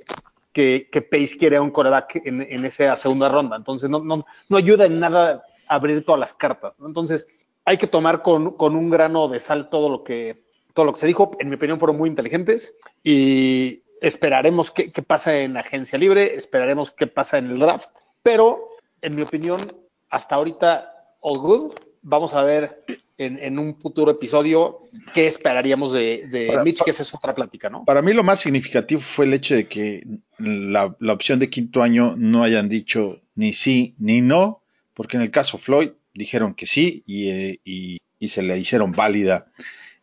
que, 0.53 0.87
que 0.91 1.01
Pace 1.01 1.37
quiere 1.37 1.59
un 1.59 1.71
coreback 1.71 2.21
en, 2.25 2.41
en, 2.41 2.65
esa 2.65 2.95
segunda 2.95 3.27
ronda. 3.27 3.55
Entonces, 3.55 3.89
no, 3.89 4.03
no, 4.03 4.25
no 4.49 4.57
ayuda 4.57 4.85
en 4.85 4.99
nada 4.99 5.43
a 5.67 5.75
abrir 5.75 6.05
todas 6.05 6.19
las 6.19 6.33
cartas. 6.35 6.73
¿no? 6.77 6.87
Entonces, 6.87 7.25
hay 7.65 7.77
que 7.77 7.87
tomar 7.87 8.21
con, 8.21 8.51
con, 8.51 8.75
un 8.75 8.89
grano 8.91 9.27
de 9.27 9.39
sal 9.39 9.69
todo 9.69 9.89
lo 9.89 10.03
que 10.03 10.43
todo 10.75 10.85
lo 10.85 10.93
que 10.93 10.99
se 10.99 11.07
dijo. 11.07 11.31
En 11.39 11.49
mi 11.49 11.55
opinión, 11.55 11.79
fueron 11.79 11.97
muy 11.97 12.07
inteligentes 12.07 12.75
y 13.03 13.82
esperaremos 14.03 14.69
qué, 14.69 14.91
qué 14.91 15.01
pasa 15.01 15.39
en 15.39 15.57
agencia 15.57 15.97
libre, 15.97 16.35
esperaremos 16.35 16.91
qué 16.91 17.07
pasa 17.07 17.37
en 17.37 17.49
el 17.49 17.59
draft. 17.59 17.89
Pero, 18.21 18.69
en 19.01 19.15
mi 19.15 19.21
opinión, 19.21 19.65
hasta 20.09 20.35
ahorita, 20.35 21.15
all 21.21 21.39
good. 21.39 21.73
Vamos 22.01 22.33
a 22.33 22.43
ver 22.43 22.83
en, 23.17 23.39
en, 23.39 23.57
un 23.57 23.77
futuro 23.77 24.11
episodio 24.11 24.81
qué 25.13 25.25
esperaríamos 25.25 25.93
de, 25.93 26.27
de 26.27 26.47
para, 26.47 26.63
Mitch, 26.65 26.83
que 26.83 26.91
esa 26.91 27.03
es 27.03 27.13
otra 27.13 27.33
plática, 27.33 27.69
¿no? 27.69 27.85
Para 27.85 28.01
mí 28.01 28.11
lo 28.11 28.23
más 28.23 28.41
significativo 28.41 28.99
fue 28.99 29.23
el 29.23 29.33
hecho 29.33 29.55
de 29.55 29.67
que 29.67 30.05
la, 30.37 30.93
la, 30.99 31.13
opción 31.13 31.39
de 31.39 31.49
quinto 31.49 31.81
año 31.81 32.15
no 32.17 32.43
hayan 32.43 32.67
dicho 32.67 33.21
ni 33.35 33.53
sí 33.53 33.95
ni 33.99 34.19
no, 34.19 34.63
porque 34.93 35.15
en 35.15 35.23
el 35.23 35.31
caso 35.31 35.57
Floyd 35.57 35.91
dijeron 36.13 36.55
que 36.55 36.65
sí 36.65 37.03
y, 37.05 37.29
eh, 37.29 37.59
y, 37.63 37.99
y 38.19 38.27
se 38.27 38.43
le 38.43 38.57
hicieron 38.57 38.91
válida 38.91 39.47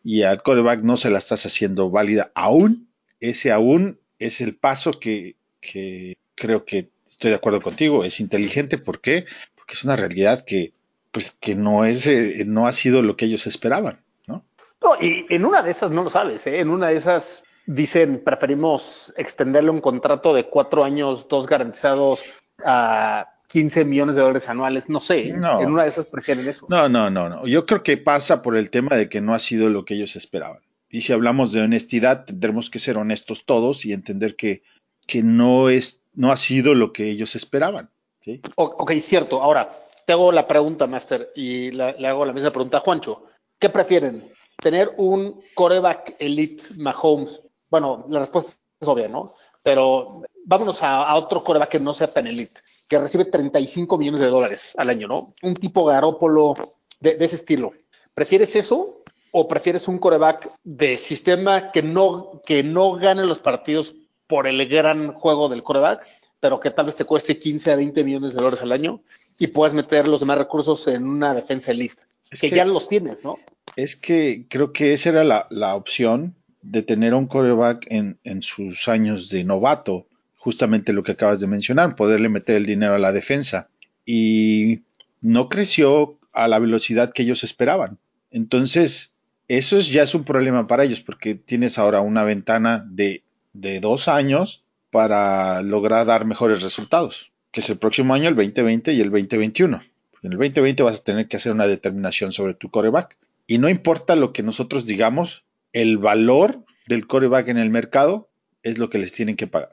y 0.03 0.23
al 0.23 0.41
coreback 0.41 0.81
no 0.81 0.97
se 0.97 1.11
la 1.11 1.19
estás 1.19 1.45
haciendo 1.45 1.89
válida 1.91 2.31
aún. 2.33 2.87
Ese 3.21 3.51
aún 3.51 3.99
es 4.19 4.41
el 4.41 4.55
paso 4.55 4.99
que, 4.99 5.35
que 5.61 6.17
creo 6.35 6.65
que 6.65 6.89
estoy 7.05 7.29
de 7.29 7.37
acuerdo 7.37 7.61
contigo, 7.61 8.03
es 8.03 8.19
inteligente. 8.19 8.77
¿Por 8.77 8.99
qué? 8.99 9.25
Porque 9.55 9.73
es 9.73 9.83
una 9.85 9.95
realidad 9.95 10.43
que 10.45 10.73
pues 11.11 11.31
que 11.31 11.55
no 11.55 11.85
es, 11.85 12.07
eh, 12.07 12.43
no 12.47 12.67
ha 12.67 12.71
sido 12.71 13.01
lo 13.01 13.15
que 13.15 13.25
ellos 13.25 13.45
esperaban, 13.47 13.99
¿no? 14.27 14.43
No, 14.81 14.95
y 14.99 15.25
en 15.29 15.45
una 15.45 15.61
de 15.61 15.71
esas 15.71 15.91
no 15.91 16.03
lo 16.03 16.09
sabes, 16.09 16.47
¿eh? 16.47 16.59
en 16.59 16.69
una 16.69 16.87
de 16.87 16.95
esas 16.95 17.43
dicen 17.65 18.23
preferimos 18.23 19.13
extenderle 19.17 19.69
un 19.69 19.81
contrato 19.81 20.33
de 20.33 20.47
cuatro 20.47 20.83
años, 20.83 21.27
dos 21.29 21.47
garantizados 21.47 22.21
a 22.65 23.27
15 23.51 23.85
millones 23.85 24.15
de 24.15 24.21
dólares 24.21 24.47
anuales, 24.47 24.89
no 24.89 24.99
sé, 24.99 25.33
no, 25.33 25.61
en 25.61 25.71
una 25.71 25.83
de 25.83 25.89
esas 25.89 26.05
prefieren 26.05 26.47
eso. 26.47 26.65
No, 26.69 26.87
no, 26.87 27.09
no, 27.09 27.27
no, 27.27 27.45
yo 27.45 27.65
creo 27.65 27.83
que 27.83 27.97
pasa 27.97 28.41
por 28.41 28.55
el 28.55 28.71
tema 28.71 28.95
de 28.95 29.09
que 29.09 29.21
no 29.21 29.33
ha 29.33 29.39
sido 29.39 29.69
lo 29.69 29.83
que 29.85 29.95
ellos 29.95 30.15
esperaban. 30.15 30.61
Y 30.91 31.01
si 31.01 31.13
hablamos 31.13 31.53
de 31.53 31.61
honestidad, 31.61 32.25
tendremos 32.25 32.69
que 32.69 32.79
ser 32.79 32.97
honestos 32.97 33.45
todos 33.45 33.85
y 33.85 33.93
entender 33.93 34.35
que, 34.35 34.61
que 35.07 35.23
no 35.23 35.69
es, 35.69 36.03
no 36.13 36.31
ha 36.31 36.37
sido 36.37 36.75
lo 36.75 36.91
que 36.91 37.09
ellos 37.09 37.35
esperaban. 37.35 37.89
¿sí? 38.23 38.41
Ok, 38.55 38.91
cierto. 38.99 39.41
Ahora, 39.41 39.69
te 40.05 40.11
hago 40.11 40.33
la 40.33 40.45
pregunta, 40.45 40.87
Master, 40.87 41.31
y 41.33 41.71
le 41.71 42.07
hago 42.07 42.25
la 42.25 42.33
misma 42.33 42.51
pregunta 42.51 42.77
a 42.77 42.81
Juancho. 42.81 43.23
¿Qué 43.57 43.69
prefieren? 43.69 44.29
¿Tener 44.61 44.91
un 44.97 45.41
coreback 45.55 46.17
elite 46.19 46.63
Mahomes? 46.75 47.41
Bueno, 47.69 48.05
la 48.09 48.19
respuesta 48.19 48.53
es 48.79 48.87
obvia, 48.87 49.07
¿no? 49.07 49.33
Pero 49.63 50.23
vámonos 50.43 50.83
a, 50.83 51.03
a 51.03 51.15
otro 51.15 51.41
coreback 51.41 51.69
que 51.69 51.79
no 51.79 51.93
sea 51.93 52.07
tan 52.07 52.27
elite, 52.27 52.59
que 52.89 52.99
recibe 52.99 53.25
35 53.25 53.97
millones 53.97 54.19
de 54.19 54.27
dólares 54.27 54.73
al 54.75 54.89
año, 54.89 55.07
¿no? 55.07 55.33
Un 55.41 55.55
tipo 55.55 55.85
garópolo 55.85 56.75
de 56.99 57.15
ese 57.19 57.37
estilo. 57.37 57.71
¿Prefieres 58.13 58.55
eso 58.55 59.00
o 59.31 59.47
prefieres 59.47 59.87
un 59.87 59.97
coreback 59.97 60.49
de 60.63 60.97
sistema 60.97 61.71
que 61.71 61.81
no, 61.81 62.41
que 62.45 62.63
no 62.63 62.93
gane 62.93 63.25
los 63.25 63.39
partidos 63.39 63.95
por 64.27 64.47
el 64.47 64.67
gran 64.67 65.13
juego 65.13 65.49
del 65.49 65.63
coreback, 65.63 66.05
pero 66.39 66.59
que 66.59 66.71
tal 66.71 66.85
vez 66.85 66.95
te 66.95 67.05
cueste 67.05 67.39
15 67.39 67.71
a 67.71 67.75
20 67.75 68.03
millones 68.03 68.33
de 68.33 68.37
dólares 68.37 68.61
al 68.61 68.71
año 68.71 69.01
y 69.37 69.47
puedes 69.47 69.73
meter 69.73 70.07
los 70.07 70.19
demás 70.19 70.37
recursos 70.37 70.87
en 70.87 71.07
una 71.07 71.33
defensa 71.33 71.71
elite, 71.71 72.01
es 72.29 72.41
que, 72.41 72.49
que, 72.49 72.55
ya 72.55 72.65
los 72.65 72.87
tienes, 72.87 73.23
¿no? 73.23 73.39
Es 73.75 73.95
que 73.95 74.45
creo 74.49 74.73
que 74.73 74.93
esa 74.93 75.09
era 75.09 75.23
la, 75.23 75.47
la 75.49 75.75
opción 75.75 76.35
de 76.61 76.83
tener 76.83 77.13
un 77.13 77.27
coreback 77.27 77.87
en, 77.89 78.19
en, 78.23 78.41
sus 78.41 78.87
años 78.87 79.29
de 79.29 79.43
novato, 79.43 80.07
justamente 80.37 80.93
lo 80.93 81.03
que 81.03 81.13
acabas 81.13 81.39
de 81.39 81.47
mencionar, 81.47 81.95
poderle 81.95 82.29
meter 82.29 82.57
el 82.57 82.65
dinero 82.65 82.95
a 82.95 82.99
la 82.99 83.11
defensa. 83.11 83.69
Y 84.05 84.81
no 85.21 85.49
creció 85.49 86.19
a 86.33 86.47
la 86.47 86.59
velocidad 86.59 87.13
que 87.13 87.23
ellos 87.23 87.43
esperaban. 87.43 87.97
Entonces, 88.31 89.10
eso 89.57 89.77
es, 89.77 89.89
ya 89.89 90.03
es 90.03 90.15
un 90.15 90.23
problema 90.23 90.67
para 90.67 90.83
ellos, 90.83 91.01
porque 91.01 91.35
tienes 91.35 91.77
ahora 91.77 92.01
una 92.01 92.23
ventana 92.23 92.85
de, 92.87 93.23
de 93.53 93.79
dos 93.79 94.07
años 94.07 94.63
para 94.89 95.61
lograr 95.61 96.05
dar 96.05 96.25
mejores 96.25 96.61
resultados 96.61 97.31
que 97.51 97.59
es 97.59 97.69
el 97.69 97.77
próximo 97.77 98.13
año, 98.13 98.29
el 98.29 98.35
2020 98.35 98.93
y 98.93 99.01
el 99.01 99.11
2021. 99.11 99.83
En 100.23 100.31
el 100.31 100.37
2020 100.37 100.83
vas 100.83 100.99
a 100.99 101.03
tener 101.03 101.27
que 101.27 101.37
hacer 101.37 101.51
una 101.51 101.67
determinación 101.67 102.31
sobre 102.31 102.53
tu 102.53 102.69
coreback. 102.69 103.17
Y 103.45 103.57
no 103.57 103.69
importa 103.69 104.15
lo 104.15 104.31
que 104.31 104.43
nosotros 104.43 104.85
digamos, 104.85 105.43
el 105.73 105.97
valor 105.97 106.63
del 106.87 107.07
coreback 107.07 107.49
en 107.49 107.57
el 107.57 107.69
mercado 107.69 108.29
es 108.63 108.77
lo 108.77 108.89
que 108.89 108.99
les 108.99 109.11
tienen 109.11 109.35
que 109.35 109.47
pagar. 109.47 109.71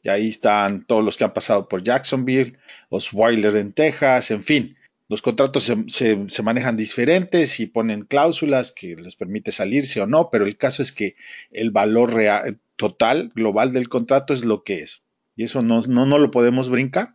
Y 0.00 0.10
ahí 0.10 0.28
están 0.28 0.84
todos 0.84 1.04
los 1.04 1.16
que 1.16 1.24
han 1.24 1.34
pasado 1.34 1.68
por 1.68 1.82
Jacksonville, 1.82 2.56
Osweiler 2.88 3.56
en 3.56 3.72
Texas, 3.72 4.30
en 4.30 4.44
fin. 4.44 4.76
Los 5.08 5.22
contratos 5.22 5.64
se, 5.64 5.84
se, 5.88 6.28
se, 6.28 6.42
manejan 6.42 6.76
diferentes 6.76 7.60
y 7.60 7.66
ponen 7.66 8.04
cláusulas 8.04 8.72
que 8.72 8.94
les 8.94 9.16
permite 9.16 9.52
salirse 9.52 10.02
o 10.02 10.06
no, 10.06 10.28
pero 10.30 10.44
el 10.44 10.58
caso 10.58 10.82
es 10.82 10.92
que 10.92 11.16
el 11.50 11.70
valor 11.70 12.12
real, 12.12 12.58
total, 12.76 13.32
global 13.34 13.72
del 13.72 13.88
contrato 13.88 14.34
es 14.34 14.44
lo 14.44 14.62
que 14.64 14.80
es. 14.80 15.02
Y 15.34 15.44
eso 15.44 15.62
no, 15.62 15.82
no, 15.82 16.04
no 16.04 16.18
lo 16.18 16.30
podemos 16.30 16.68
brincar. 16.68 17.14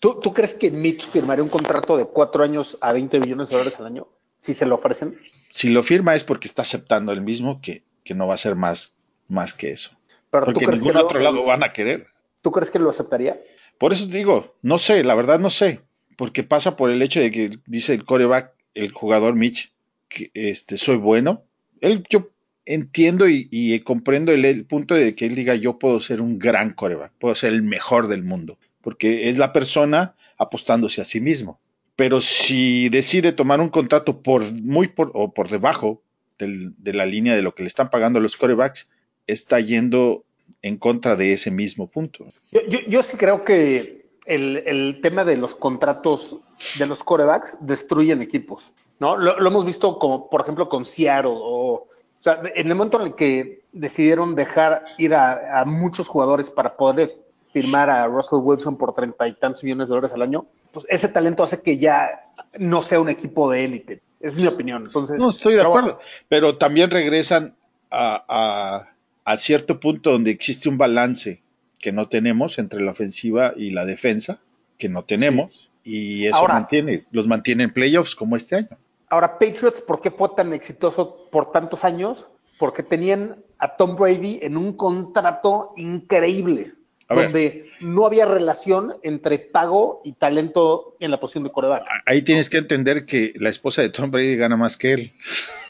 ¿Tú, 0.00 0.20
¿Tú, 0.20 0.34
crees 0.34 0.54
que 0.54 0.70
Mitch 0.70 1.08
firmaría 1.08 1.42
un 1.42 1.48
contrato 1.48 1.96
de 1.96 2.04
cuatro 2.04 2.42
años 2.42 2.76
a 2.80 2.92
20 2.92 3.20
millones 3.20 3.48
de 3.48 3.56
dólares 3.56 3.78
al 3.78 3.86
año? 3.86 4.08
Si 4.36 4.52
se 4.52 4.66
lo 4.66 4.74
ofrecen. 4.74 5.18
Si 5.48 5.70
lo 5.70 5.82
firma 5.82 6.14
es 6.14 6.24
porque 6.24 6.46
está 6.46 6.62
aceptando 6.62 7.12
el 7.12 7.22
mismo 7.22 7.60
que, 7.62 7.84
que 8.04 8.14
no 8.14 8.26
va 8.26 8.34
a 8.34 8.38
ser 8.38 8.54
más, 8.54 8.98
más 9.28 9.54
que 9.54 9.70
eso. 9.70 9.92
Pero 10.30 10.44
porque 10.44 10.60
¿tú 10.60 10.66
crees 10.66 10.82
ningún 10.82 10.98
que 10.98 11.04
otro 11.04 11.20
lado 11.20 11.44
van 11.44 11.62
a 11.62 11.72
querer. 11.72 12.08
¿Tú 12.42 12.52
crees 12.52 12.70
que 12.70 12.78
lo 12.78 12.90
aceptaría? 12.90 13.40
Por 13.78 13.92
eso 13.92 14.06
digo, 14.06 14.56
no 14.60 14.78
sé, 14.78 15.02
la 15.02 15.14
verdad 15.14 15.38
no 15.38 15.48
sé. 15.48 15.80
Porque 16.16 16.42
pasa 16.42 16.76
por 16.76 16.90
el 16.90 17.02
hecho 17.02 17.20
de 17.20 17.30
que 17.30 17.58
dice 17.66 17.94
el 17.94 18.04
coreback, 18.04 18.52
el 18.74 18.92
jugador 18.92 19.34
Mitch, 19.34 19.72
que 20.08 20.30
este, 20.34 20.76
soy 20.76 20.96
bueno. 20.96 21.42
Él, 21.80 22.04
yo 22.08 22.30
entiendo 22.66 23.26
y, 23.28 23.80
comprendo 23.80 24.32
el, 24.32 24.64
punto 24.66 24.94
de 24.94 25.14
que 25.14 25.26
él 25.26 25.34
diga 25.34 25.54
yo 25.54 25.78
puedo 25.78 26.00
ser 26.00 26.20
un 26.20 26.38
gran 26.38 26.72
coreback, 26.72 27.12
puedo 27.18 27.34
ser 27.34 27.52
el 27.52 27.62
mejor 27.62 28.08
del 28.08 28.22
mundo, 28.22 28.58
porque 28.80 29.28
es 29.28 29.38
la 29.38 29.52
persona 29.52 30.14
apostándose 30.38 31.00
a 31.00 31.04
sí 31.04 31.20
mismo. 31.20 31.60
Pero 31.96 32.20
si 32.20 32.88
decide 32.88 33.32
tomar 33.32 33.60
un 33.60 33.68
contrato 33.68 34.20
por 34.22 34.42
muy 34.52 34.88
por, 34.88 35.12
o 35.14 35.32
por 35.32 35.48
debajo 35.48 36.02
de 36.38 36.92
la 36.92 37.06
línea 37.06 37.36
de 37.36 37.42
lo 37.42 37.54
que 37.54 37.62
le 37.62 37.68
están 37.68 37.90
pagando 37.90 38.18
los 38.18 38.36
corebacks, 38.36 38.88
está 39.26 39.60
yendo 39.60 40.24
en 40.62 40.76
contra 40.76 41.14
de 41.14 41.32
ese 41.32 41.50
mismo 41.50 41.86
punto. 41.86 42.26
Yo, 42.50 42.60
yo, 42.68 42.80
yo 42.88 43.02
sí 43.02 43.16
creo 43.16 43.44
que 43.44 44.03
el, 44.26 44.62
el, 44.66 45.00
tema 45.02 45.24
de 45.24 45.36
los 45.36 45.54
contratos 45.54 46.38
de 46.78 46.86
los 46.86 47.02
corebacks 47.04 47.58
destruyen 47.60 48.22
equipos, 48.22 48.72
¿no? 48.98 49.16
Lo, 49.16 49.38
lo 49.38 49.48
hemos 49.48 49.64
visto 49.64 49.98
como, 49.98 50.28
por 50.30 50.40
ejemplo, 50.42 50.68
con 50.68 50.84
Seattle 50.84 51.32
o 51.34 51.86
o 52.20 52.24
sea, 52.24 52.40
en 52.54 52.68
el 52.68 52.74
momento 52.74 52.98
en 53.02 53.08
el 53.08 53.14
que 53.16 53.64
decidieron 53.72 54.34
dejar 54.34 54.86
ir 54.96 55.14
a, 55.14 55.60
a, 55.60 55.66
muchos 55.66 56.08
jugadores 56.08 56.48
para 56.48 56.74
poder 56.74 57.14
firmar 57.52 57.90
a 57.90 58.06
Russell 58.06 58.38
Wilson 58.42 58.78
por 58.78 58.94
treinta 58.94 59.28
y 59.28 59.34
tantos 59.34 59.62
millones 59.62 59.88
de 59.88 59.94
dólares 59.94 60.14
al 60.14 60.22
año, 60.22 60.46
pues 60.72 60.86
ese 60.88 61.08
talento 61.08 61.42
hace 61.44 61.60
que 61.60 61.76
ya 61.76 62.24
no 62.58 62.80
sea 62.80 62.98
un 62.98 63.10
equipo 63.10 63.50
de 63.50 63.66
élite. 63.66 64.00
Es 64.20 64.38
mi 64.38 64.46
opinión. 64.46 64.84
Entonces, 64.86 65.18
No, 65.18 65.28
estoy 65.28 65.52
de 65.52 65.58
pero 65.58 65.68
acuerdo. 65.68 65.98
Pero 66.26 66.56
también 66.56 66.90
regresan 66.90 67.54
a, 67.90 68.24
a- 68.26 68.88
a 69.30 69.36
cierto 69.36 69.78
punto 69.78 70.12
donde 70.12 70.30
existe 70.30 70.70
un 70.70 70.78
balance 70.78 71.42
que 71.84 71.92
no 71.92 72.08
tenemos 72.08 72.58
entre 72.58 72.80
la 72.80 72.92
ofensiva 72.92 73.52
y 73.54 73.68
la 73.68 73.84
defensa, 73.84 74.40
que 74.78 74.88
no 74.88 75.04
tenemos, 75.04 75.70
y 75.84 76.24
eso 76.24 76.36
Ahora- 76.36 76.54
mantiene, 76.54 77.04
los 77.10 77.26
mantiene 77.28 77.64
en 77.64 77.74
playoffs 77.74 78.14
como 78.14 78.36
este 78.36 78.56
año. 78.56 78.78
Ahora, 79.10 79.38
Patriots, 79.38 79.82
¿por 79.82 80.00
qué 80.00 80.10
fue 80.10 80.30
tan 80.34 80.54
exitoso 80.54 81.28
por 81.30 81.52
tantos 81.52 81.84
años? 81.84 82.26
Porque 82.58 82.82
tenían 82.82 83.36
a 83.58 83.76
Tom 83.76 83.96
Brady 83.96 84.38
en 84.40 84.56
un 84.56 84.72
contrato 84.72 85.74
increíble, 85.76 86.72
A 87.06 87.14
ver. 87.14 87.24
donde 87.24 87.66
no 87.82 88.06
había 88.06 88.24
relación 88.24 88.94
entre 89.02 89.38
pago 89.38 90.00
y 90.06 90.14
talento 90.14 90.96
en 91.00 91.10
la 91.10 91.20
posición 91.20 91.44
de 91.44 91.52
coreback. 91.52 91.84
Ahí 92.06 92.22
tienes 92.22 92.48
que 92.48 92.56
entender 92.56 93.04
que 93.04 93.34
la 93.36 93.50
esposa 93.50 93.82
de 93.82 93.90
Tom 93.90 94.10
Brady 94.10 94.36
gana 94.36 94.56
más 94.56 94.78
que 94.78 94.92
él. 94.94 95.12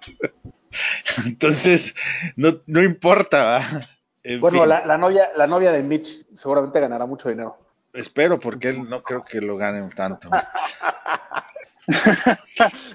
Entonces, 1.27 1.94
no, 2.37 2.61
no 2.66 2.83
importa. 2.85 3.44
¿va? 3.44 3.81
En 4.25 4.41
Bueno, 4.41 4.67
la, 4.67 4.85
la 4.85 4.99
novia, 4.99 5.31
la 5.37 5.47
novia 5.47 5.71
de 5.71 5.83
Mitch 5.83 6.27
seguramente 6.35 6.81
ganará 6.81 7.07
mucho 7.07 7.29
dinero. 7.29 7.57
espero 7.93 8.41
porque 8.41 8.71
él 8.71 8.89
no 8.89 9.03
creo 9.03 9.23
que 9.25 9.41
lo 9.41 9.57
gane 9.57 9.89
tanto. 9.95 10.29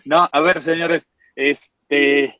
No, 0.06 0.28
a 0.32 0.42
ver, 0.42 0.62
señores, 0.62 1.12
este, 1.36 2.40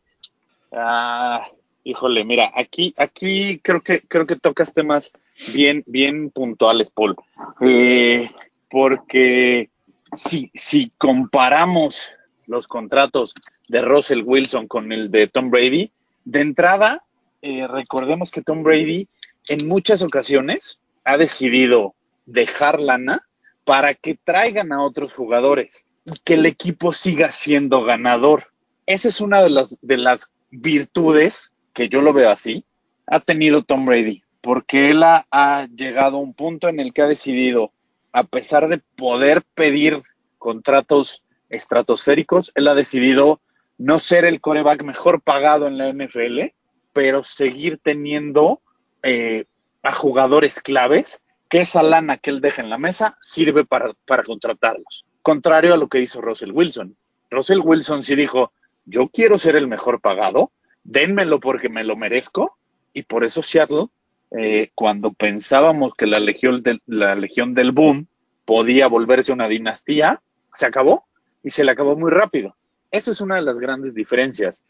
ah, 0.72 1.46
híjole, 1.84 2.24
mira, 2.24 2.52
aquí, 2.56 2.94
aquí 2.98 3.60
creo 3.64 3.82
que, 3.82 4.02
creo 4.02 4.26
que 4.26 4.36
tocas 4.36 4.74
temas 4.74 5.12
bien, 5.54 5.84
bien 5.86 6.32
puntuales, 6.32 6.90
Paul, 6.90 7.16
Eh, 7.62 8.32
porque 8.70 9.70
si, 10.14 10.52
si 10.56 10.90
comparamos 10.98 12.02
los 12.48 12.68
contratos 12.68 13.36
de 13.68 13.82
Russell 13.82 14.24
Wilson 14.26 14.68
con 14.68 14.92
el 14.92 15.12
de 15.12 15.28
Tom 15.28 15.52
Brady, 15.52 15.92
de 16.26 16.42
entrada, 16.42 17.04
eh, 17.42 17.68
recordemos 17.68 18.32
que 18.32 18.42
Tom 18.42 18.64
Brady 18.64 19.08
en 19.48 19.68
muchas 19.68 20.02
ocasiones 20.02 20.80
ha 21.04 21.18
decidido 21.18 21.96
dejar 22.26 22.80
lana 22.80 23.28
para 23.64 23.94
que 23.94 24.18
traigan 24.24 24.72
a 24.72 24.84
otros 24.84 25.14
jugadores 25.14 25.86
y 26.06 26.20
que 26.24 26.36
el 26.36 26.46
equipo 26.46 26.94
siga 26.94 27.32
siendo 27.32 27.84
ganador. 27.84 28.48
Esa 28.86 29.10
es 29.10 29.22
una 29.22 29.42
de 29.42 29.50
las, 29.50 29.78
de 29.82 29.98
las 29.98 30.32
virtudes 30.52 31.52
que 31.74 31.90
yo 31.90 32.02
lo 32.02 32.14
veo 32.14 32.30
así, 32.30 32.66
ha 33.08 33.20
tenido 33.20 33.64
Tom 33.64 33.86
Brady, 33.86 34.24
porque 34.42 34.90
él 34.90 35.04
ha, 35.04 35.68
llegado 35.76 36.18
a 36.18 36.22
un 36.22 36.34
punto 36.34 36.68
en 36.68 36.80
el 36.80 36.94
que 36.94 37.02
ha 37.02 37.08
decidido, 37.08 37.72
a 38.12 38.24
pesar 38.24 38.68
de 38.68 38.80
poder 38.96 39.44
pedir 39.56 40.04
contratos 40.38 41.24
estratosféricos, 41.50 42.52
él 42.56 42.68
ha 42.68 42.76
decidido 42.76 43.42
no 43.78 44.00
ser 44.00 44.26
el 44.26 44.42
coreback 44.42 44.84
mejor 44.84 45.22
pagado 45.22 45.68
en 45.68 45.78
la 45.78 45.92
NFL, 45.92 46.52
pero 46.94 47.24
seguir 47.24 47.80
teniendo 47.82 48.62
eh, 49.04 49.46
a 49.84 49.94
jugadores 49.94 50.62
claves 50.62 51.22
que 51.50 51.62
esa 51.62 51.82
lana 51.84 52.18
que 52.18 52.30
él 52.30 52.42
deja 52.42 52.62
en 52.62 52.70
la 52.70 52.78
mesa 52.78 53.18
sirve 53.22 53.66
para, 53.66 53.94
para 54.06 54.24
contratarlos. 54.24 55.06
Contrario 55.22 55.74
a 55.74 55.78
lo 55.78 55.88
que 55.88 56.00
hizo 56.00 56.22
Russell 56.22 56.52
Wilson. 56.52 56.96
Russell 57.30 57.62
Wilson 57.64 58.04
sí 58.04 58.16
dijo, 58.16 58.52
yo 58.86 59.10
quiero 59.10 59.38
ser 59.38 59.56
el 59.56 59.68
mejor 59.68 60.02
pagado, 60.02 60.52
dénmelo 60.84 61.40
porque 61.40 61.70
me 61.70 61.84
lo 61.84 61.96
merezco, 61.96 62.58
y 62.94 63.04
por 63.04 63.24
eso 63.24 63.44
Seattle, 63.44 63.88
eh, 64.32 64.70
cuando 64.76 65.12
pensábamos 65.12 65.94
que 65.96 66.06
la 66.06 66.20
legión, 66.20 66.64
del, 66.64 66.82
la 66.86 67.16
legión 67.16 67.54
del 67.54 67.72
boom 67.72 68.08
podía 68.46 68.88
volverse 68.88 69.32
una 69.32 69.48
dinastía, 69.48 70.22
se 70.54 70.66
acabó 70.66 71.06
y 71.44 71.52
se 71.52 71.64
le 71.64 71.72
acabó 71.72 71.96
muy 71.96 72.12
rápido. 72.12 72.56
Esa 72.92 73.12
es 73.12 73.22
una 73.22 73.36
de 73.36 73.44
las 73.44 73.60
grandes 73.60 73.94
diferencias. 73.94 74.64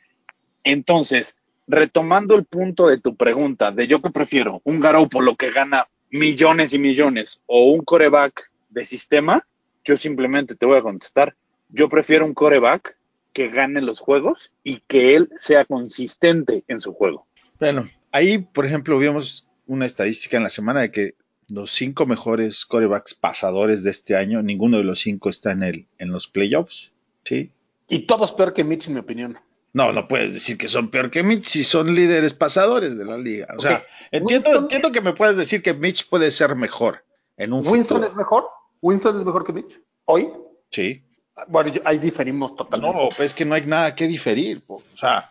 Entonces, 0.64 1.38
retomando 1.70 2.36
el 2.36 2.46
punto 2.46 2.88
de 2.88 3.00
tu 3.00 3.16
pregunta, 3.16 3.72
de 3.72 3.88
yo 3.88 4.02
que 4.02 4.10
prefiero 4.10 4.60
un 4.64 4.80
Garoppolo 4.80 5.36
que 5.36 5.52
gana 5.52 5.88
millones 6.10 6.74
y 6.74 6.80
millones 6.80 7.44
o 7.46 7.72
un 7.72 7.86
coreback 7.86 8.52
de 8.70 8.88
sistema, 8.88 9.46
yo 9.86 9.96
simplemente 9.96 10.56
te 10.56 10.66
voy 10.66 10.80
a 10.80 10.82
contestar, 10.82 11.36
yo 11.70 11.88
prefiero 11.88 12.26
un 12.26 12.34
coreback 12.34 12.98
que 13.34 13.50
gane 13.50 13.82
los 13.82 14.00
juegos 14.00 14.52
y 14.64 14.82
que 14.88 15.16
él 15.16 15.30
sea 15.38 15.64
consistente 15.64 16.64
en 16.68 16.82
su 16.82 16.94
juego. 16.94 17.28
Bueno, 17.60 17.88
ahí, 18.12 18.40
por 18.40 18.66
ejemplo, 18.66 18.98
vimos 18.98 19.48
una 19.68 19.86
estadística 19.86 20.38
en 20.38 20.44
la 20.44 20.50
semana 20.50 20.82
de 20.82 20.92
que 20.92 21.14
los 21.52 21.72
cinco 21.72 22.08
mejores 22.08 22.66
corebacks 22.66 23.14
pasadores 23.14 23.84
de 23.84 23.92
este 23.92 24.16
año, 24.16 24.42
ninguno 24.42 24.78
de 24.78 24.84
los 24.84 25.02
cinco 25.02 25.30
está 25.30 25.52
en, 25.52 25.62
el, 25.62 25.88
en 26.00 26.12
los 26.12 26.28
playoffs. 26.28 26.94
¿sí? 27.24 27.52
Y 27.88 28.08
todo 28.08 28.26
es 28.26 28.32
peor 28.32 28.54
que 28.54 28.64
Mitch, 28.64 28.88
en 28.88 28.96
mi 28.96 29.00
opinión. 29.00 29.38
No, 29.74 29.92
no 29.92 30.08
puedes 30.08 30.34
decir 30.34 30.58
que 30.58 30.68
son 30.68 30.90
peor 30.90 31.12
que 31.12 31.22
Mitch 31.24 31.46
si 31.46 31.64
son 31.64 31.94
líderes 31.94 32.34
pasadores 32.34 32.98
de 32.98 33.06
la 33.06 33.18
liga. 33.18 33.48
O 33.58 33.62
sea, 33.62 33.86
entiendo, 34.12 34.50
Winston- 34.50 34.62
entiendo 34.64 34.92
que 34.92 35.02
me 35.02 35.14
puedes 35.14 35.38
decir 35.38 35.62
que 35.62 35.74
Mitch 35.74 36.08
puede 36.10 36.32
ser 36.32 36.56
mejor 36.56 37.06
en 37.38 37.54
un 37.54 37.60
¿Winston 37.60 37.82
futuro. 38.00 38.06
es 38.08 38.16
mejor? 38.16 38.46
¿Winston 38.82 39.18
es 39.18 39.26
mejor 39.26 39.44
que 39.46 39.54
Mitch? 39.54 39.80
¿Hoy? 40.06 40.30
Sí. 40.72 41.04
Bueno, 41.48 41.72
yo- 41.72 41.82
ahí 41.86 42.00
diferimos 42.00 42.56
totalmente. 42.56 42.98
No, 42.98 43.10
pues 43.10 43.28
es 43.32 43.34
que 43.36 43.46
no 43.46 43.54
hay 43.56 43.66
nada 43.66 43.96
que 43.96 44.08
diferir. 44.08 44.62
po. 44.62 44.76
O 44.94 44.98
sea, 44.98 45.30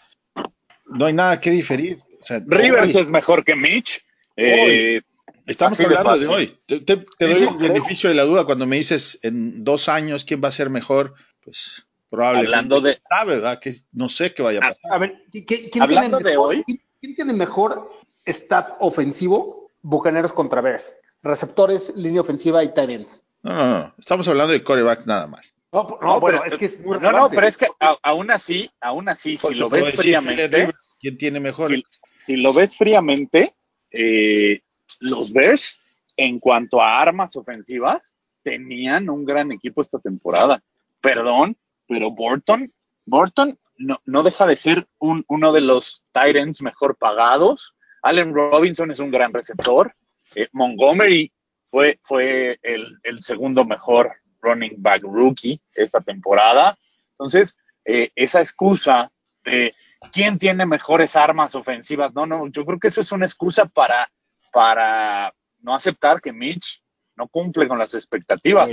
no 0.86 1.06
hay 1.06 1.12
nada 1.12 1.40
que 1.40 1.50
diferir. 1.50 1.98
O 2.20 2.24
sea, 2.24 2.40
Rivers 2.46 2.94
hoy- 2.94 3.02
es 3.02 3.10
mejor 3.10 3.44
que 3.44 3.54
Mitch. 3.56 4.02
Eh, 4.36 5.00
Estamos 5.46 5.78
de 5.78 5.84
hablando 5.86 6.18
de, 6.18 6.26
hoy. 6.28 6.58
Te, 6.66 6.80
te- 6.80 6.96
doy 6.96 7.32
el 7.42 7.48
creo. 7.48 7.58
beneficio 7.58 8.08
de 8.10 8.14
la 8.14 8.22
duda 8.24 8.44
cuando 8.44 8.66
me 8.66 8.76
dices 8.76 9.18
en 9.22 9.64
dos 9.64 9.88
años 9.88 10.24
quién 10.24 10.40
va 10.44 10.48
a 10.48 10.52
ser 10.52 10.68
mejor. 10.70 11.14
Pues 11.42 11.86
probablemente. 12.10 12.48
Hablando 12.54 12.80
de- 12.80 13.00
Ah, 13.10 13.24
¿verdad? 13.24 13.60
Que 13.60 13.72
no 13.92 14.08
sé 14.08 14.34
qué 14.34 14.42
vaya 14.42 14.58
a 14.58 14.68
pasar. 14.68 14.92
A 14.92 14.98
ver, 14.98 15.22
¿qui- 15.32 15.44
qui- 15.46 15.68
¿quién, 15.70 15.82
Hablando 15.82 16.18
tiene 16.18 16.30
de 16.30 16.36
mejor, 16.36 16.48
hoy. 16.54 16.64
¿quién, 16.64 16.80
quién 17.00 17.14
tiene 17.14 17.32
mejor 17.32 17.90
stat 18.26 18.76
ofensivo? 18.80 19.70
Bucaneros 19.82 20.32
contra 20.32 20.60
Bears. 20.60 20.92
Receptores, 21.22 21.92
línea 21.96 22.20
ofensiva 22.20 22.62
y 22.64 22.72
tight 22.74 22.90
ends. 22.90 23.22
No, 23.42 23.54
no, 23.54 23.78
no. 23.78 23.94
Estamos 23.98 24.26
hablando 24.28 24.52
de 24.52 24.62
corebacks 24.64 25.06
nada 25.06 25.26
más. 25.26 25.54
No, 25.72 25.98
no, 26.00 26.18
bueno, 26.20 26.40
pero- 26.42 26.52
es 26.54 26.58
que 26.58 26.64
es 26.64 26.80
muy 26.80 26.94
no, 26.94 27.00
no, 27.00 27.08
relevante. 27.10 27.34
pero 27.36 27.46
es 27.46 27.56
que 27.58 27.66
a- 27.80 27.96
aún 28.02 28.30
así, 28.30 28.70
aún 28.80 29.08
así, 29.08 29.36
si 29.36 29.54
lo 29.54 29.68
ves 29.68 29.94
fríamente, 29.96 30.72
¿Quién 31.00 31.18
tiene 31.18 31.40
mejor? 31.40 31.68
si, 31.70 31.82
si 32.18 32.36
lo 32.36 32.52
ves 32.52 32.76
fríamente, 32.76 33.54
eh, 33.92 34.60
los 35.00 35.32
Bears, 35.32 35.78
en 36.16 36.40
cuanto 36.40 36.80
a 36.82 37.00
armas 37.00 37.36
ofensivas, 37.36 38.14
tenían 38.42 39.08
un 39.10 39.24
gran 39.24 39.52
equipo 39.52 39.82
esta 39.82 39.98
temporada. 39.98 40.62
Perdón, 41.00 41.56
pero 41.88 42.10
Burton, 42.10 42.70
Burton 43.06 43.58
no, 43.78 44.00
no 44.04 44.22
deja 44.22 44.46
de 44.46 44.56
ser 44.56 44.86
un- 44.98 45.24
uno 45.28 45.52
de 45.52 45.60
los 45.62 46.04
Titans 46.12 46.60
mejor 46.62 46.96
pagados. 46.96 47.74
Allen 48.02 48.32
Robinson 48.34 48.90
es 48.90 48.98
un 49.00 49.10
gran 49.10 49.32
receptor. 49.32 49.94
Eh, 50.34 50.48
Montgomery 50.52 51.32
fue, 51.66 51.98
fue 52.02 52.58
el, 52.62 52.98
el 53.02 53.22
segundo 53.22 53.64
mejor 53.64 54.12
running 54.40 54.74
back 54.78 55.02
rookie 55.02 55.60
esta 55.74 56.00
temporada. 56.00 56.78
Entonces, 57.12 57.58
eh, 57.84 58.10
esa 58.14 58.40
excusa 58.40 59.10
de 59.44 59.74
quién 60.12 60.38
tiene 60.38 60.66
mejores 60.66 61.16
armas 61.16 61.54
ofensivas, 61.54 62.12
no, 62.14 62.26
no, 62.26 62.46
yo 62.48 62.64
creo 62.66 62.78
que 62.78 62.88
eso 62.88 63.00
es 63.00 63.10
una 63.12 63.26
excusa 63.26 63.66
para, 63.66 64.08
para 64.52 65.32
no 65.60 65.74
aceptar 65.74 66.20
que 66.20 66.32
Mitch 66.32 66.82
no 67.16 67.26
cumple 67.28 67.66
con 67.66 67.78
las 67.78 67.94
expectativas. 67.94 68.70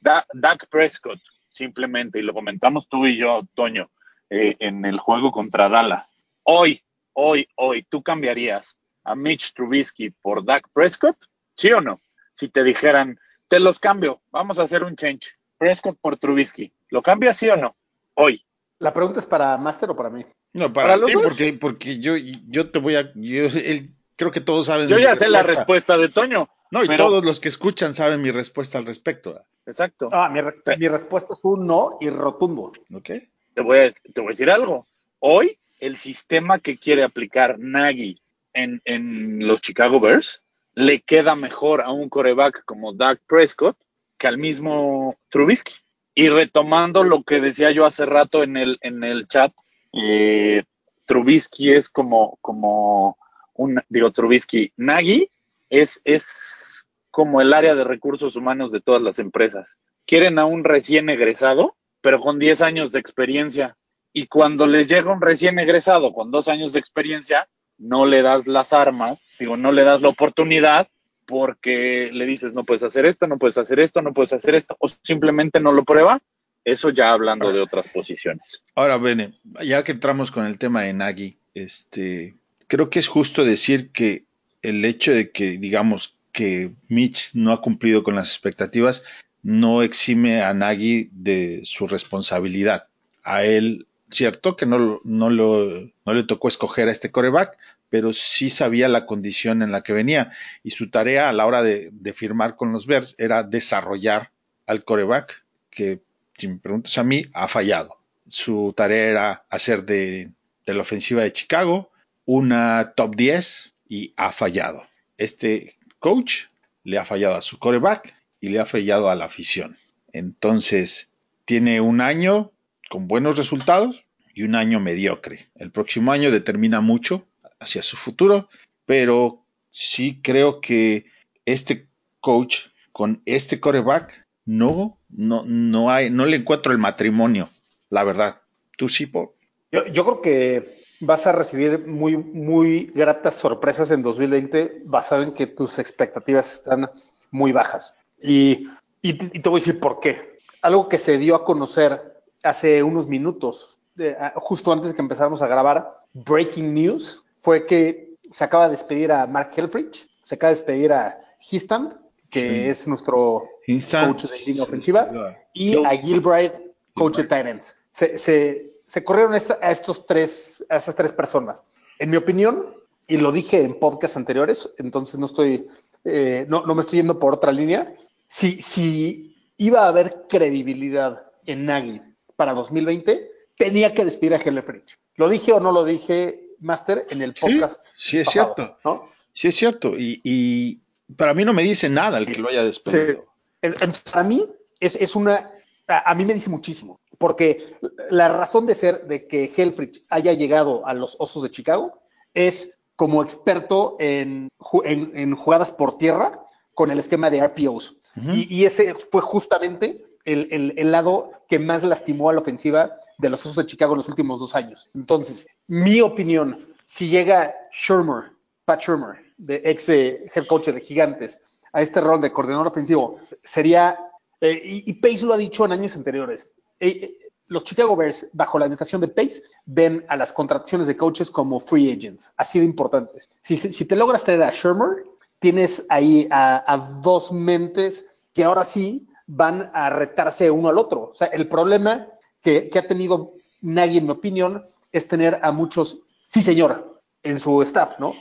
Da- 0.00 0.26
Dak 0.34 0.66
Prescott, 0.68 1.18
simplemente, 1.56 2.18
y 2.18 2.22
lo 2.22 2.34
comentamos 2.34 2.88
tú 2.88 3.06
y 3.06 3.16
yo, 3.16 3.42
Toño, 3.54 3.90
eh, 4.30 4.56
en 4.58 4.84
el 4.84 4.98
juego 4.98 5.32
contra 5.32 5.68
Dallas. 5.68 6.12
Hoy, 6.42 6.82
hoy, 7.14 7.48
hoy, 7.56 7.84
¿tú 7.88 8.02
cambiarías 8.02 8.78
a 9.04 9.14
Mitch 9.14 9.54
Trubisky 9.54 10.10
por 10.10 10.44
Dak 10.44 10.68
Prescott? 10.72 11.16
¿Sí 11.56 11.72
o 11.72 11.80
no? 11.80 12.00
Si 12.34 12.48
te 12.48 12.62
dijeran, 12.62 13.18
te 13.48 13.58
los 13.58 13.78
cambio, 13.80 14.20
vamos 14.30 14.58
a 14.58 14.64
hacer 14.64 14.84
un 14.84 14.94
change. 14.96 15.30
Prescott 15.58 15.98
por 16.00 16.18
Trubisky. 16.18 16.70
¿Lo 16.90 17.00
cambias 17.02 17.38
sí 17.38 17.48
o 17.48 17.56
no? 17.56 17.76
Hoy. 18.14 18.44
La 18.78 18.92
pregunta 18.92 19.20
es 19.20 19.26
para 19.26 19.56
Master 19.56 19.88
o 19.88 19.96
para 19.96 20.10
mí. 20.10 20.26
No, 20.52 20.70
para, 20.70 20.88
Para 20.88 20.96
los 20.98 21.06
ti, 21.08 21.14
dos. 21.14 21.22
porque, 21.24 21.52
porque 21.54 21.98
yo, 21.98 22.14
yo 22.16 22.70
te 22.70 22.78
voy 22.78 22.96
a. 22.96 23.10
Yo, 23.14 23.46
él- 23.46 23.94
creo 24.16 24.30
que 24.30 24.42
todos 24.42 24.66
saben. 24.66 24.88
Yo 24.88 24.98
ya 24.98 25.16
sé 25.16 25.28
la 25.30 25.42
respuesta 25.42 25.96
de 25.96 26.10
Toño. 26.10 26.50
No, 26.70 26.84
y 26.84 26.86
pero- 26.86 27.06
todos 27.06 27.24
los 27.24 27.40
que 27.40 27.48
escuchan 27.48 27.94
saben 27.94 28.20
mi 28.22 28.30
respuesta 28.30 28.78
al 28.78 28.86
respecto. 28.86 29.40
Exacto. 29.66 30.08
Ah, 30.12 30.28
mi, 30.28 30.40
resp- 30.40 30.78
mi 30.78 30.88
respuesta 30.88 31.34
es 31.34 31.40
un 31.44 31.66
no 31.66 31.98
y 32.00 32.10
rotundo. 32.10 32.72
¿Ok? 32.94 33.10
te 33.54 33.62
voy, 33.62 33.78
a, 33.78 33.90
te 33.92 34.20
voy 34.20 34.26
a 34.26 34.30
decir 34.32 34.50
algo. 34.50 34.86
Hoy, 35.18 35.58
el 35.80 35.96
sistema 35.96 36.58
que 36.58 36.76
quiere 36.76 37.02
aplicar 37.02 37.58
Nagy 37.58 38.20
en, 38.52 38.82
en 38.84 39.46
los 39.46 39.60
Chicago 39.62 39.98
Bears 39.98 40.42
le 40.74 41.00
queda 41.00 41.34
mejor 41.36 41.80
a 41.80 41.90
un 41.90 42.08
coreback 42.10 42.64
como 42.66 42.92
Dak 42.92 43.20
Prescott 43.26 43.76
que 44.18 44.26
al 44.26 44.36
mismo 44.38 45.14
Trubisky. 45.30 45.72
Y 46.14 46.28
retomando 46.28 47.02
lo 47.04 47.22
que 47.22 47.40
decía 47.40 47.70
yo 47.70 47.84
hace 47.86 48.04
rato 48.06 48.42
en 48.42 48.56
el, 48.56 48.78
en 48.82 49.04
el 49.04 49.26
chat, 49.26 49.52
eh, 49.92 50.64
Trubisky 51.06 51.72
es 51.72 51.88
como, 51.88 52.38
como 52.42 53.16
un, 53.54 53.80
digo, 53.88 54.10
Trubisky, 54.12 54.72
Nagy 54.76 55.30
es, 55.70 56.00
es 56.04 56.86
como 57.10 57.40
el 57.40 57.52
área 57.52 57.74
de 57.74 57.84
recursos 57.84 58.36
humanos 58.36 58.72
de 58.72 58.80
todas 58.80 59.02
las 59.02 59.18
empresas. 59.18 59.70
Quieren 60.06 60.38
a 60.38 60.44
un 60.44 60.64
recién 60.64 61.08
egresado, 61.08 61.76
pero 62.00 62.20
con 62.20 62.38
10 62.38 62.62
años 62.62 62.92
de 62.92 62.98
experiencia. 62.98 63.76
Y 64.12 64.26
cuando 64.26 64.66
les 64.66 64.88
llega 64.88 65.12
un 65.12 65.20
recién 65.20 65.58
egresado 65.58 66.12
con 66.12 66.30
dos 66.30 66.48
años 66.48 66.72
de 66.72 66.78
experiencia, 66.78 67.48
no 67.78 68.06
le 68.06 68.22
das 68.22 68.46
las 68.46 68.72
armas, 68.72 69.28
digo, 69.38 69.56
no 69.56 69.72
le 69.72 69.84
das 69.84 70.00
la 70.02 70.08
oportunidad 70.08 70.88
porque 71.26 72.10
le 72.12 72.24
dices, 72.24 72.52
no 72.52 72.64
puedes 72.64 72.84
hacer 72.84 73.04
esto, 73.04 73.26
no 73.26 73.38
puedes 73.38 73.58
hacer 73.58 73.80
esto, 73.80 74.00
no 74.00 74.14
puedes 74.14 74.32
hacer 74.32 74.54
esto, 74.54 74.76
o 74.78 74.88
simplemente 74.88 75.60
no 75.60 75.72
lo 75.72 75.84
prueba. 75.84 76.20
Eso 76.64 76.90
ya 76.90 77.12
hablando 77.12 77.52
de 77.52 77.60
otras 77.60 77.86
posiciones. 77.88 78.62
Ahora, 78.74 78.96
Bene, 78.98 79.38
ya 79.64 79.84
que 79.84 79.92
entramos 79.92 80.32
con 80.32 80.46
el 80.46 80.58
tema 80.58 80.82
de 80.82 80.92
Nagy, 80.92 81.38
este, 81.54 82.36
creo 82.66 82.90
que 82.90 82.98
es 82.98 83.06
justo 83.06 83.44
decir 83.44 83.92
que 83.92 84.25
el 84.66 84.84
hecho 84.84 85.12
de 85.12 85.30
que, 85.30 85.58
digamos, 85.58 86.16
que 86.32 86.72
Mitch 86.88 87.30
no 87.34 87.52
ha 87.52 87.60
cumplido 87.60 88.02
con 88.02 88.16
las 88.16 88.28
expectativas, 88.28 89.04
no 89.42 89.82
exime 89.82 90.42
a 90.42 90.52
Nagy 90.54 91.08
de 91.12 91.60
su 91.64 91.86
responsabilidad. 91.86 92.88
A 93.22 93.44
él, 93.44 93.86
cierto 94.10 94.56
que 94.56 94.66
no, 94.66 95.00
no, 95.04 95.30
lo, 95.30 95.88
no 96.04 96.14
le 96.14 96.24
tocó 96.24 96.48
escoger 96.48 96.88
a 96.88 96.92
este 96.92 97.12
coreback, 97.12 97.56
pero 97.90 98.12
sí 98.12 98.50
sabía 98.50 98.88
la 98.88 99.06
condición 99.06 99.62
en 99.62 99.70
la 99.70 99.82
que 99.82 99.92
venía 99.92 100.32
y 100.64 100.72
su 100.72 100.90
tarea 100.90 101.28
a 101.28 101.32
la 101.32 101.46
hora 101.46 101.62
de, 101.62 101.90
de 101.92 102.12
firmar 102.12 102.56
con 102.56 102.72
los 102.72 102.86
Bears 102.86 103.14
era 103.18 103.44
desarrollar 103.44 104.32
al 104.66 104.82
coreback, 104.82 105.44
que 105.70 106.00
si 106.36 106.48
me 106.48 106.58
preguntas 106.58 106.98
a 106.98 107.04
mí, 107.04 107.26
ha 107.32 107.46
fallado. 107.46 107.98
Su 108.26 108.74
tarea 108.76 109.06
era 109.06 109.44
hacer 109.48 109.84
de, 109.84 110.32
de 110.66 110.74
la 110.74 110.80
ofensiva 110.80 111.22
de 111.22 111.32
Chicago 111.32 111.92
una 112.24 112.94
top 112.96 113.14
10 113.14 113.72
y 113.88 114.14
ha 114.16 114.32
fallado. 114.32 114.86
Este 115.18 115.76
coach 115.98 116.44
le 116.84 116.98
ha 116.98 117.04
fallado 117.04 117.36
a 117.36 117.42
su 117.42 117.58
coreback 117.58 118.14
y 118.40 118.48
le 118.48 118.60
ha 118.60 118.66
fallado 118.66 119.10
a 119.10 119.14
la 119.14 119.24
afición. 119.24 119.76
Entonces, 120.12 121.10
tiene 121.44 121.80
un 121.80 122.00
año 122.00 122.52
con 122.88 123.08
buenos 123.08 123.36
resultados 123.36 124.04
y 124.34 124.42
un 124.42 124.54
año 124.54 124.80
mediocre. 124.80 125.48
El 125.56 125.70
próximo 125.70 126.12
año 126.12 126.30
determina 126.30 126.80
mucho 126.80 127.26
hacia 127.58 127.82
su 127.82 127.96
futuro, 127.96 128.48
pero 128.84 129.44
sí 129.70 130.20
creo 130.22 130.60
que 130.60 131.06
este 131.44 131.88
coach 132.20 132.66
con 132.92 133.22
este 133.24 133.60
coreback 133.60 134.26
no, 134.44 134.98
no, 135.08 135.44
no 135.46 135.90
hay, 135.90 136.10
no 136.10 136.24
le 136.26 136.36
encuentro 136.36 136.72
el 136.72 136.78
matrimonio, 136.78 137.50
la 137.90 138.04
verdad. 138.04 138.42
¿Tú 138.76 138.88
sí, 138.88 139.06
Paul? 139.06 139.30
Yo, 139.72 139.86
yo 139.88 140.04
creo 140.04 140.22
que 140.22 140.75
vas 141.00 141.26
a 141.26 141.32
recibir 141.32 141.86
muy, 141.86 142.16
muy 142.16 142.92
gratas 142.94 143.34
sorpresas 143.36 143.90
en 143.90 144.02
2020 144.02 144.82
basado 144.84 145.22
en 145.22 145.32
que 145.32 145.46
tus 145.46 145.78
expectativas 145.78 146.54
están 146.54 146.90
muy 147.30 147.52
bajas. 147.52 147.94
Y, 148.22 148.68
y, 149.02 149.14
te, 149.14 149.38
y 149.38 149.40
te 149.40 149.48
voy 149.48 149.60
a 149.60 149.62
decir 149.62 149.80
por 149.80 150.00
qué. 150.00 150.36
Algo 150.62 150.88
que 150.88 150.98
se 150.98 151.18
dio 151.18 151.34
a 151.34 151.44
conocer 151.44 152.22
hace 152.42 152.82
unos 152.82 153.06
minutos, 153.06 153.78
eh, 153.98 154.16
justo 154.36 154.72
antes 154.72 154.90
de 154.90 154.94
que 154.94 155.02
empezáramos 155.02 155.42
a 155.42 155.46
grabar, 155.46 155.94
Breaking 156.12 156.74
News, 156.74 157.22
fue 157.42 157.66
que 157.66 158.14
se 158.30 158.44
acaba 158.44 158.64
de 158.66 158.72
despedir 158.72 159.12
a 159.12 159.26
Mark 159.26 159.50
Helfrich, 159.56 160.08
se 160.22 160.34
acaba 160.34 160.50
de 160.50 160.56
despedir 160.56 160.92
a 160.92 161.20
Histam, 161.50 161.98
que 162.30 162.40
sí. 162.40 162.68
es 162.68 162.88
nuestro 162.88 163.48
Instant, 163.66 164.12
coach 164.20 164.30
de 164.30 164.38
línea 164.46 164.62
ofensiva, 164.62 165.10
sí, 165.54 165.70
y 165.70 165.84
a 165.84 165.90
Gilbride, 165.90 166.74
coach 166.94 167.16
Gilbride. 167.16 167.36
de 167.36 167.44
Titans. 167.44 167.78
Se, 167.92 168.18
se, 168.18 168.75
se 168.86 169.04
corrieron 169.04 169.34
esta, 169.34 169.58
a 169.60 169.70
estos 169.70 170.06
tres, 170.06 170.64
a 170.68 170.76
esas 170.76 170.94
tres 170.94 171.12
personas. 171.12 171.62
En 171.98 172.10
mi 172.10 172.16
opinión, 172.16 172.74
y 173.08 173.16
lo 173.16 173.32
dije 173.32 173.62
en 173.62 173.78
podcasts 173.78 174.16
anteriores, 174.16 174.70
entonces 174.78 175.18
no 175.18 175.26
estoy, 175.26 175.68
eh, 176.04 176.46
no, 176.48 176.64
no, 176.66 176.74
me 176.74 176.80
estoy 176.80 176.98
yendo 176.98 177.18
por 177.18 177.34
otra 177.34 177.52
línea. 177.52 177.94
Si, 178.28 178.62
si 178.62 179.36
iba 179.56 179.84
a 179.84 179.88
haber 179.88 180.26
credibilidad 180.28 181.22
en 181.46 181.66
Nagy 181.66 182.00
para 182.36 182.54
2020, 182.54 183.30
tenía 183.56 183.92
que 183.92 184.04
despedir 184.04 184.34
a 184.34 184.38
Helfrich. 184.38 184.98
¿Lo 185.16 185.28
dije 185.28 185.52
o 185.52 185.60
no 185.60 185.72
lo 185.72 185.84
dije, 185.84 186.50
Master, 186.60 187.06
en 187.10 187.22
el 187.22 187.34
podcast? 187.34 187.84
Sí, 187.96 188.10
sí 188.10 188.18
es 188.18 188.26
pasado, 188.26 188.54
cierto. 188.54 188.78
¿no? 188.84 189.08
Sí 189.32 189.48
es 189.48 189.54
cierto. 189.54 189.98
Y, 189.98 190.20
y, 190.24 190.80
para 191.16 191.34
mí 191.34 191.44
no 191.44 191.52
me 191.52 191.62
dice 191.62 191.88
nada 191.88 192.18
el 192.18 192.26
que 192.26 192.40
lo 192.40 192.48
haya 192.48 192.64
despedido. 192.64 193.26
Sí. 193.62 193.68
Para 194.10 194.24
mí 194.24 194.44
es, 194.80 194.96
es 194.96 195.14
una, 195.14 195.52
a, 195.88 196.10
a 196.10 196.14
mí 196.14 196.24
me 196.24 196.34
dice 196.34 196.50
muchísimo 196.50 197.00
porque 197.18 197.76
la 198.10 198.28
razón 198.28 198.66
de 198.66 198.74
ser 198.74 199.06
de 199.06 199.26
que 199.26 199.52
Helfrich 199.56 200.04
haya 200.10 200.32
llegado 200.32 200.86
a 200.86 200.94
los 200.94 201.16
Osos 201.18 201.42
de 201.42 201.50
Chicago 201.50 202.00
es 202.34 202.70
como 202.96 203.22
experto 203.22 203.96
en, 203.98 204.48
en, 204.84 205.12
en 205.14 205.36
jugadas 205.36 205.70
por 205.70 205.98
tierra 205.98 206.40
con 206.74 206.90
el 206.90 206.98
esquema 206.98 207.30
de 207.30 207.46
RPOs. 207.46 207.96
Uh 208.16 208.20
-huh. 208.20 208.34
y, 208.34 208.54
y, 208.54 208.64
ese 208.64 208.94
fue 209.10 209.20
justamente 209.20 210.04
el, 210.24 210.48
el, 210.50 210.74
el, 210.76 210.92
lado 210.92 211.32
que 211.48 211.58
más 211.58 211.82
lastimó 211.82 212.30
a 212.30 212.32
la 212.32 212.40
ofensiva 212.40 212.92
de 213.18 213.30
los 213.30 213.40
Osos 213.40 213.56
de 213.56 213.66
Chicago 213.66 213.92
en 213.92 213.98
los 213.98 214.08
últimos 214.08 214.40
dos 214.40 214.54
años. 214.54 214.90
Entonces, 214.94 215.46
mi 215.66 216.00
opinión, 216.00 216.56
si 216.86 217.08
llega 217.08 217.54
Shermer, 217.72 218.32
Pat 218.64 218.80
Shermer, 218.80 219.16
de 219.36 219.60
ex 219.64 219.88
eh, 219.88 220.30
head 220.34 220.46
coach 220.46 220.68
de 220.68 220.80
Gigantes, 220.80 221.40
a 221.72 221.82
este 221.82 222.00
rol 222.00 222.20
de 222.22 222.32
coordinador 222.32 222.66
ofensivo, 222.68 223.18
sería, 223.42 223.98
eh, 224.40 224.82
y, 224.86 224.92
Pace 224.94 225.24
lo 225.24 225.34
ha 225.34 225.38
dicho 225.38 225.64
en 225.64 225.72
años 225.72 225.96
anteriores, 225.96 226.48
eh, 226.80 227.16
los 227.48 227.64
Chicago 227.64 227.96
Bears, 227.96 228.28
bajo 228.32 228.58
la 228.58 228.66
administración 228.66 229.00
de 229.00 229.08
Pace, 229.08 229.42
ven 229.64 230.04
a 230.08 230.16
las 230.16 230.32
contrataciones 230.32 230.86
de 230.86 230.96
coaches 230.96 231.30
como 231.30 231.60
free 231.60 231.90
agents, 231.92 232.32
así 232.36 232.58
de 232.58 232.64
importantes. 232.64 233.30
Si, 233.42 233.56
te 233.56 233.96
logras 233.96 234.24
traer 234.24 234.42
a 234.42 234.50
Shermer, 234.50 235.04
tienes 235.38 235.86
ahí 235.88 236.26
a, 236.30 236.98
dos 237.02 237.32
mentes 237.32 238.04
que 238.32 238.44
ahora 238.44 238.64
sí 238.64 239.06
van 239.26 239.70
a 239.74 239.90
retarse 239.90 240.50
uno 240.50 240.68
al 240.68 240.78
otro. 240.78 241.10
O 241.10 241.14
sea, 241.14 241.28
el 241.28 241.48
problema 241.48 242.08
que, 242.42 242.70
ha 242.74 242.86
tenido 242.86 243.34
Nagy, 243.60 243.98
en 243.98 244.06
mi 244.06 244.10
opinión, 244.10 244.64
es 244.92 245.08
tener 245.08 245.38
a 245.42 245.52
muchos, 245.52 245.98
sí 246.28 246.42
señor, 246.42 247.00
en 247.22 247.40
su 247.40 247.62
staff, 247.62 247.98
¿no? 247.98 248.14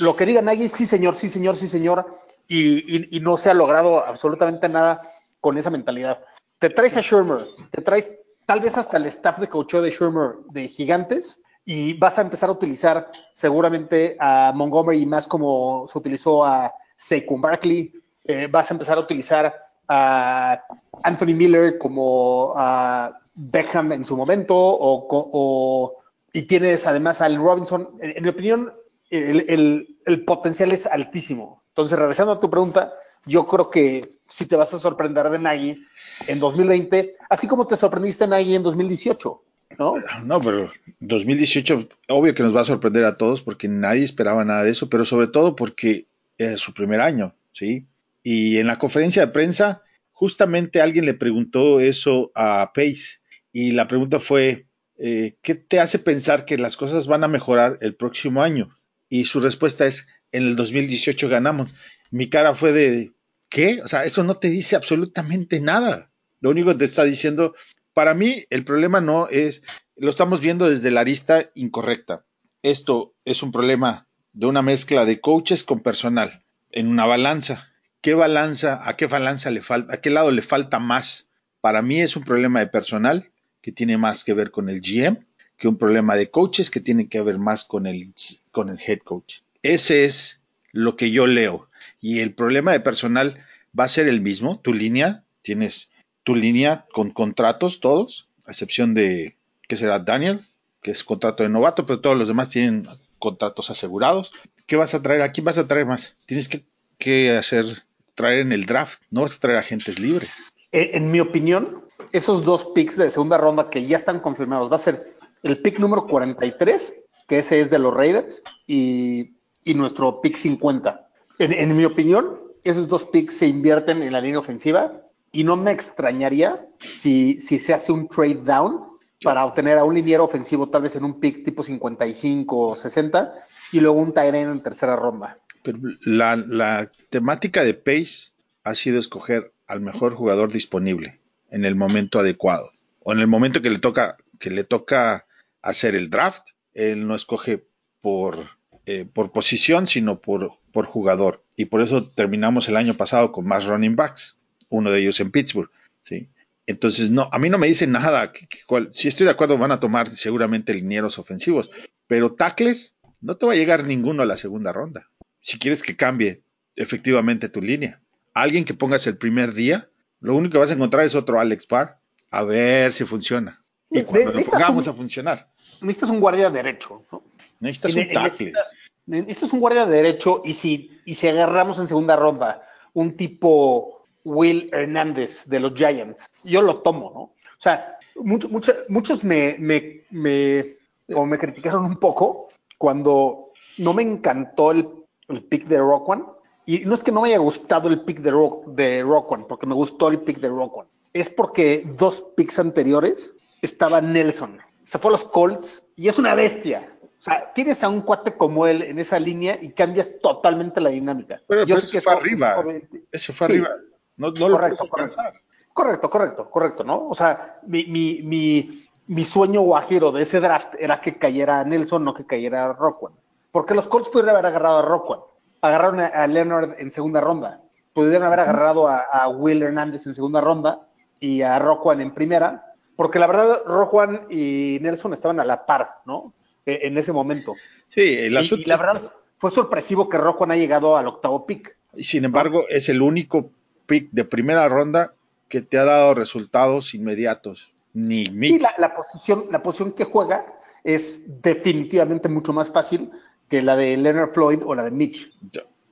Lo 0.00 0.16
que 0.16 0.26
diga 0.26 0.42
Nagy, 0.42 0.68
sí 0.68 0.86
señor, 0.86 1.14
sí 1.14 1.28
señor, 1.28 1.56
sí 1.56 1.66
señor, 1.66 2.06
y 2.48 3.18
no 3.20 3.36
se 3.36 3.50
ha 3.50 3.54
logrado 3.54 4.04
absolutamente 4.06 4.68
nada 4.68 5.15
con 5.46 5.56
esa 5.56 5.70
mentalidad 5.70 6.18
te 6.58 6.70
traes 6.70 6.96
a 6.96 7.02
Shermer, 7.02 7.46
te 7.70 7.80
traes 7.80 8.18
tal 8.46 8.58
vez 8.58 8.76
hasta 8.76 8.96
el 8.96 9.06
staff 9.06 9.38
de 9.38 9.48
coacheo 9.48 9.80
de 9.80 9.92
Shermer 9.92 10.38
de 10.50 10.66
Gigantes 10.66 11.40
y 11.64 11.94
vas 11.94 12.18
a 12.18 12.22
empezar 12.22 12.48
a 12.48 12.52
utilizar 12.52 13.12
seguramente 13.32 14.16
a 14.18 14.50
Montgomery 14.52 15.06
más 15.06 15.28
como 15.28 15.86
se 15.86 15.98
utilizó 15.98 16.44
a 16.44 16.74
Saquon 16.96 17.40
Barkley, 17.40 17.92
eh, 18.24 18.48
vas 18.50 18.68
a 18.68 18.74
empezar 18.74 18.98
a 18.98 19.02
utilizar 19.02 19.54
a 19.86 20.60
Anthony 21.04 21.36
Miller 21.36 21.78
como 21.78 22.52
a 22.56 23.16
Beckham 23.36 23.92
en 23.92 24.04
su 24.04 24.16
momento 24.16 24.52
o, 24.56 25.94
y 26.32 26.42
tienes 26.42 26.88
además 26.88 27.20
al 27.20 27.36
Robinson. 27.36 27.88
En, 28.00 28.20
mi 28.20 28.30
opinión, 28.30 28.74
el, 29.10 29.96
el 30.04 30.24
potencial 30.24 30.72
es 30.72 30.88
altísimo. 30.88 31.62
Entonces, 31.68 31.96
regresando 31.96 32.32
a 32.32 32.40
tu 32.40 32.50
pregunta, 32.50 32.94
yo 33.26 33.46
creo 33.46 33.70
que 33.70 34.15
si 34.36 34.44
te 34.44 34.54
vas 34.54 34.74
a 34.74 34.78
sorprender 34.78 35.30
de 35.30 35.38
Nagy 35.38 35.82
en 36.26 36.38
2020, 36.38 37.14
así 37.30 37.46
como 37.46 37.66
te 37.66 37.74
sorprendiste 37.74 38.26
Nagy 38.26 38.54
en 38.54 38.62
2018, 38.62 39.42
¿no? 39.78 39.94
No, 40.24 40.42
pero 40.42 40.70
2018, 41.00 41.88
obvio 42.08 42.34
que 42.34 42.42
nos 42.42 42.54
va 42.54 42.60
a 42.60 42.66
sorprender 42.66 43.06
a 43.06 43.16
todos 43.16 43.40
porque 43.40 43.66
nadie 43.66 44.04
esperaba 44.04 44.44
nada 44.44 44.62
de 44.62 44.72
eso, 44.72 44.90
pero 44.90 45.06
sobre 45.06 45.28
todo 45.28 45.56
porque 45.56 46.06
es 46.36 46.60
su 46.60 46.74
primer 46.74 47.00
año, 47.00 47.34
¿sí? 47.50 47.86
Y 48.22 48.58
en 48.58 48.66
la 48.66 48.78
conferencia 48.78 49.24
de 49.24 49.32
prensa, 49.32 49.82
justamente 50.12 50.82
alguien 50.82 51.06
le 51.06 51.14
preguntó 51.14 51.80
eso 51.80 52.30
a 52.34 52.72
Pace 52.74 53.20
y 53.52 53.72
la 53.72 53.88
pregunta 53.88 54.20
fue, 54.20 54.66
eh, 54.98 55.36
¿qué 55.40 55.54
te 55.54 55.80
hace 55.80 55.98
pensar 55.98 56.44
que 56.44 56.58
las 56.58 56.76
cosas 56.76 57.06
van 57.06 57.24
a 57.24 57.28
mejorar 57.28 57.78
el 57.80 57.94
próximo 57.94 58.42
año? 58.42 58.76
Y 59.08 59.24
su 59.24 59.40
respuesta 59.40 59.86
es, 59.86 60.08
en 60.30 60.42
el 60.42 60.56
2018 60.56 61.26
ganamos. 61.30 61.74
Mi 62.10 62.28
cara 62.28 62.54
fue 62.54 62.72
de, 62.72 63.15
¿Qué? 63.48 63.80
O 63.82 63.88
sea, 63.88 64.04
eso 64.04 64.24
no 64.24 64.36
te 64.36 64.48
dice 64.48 64.76
absolutamente 64.76 65.60
nada. 65.60 66.10
Lo 66.40 66.50
único 66.50 66.70
que 66.70 66.78
te 66.78 66.84
está 66.84 67.04
diciendo, 67.04 67.54
para 67.92 68.14
mí 68.14 68.44
el 68.50 68.64
problema 68.64 69.00
no 69.00 69.28
es, 69.28 69.62
lo 69.96 70.10
estamos 70.10 70.40
viendo 70.40 70.68
desde 70.68 70.90
la 70.90 71.00
arista 71.00 71.50
incorrecta. 71.54 72.24
Esto 72.62 73.14
es 73.24 73.42
un 73.42 73.52
problema 73.52 74.06
de 74.32 74.46
una 74.46 74.62
mezcla 74.62 75.04
de 75.04 75.20
coaches 75.20 75.64
con 75.64 75.80
personal 75.80 76.44
en 76.70 76.88
una 76.88 77.06
balanza. 77.06 77.72
¿Qué 78.00 78.14
balanza, 78.14 78.88
a 78.88 78.96
qué 78.96 79.06
balanza 79.06 79.50
le 79.50 79.62
falta, 79.62 79.94
a 79.94 80.00
qué 80.00 80.10
lado 80.10 80.30
le 80.30 80.42
falta 80.42 80.78
más? 80.78 81.28
Para 81.60 81.82
mí 81.82 82.00
es 82.00 82.16
un 82.16 82.24
problema 82.24 82.60
de 82.60 82.66
personal 82.66 83.30
que 83.62 83.72
tiene 83.72 83.98
más 83.98 84.24
que 84.24 84.34
ver 84.34 84.50
con 84.50 84.68
el 84.68 84.80
GM 84.80 85.26
que 85.56 85.68
un 85.68 85.78
problema 85.78 86.16
de 86.16 86.30
coaches 86.30 86.70
que 86.70 86.80
tiene 86.80 87.08
que 87.08 87.22
ver 87.22 87.38
más 87.38 87.64
con 87.64 87.86
el, 87.86 88.12
con 88.50 88.68
el 88.68 88.78
head 88.84 88.98
coach. 88.98 89.38
Ese 89.62 90.04
es 90.04 90.40
lo 90.72 90.96
que 90.96 91.10
yo 91.10 91.26
leo. 91.26 91.68
Y 92.06 92.20
el 92.20 92.34
problema 92.34 92.70
de 92.70 92.78
personal 92.78 93.44
va 93.76 93.82
a 93.82 93.88
ser 93.88 94.06
el 94.06 94.20
mismo. 94.20 94.60
Tu 94.60 94.72
línea, 94.72 95.24
tienes 95.42 95.90
tu 96.22 96.36
línea 96.36 96.86
con 96.92 97.10
contratos 97.10 97.80
todos, 97.80 98.28
a 98.44 98.52
excepción 98.52 98.94
de, 98.94 99.36
¿qué 99.66 99.74
será? 99.74 99.98
Daniel, 99.98 100.38
que 100.82 100.92
es 100.92 101.02
contrato 101.02 101.42
de 101.42 101.48
novato, 101.48 101.84
pero 101.84 102.00
todos 102.00 102.16
los 102.16 102.28
demás 102.28 102.48
tienen 102.48 102.86
contratos 103.18 103.70
asegurados. 103.70 104.32
¿Qué 104.66 104.76
vas 104.76 104.94
a 104.94 105.02
traer? 105.02 105.22
¿A 105.22 105.32
quién 105.32 105.46
vas 105.46 105.58
a 105.58 105.66
traer 105.66 105.84
más? 105.84 106.14
Tienes 106.26 106.48
que, 106.48 106.64
que 106.96 107.36
hacer, 107.36 107.82
traer 108.14 108.38
en 108.38 108.52
el 108.52 108.66
draft, 108.66 109.02
no 109.10 109.22
vas 109.22 109.34
a 109.34 109.40
traer 109.40 109.58
agentes 109.58 109.98
libres. 109.98 110.44
En, 110.70 111.02
en 111.02 111.10
mi 111.10 111.18
opinión, 111.18 111.86
esos 112.12 112.44
dos 112.44 112.66
picks 112.72 112.96
de 112.98 113.10
segunda 113.10 113.36
ronda 113.36 113.68
que 113.68 113.84
ya 113.84 113.96
están 113.96 114.20
confirmados, 114.20 114.70
va 114.70 114.76
a 114.76 114.78
ser 114.78 115.16
el 115.42 115.60
pick 115.60 115.80
número 115.80 116.06
43, 116.06 116.94
que 117.26 117.38
ese 117.38 117.62
es 117.62 117.68
de 117.68 117.80
los 117.80 117.92
Raiders, 117.92 118.44
y, 118.64 119.32
y 119.64 119.74
nuestro 119.74 120.20
pick 120.20 120.36
50. 120.36 121.05
En, 121.38 121.76
mi 121.76 121.84
opinión, 121.84 122.38
esos 122.64 122.88
dos 122.88 123.04
picks 123.04 123.38
se 123.38 123.46
invierten 123.46 124.02
en 124.02 124.12
la 124.12 124.20
línea 124.20 124.38
ofensiva 124.38 125.02
y 125.32 125.44
no 125.44 125.56
me 125.56 125.72
extrañaría 125.72 126.66
si, 126.80 127.40
se 127.40 127.74
hace 127.74 127.92
un 127.92 128.08
trade 128.08 128.42
down 128.42 128.84
para 129.22 129.44
obtener 129.44 129.78
a 129.78 129.84
un 129.84 129.94
liniero 129.94 130.24
ofensivo 130.24 130.68
tal 130.68 130.82
vez 130.82 130.96
en 130.96 131.04
un 131.04 131.20
pick 131.20 131.44
tipo 131.44 131.62
55 131.62 132.68
o 132.68 132.76
60 132.76 133.34
y 133.72 133.80
luego 133.80 133.98
un 133.98 134.12
end 134.16 134.36
en 134.36 134.62
tercera 134.62 134.96
ronda. 134.96 135.38
Pero 135.62 135.78
la, 136.04 136.36
la 136.36 136.90
temática 137.10 137.64
de 137.64 137.74
Pace 137.74 138.30
ha 138.62 138.74
sido 138.74 138.98
escoger 138.98 139.52
al 139.66 139.80
mejor 139.80 140.14
jugador 140.14 140.52
disponible 140.52 141.20
en 141.50 141.64
el 141.64 141.74
momento 141.74 142.18
adecuado 142.18 142.70
o 143.00 143.12
en 143.12 143.20
el 143.20 143.26
momento 143.26 143.62
que 143.62 143.70
le 143.70 143.78
toca 143.78 144.16
que 144.38 144.50
le 144.50 144.64
toca 144.64 145.26
hacer 145.62 145.94
el 145.94 146.10
draft 146.10 146.48
él 146.74 147.06
no 147.06 147.14
escoge 147.14 147.64
por 148.00 148.50
eh, 148.86 149.04
por 149.04 149.32
posición 149.32 149.86
sino 149.86 150.20
por 150.20 150.58
por 150.76 150.84
jugador 150.84 151.42
y 151.56 151.64
por 151.64 151.80
eso 151.80 152.10
terminamos 152.10 152.68
el 152.68 152.76
año 152.76 152.92
pasado 152.92 153.32
con 153.32 153.48
más 153.48 153.64
running 153.64 153.96
backs 153.96 154.36
uno 154.68 154.90
de 154.90 155.00
ellos 155.00 155.18
en 155.20 155.30
Pittsburgh 155.30 155.70
sí 156.02 156.28
entonces 156.66 157.10
no 157.10 157.30
a 157.32 157.38
mí 157.38 157.48
no 157.48 157.56
me 157.56 157.66
dicen 157.66 157.92
nada 157.92 158.30
que, 158.32 158.46
que, 158.46 158.58
cual, 158.66 158.90
si 158.92 159.08
estoy 159.08 159.24
de 159.24 159.32
acuerdo 159.32 159.56
van 159.56 159.72
a 159.72 159.80
tomar 159.80 160.10
seguramente 160.10 160.74
linieros 160.74 161.18
ofensivos 161.18 161.70
pero 162.06 162.34
tackles 162.34 162.94
no 163.22 163.38
te 163.38 163.46
va 163.46 163.54
a 163.54 163.56
llegar 163.56 163.84
ninguno 163.84 164.22
a 164.22 164.26
la 164.26 164.36
segunda 164.36 164.70
ronda 164.70 165.08
si 165.40 165.58
quieres 165.58 165.82
que 165.82 165.96
cambie 165.96 166.42
efectivamente 166.74 167.48
tu 167.48 167.62
línea 167.62 168.02
alguien 168.34 168.66
que 168.66 168.74
pongas 168.74 169.06
el 169.06 169.16
primer 169.16 169.54
día 169.54 169.88
lo 170.20 170.34
único 170.34 170.52
que 170.52 170.58
vas 170.58 170.70
a 170.70 170.74
encontrar 170.74 171.04
es 171.04 171.14
otro 171.14 171.40
Alex 171.40 171.68
Barr. 171.68 171.98
A 172.30 172.42
ver 172.42 172.92
si 172.92 173.04
funciona. 173.04 173.60
Y 173.90 174.02
cuando 174.02 174.32
lo 174.32 174.44
pongamos 174.44 174.86
un, 174.86 174.92
a 174.92 174.96
funcionar. 174.96 175.48
Necesitas 175.80 176.10
un 176.10 176.20
guardia 176.20 176.50
derecho. 176.50 177.04
¿no? 177.12 177.22
Necesitas 177.60 177.94
un 177.94 178.12
tackle. 178.12 178.46
Necesitas 178.46 178.75
un 179.06 179.60
guardia 179.60 179.86
derecho 179.86 180.42
y 180.44 180.52
si, 180.52 181.00
y 181.04 181.14
si 181.14 181.28
agarramos 181.28 181.78
en 181.78 181.88
segunda 181.88 182.16
ronda 182.16 182.62
un 182.94 183.16
tipo 183.16 184.04
Will 184.24 184.70
Hernández 184.72 185.44
de 185.46 185.60
los 185.60 185.74
Giants, 185.74 186.30
yo 186.42 186.62
lo 186.62 186.82
tomo, 186.82 187.10
¿no? 187.14 187.20
O 187.20 187.58
sea, 187.58 187.98
mucho, 188.16 188.48
mucho, 188.48 188.72
muchos 188.88 189.24
me, 189.24 189.56
me, 189.58 190.02
me, 190.10 190.66
o 191.14 191.24
me 191.24 191.38
criticaron 191.38 191.84
un 191.84 191.98
poco 191.98 192.48
cuando 192.78 193.52
no 193.78 193.94
me 193.94 194.02
encantó 194.02 194.72
el, 194.72 194.88
el 195.28 195.42
pick 195.44 195.66
de 195.66 195.78
Rock 195.78 196.08
One 196.08 196.24
y 196.66 196.80
no 196.80 196.94
es 196.94 197.02
que 197.04 197.12
no 197.12 197.22
me 197.22 197.28
haya 197.28 197.38
gustado 197.38 197.88
el 197.88 198.00
pick 198.00 198.18
de 198.18 198.32
Rock, 198.32 198.66
de 198.66 199.02
Rock 199.02 199.30
One, 199.30 199.44
porque 199.48 199.66
me 199.66 199.74
gustó 199.74 200.08
el 200.08 200.20
pick 200.20 200.38
de 200.40 200.48
Rock 200.48 200.78
One. 200.78 200.88
Es 201.12 201.30
porque 201.30 201.86
dos 201.96 202.26
picks 202.36 202.58
anteriores 202.58 203.32
estaba 203.62 204.00
Nelson. 204.00 204.58
Se 204.82 204.98
fue 204.98 205.10
a 205.10 205.12
los 205.12 205.24
Colts 205.24 205.84
y 205.94 206.08
es 206.08 206.18
una 206.18 206.34
bestia. 206.34 206.95
Sea, 207.26 207.52
tienes 207.52 207.82
a 207.84 207.88
un 207.88 208.00
cuate 208.00 208.36
como 208.36 208.66
él 208.66 208.82
en 208.82 208.98
esa 208.98 209.18
línea 209.18 209.58
y 209.60 209.70
cambias 209.72 210.14
totalmente 210.22 210.80
la 210.80 210.90
dinámica. 210.90 211.42
Pero, 211.46 211.62
Yo 211.62 211.74
pero 211.74 211.80
sé 211.80 211.86
ese 211.86 211.96
que 211.98 212.00
fue 212.02 212.12
arriba. 212.14 212.64
Ese 213.12 213.32
fue 213.32 213.46
sí. 213.46 213.52
arriba. 213.54 213.68
No, 214.16 214.30
no 214.30 214.48
lo 214.48 214.56
correcto, 214.56 214.86
puedes 214.88 215.14
correcto. 215.14 215.40
correcto, 215.74 216.10
correcto, 216.10 216.50
correcto, 216.50 216.84
¿no? 216.84 217.08
O 217.08 217.14
sea, 217.14 217.60
mi, 217.66 217.84
mi, 217.86 218.22
mi, 218.22 218.88
mi 219.08 219.24
sueño 219.24 219.60
guajiro 219.60 220.10
de 220.12 220.22
ese 220.22 220.40
draft 220.40 220.74
era 220.78 221.00
que 221.00 221.18
cayera 221.18 221.62
Nelson, 221.64 222.04
no 222.04 222.14
que 222.14 222.24
cayera 222.24 222.72
Rockwell. 222.72 223.14
Porque 223.50 223.74
los 223.74 223.86
Colts 223.86 224.08
pudieron 224.08 224.30
haber 224.30 224.46
agarrado 224.46 224.78
a 224.78 224.82
Rockwell 224.82 225.20
agarraron 225.66 226.00
a, 226.00 226.06
a, 226.06 226.26
Leonard 226.26 226.74
en 226.78 226.90
segunda 226.90 227.20
ronda. 227.20 227.60
Pudieron 227.92 228.26
haber 228.26 228.40
agarrado 228.40 228.88
a, 228.88 229.00
a, 229.00 229.28
Will 229.28 229.62
Hernández 229.62 230.06
en 230.06 230.14
segunda 230.14 230.40
ronda 230.40 230.86
y 231.18 231.42
a 231.42 231.58
Roquan 231.58 232.00
en 232.00 232.12
primera, 232.12 232.74
porque 232.94 233.18
la 233.18 233.26
verdad 233.26 233.62
Roquan 233.64 234.26
y 234.30 234.78
Nelson 234.82 235.14
estaban 235.14 235.40
a 235.40 235.44
la 235.44 235.64
par, 235.64 236.00
¿no? 236.04 236.34
E, 236.66 236.86
en 236.86 236.98
ese 236.98 237.12
momento. 237.12 237.54
Sí, 237.88 238.18
el 238.18 238.36
asunto... 238.36 238.62
y, 238.62 238.64
y, 238.64 238.68
la 238.68 238.76
verdad 238.76 239.12
fue 239.38 239.50
sorpresivo 239.50 240.08
que 240.08 240.18
Roquan 240.18 240.50
ha 240.50 240.56
llegado 240.56 240.96
al 240.96 241.06
octavo 241.06 241.46
pick. 241.46 241.76
Y 241.94 242.04
sin 242.04 242.24
embargo, 242.24 242.66
es 242.68 242.88
el 242.88 243.00
único 243.00 243.50
pick 243.86 244.10
de 244.10 244.24
primera 244.24 244.68
ronda 244.68 245.14
que 245.48 245.62
te 245.62 245.78
ha 245.78 245.84
dado 245.84 246.14
resultados 246.14 246.94
inmediatos. 246.94 247.72
Ni 247.94 248.26
mix. 248.28 248.54
Sí, 248.54 248.58
la, 248.58 248.74
la, 248.78 248.94
posición, 248.94 249.46
la 249.50 249.62
posición 249.62 249.92
que 249.92 250.04
juega 250.04 250.44
es 250.84 251.24
definitivamente 251.42 252.28
mucho 252.28 252.52
más 252.52 252.70
fácil 252.70 253.10
que 253.48 253.62
la 253.62 253.76
de 253.76 253.96
Leonard 253.96 254.32
Floyd 254.32 254.60
o 254.64 254.74
la 254.74 254.84
de 254.84 254.90
Mitch. 254.90 255.30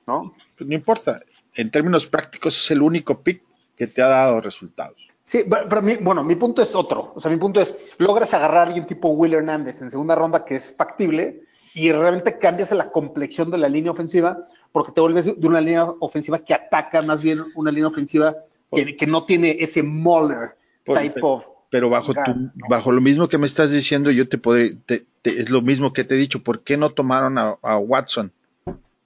¿no? 0.07 0.33
Pues 0.57 0.67
no 0.67 0.75
importa. 0.75 1.21
En 1.53 1.71
términos 1.71 2.05
prácticos 2.05 2.57
es 2.57 2.71
el 2.71 2.81
único 2.81 3.21
pick 3.21 3.41
que 3.75 3.87
te 3.87 4.01
ha 4.01 4.07
dado 4.07 4.41
resultados. 4.41 5.09
Sí, 5.25 5.43
pero, 5.49 5.81
mi, 5.81 5.95
bueno, 5.95 6.23
mi 6.23 6.35
punto 6.35 6.61
es 6.61 6.75
otro. 6.75 7.11
O 7.15 7.19
sea, 7.19 7.31
mi 7.31 7.37
punto 7.37 7.59
es, 7.59 7.75
logras 7.97 8.31
agarrar 8.35 8.57
a 8.59 8.63
alguien 8.67 8.85
tipo 8.85 9.09
Will 9.09 9.33
Hernández 9.33 9.81
en 9.81 9.89
segunda 9.89 10.13
ronda 10.13 10.45
que 10.45 10.55
es 10.55 10.75
factible 10.77 11.41
y 11.73 11.91
realmente 11.91 12.37
cambias 12.37 12.71
la 12.71 12.91
complexión 12.91 13.49
de 13.49 13.57
la 13.57 13.67
línea 13.67 13.91
ofensiva 13.91 14.47
porque 14.71 14.91
te 14.91 15.01
vuelves 15.01 15.25
de 15.25 15.47
una 15.47 15.61
línea 15.61 15.85
ofensiva 15.99 16.37
que 16.45 16.53
ataca 16.53 17.01
más 17.01 17.23
bien 17.23 17.43
una 17.55 17.71
línea 17.71 17.87
ofensiva 17.87 18.35
que, 18.71 18.95
que 18.95 19.07
no 19.07 19.25
tiene 19.25 19.57
ese 19.59 19.81
Moller 19.81 20.57
type 20.85 21.15
pero, 21.15 21.27
of 21.27 21.45
pero 21.71 21.89
bajo 21.89 22.13
tu, 22.13 22.31
¿no? 22.31 22.51
bajo 22.69 22.91
lo 22.91 23.01
mismo 23.01 23.27
que 23.27 23.39
me 23.39 23.47
estás 23.47 23.71
diciendo, 23.71 24.11
yo 24.11 24.29
te 24.29 24.37
podré, 24.37 24.75
te, 24.85 25.07
te, 25.23 25.31
es 25.31 25.49
lo 25.49 25.63
mismo 25.63 25.91
que 25.91 26.03
te 26.03 26.13
he 26.13 26.17
dicho, 26.19 26.43
¿por 26.43 26.63
qué 26.63 26.77
no 26.77 26.91
tomaron 26.91 27.39
a, 27.39 27.57
a 27.63 27.77
Watson? 27.79 28.31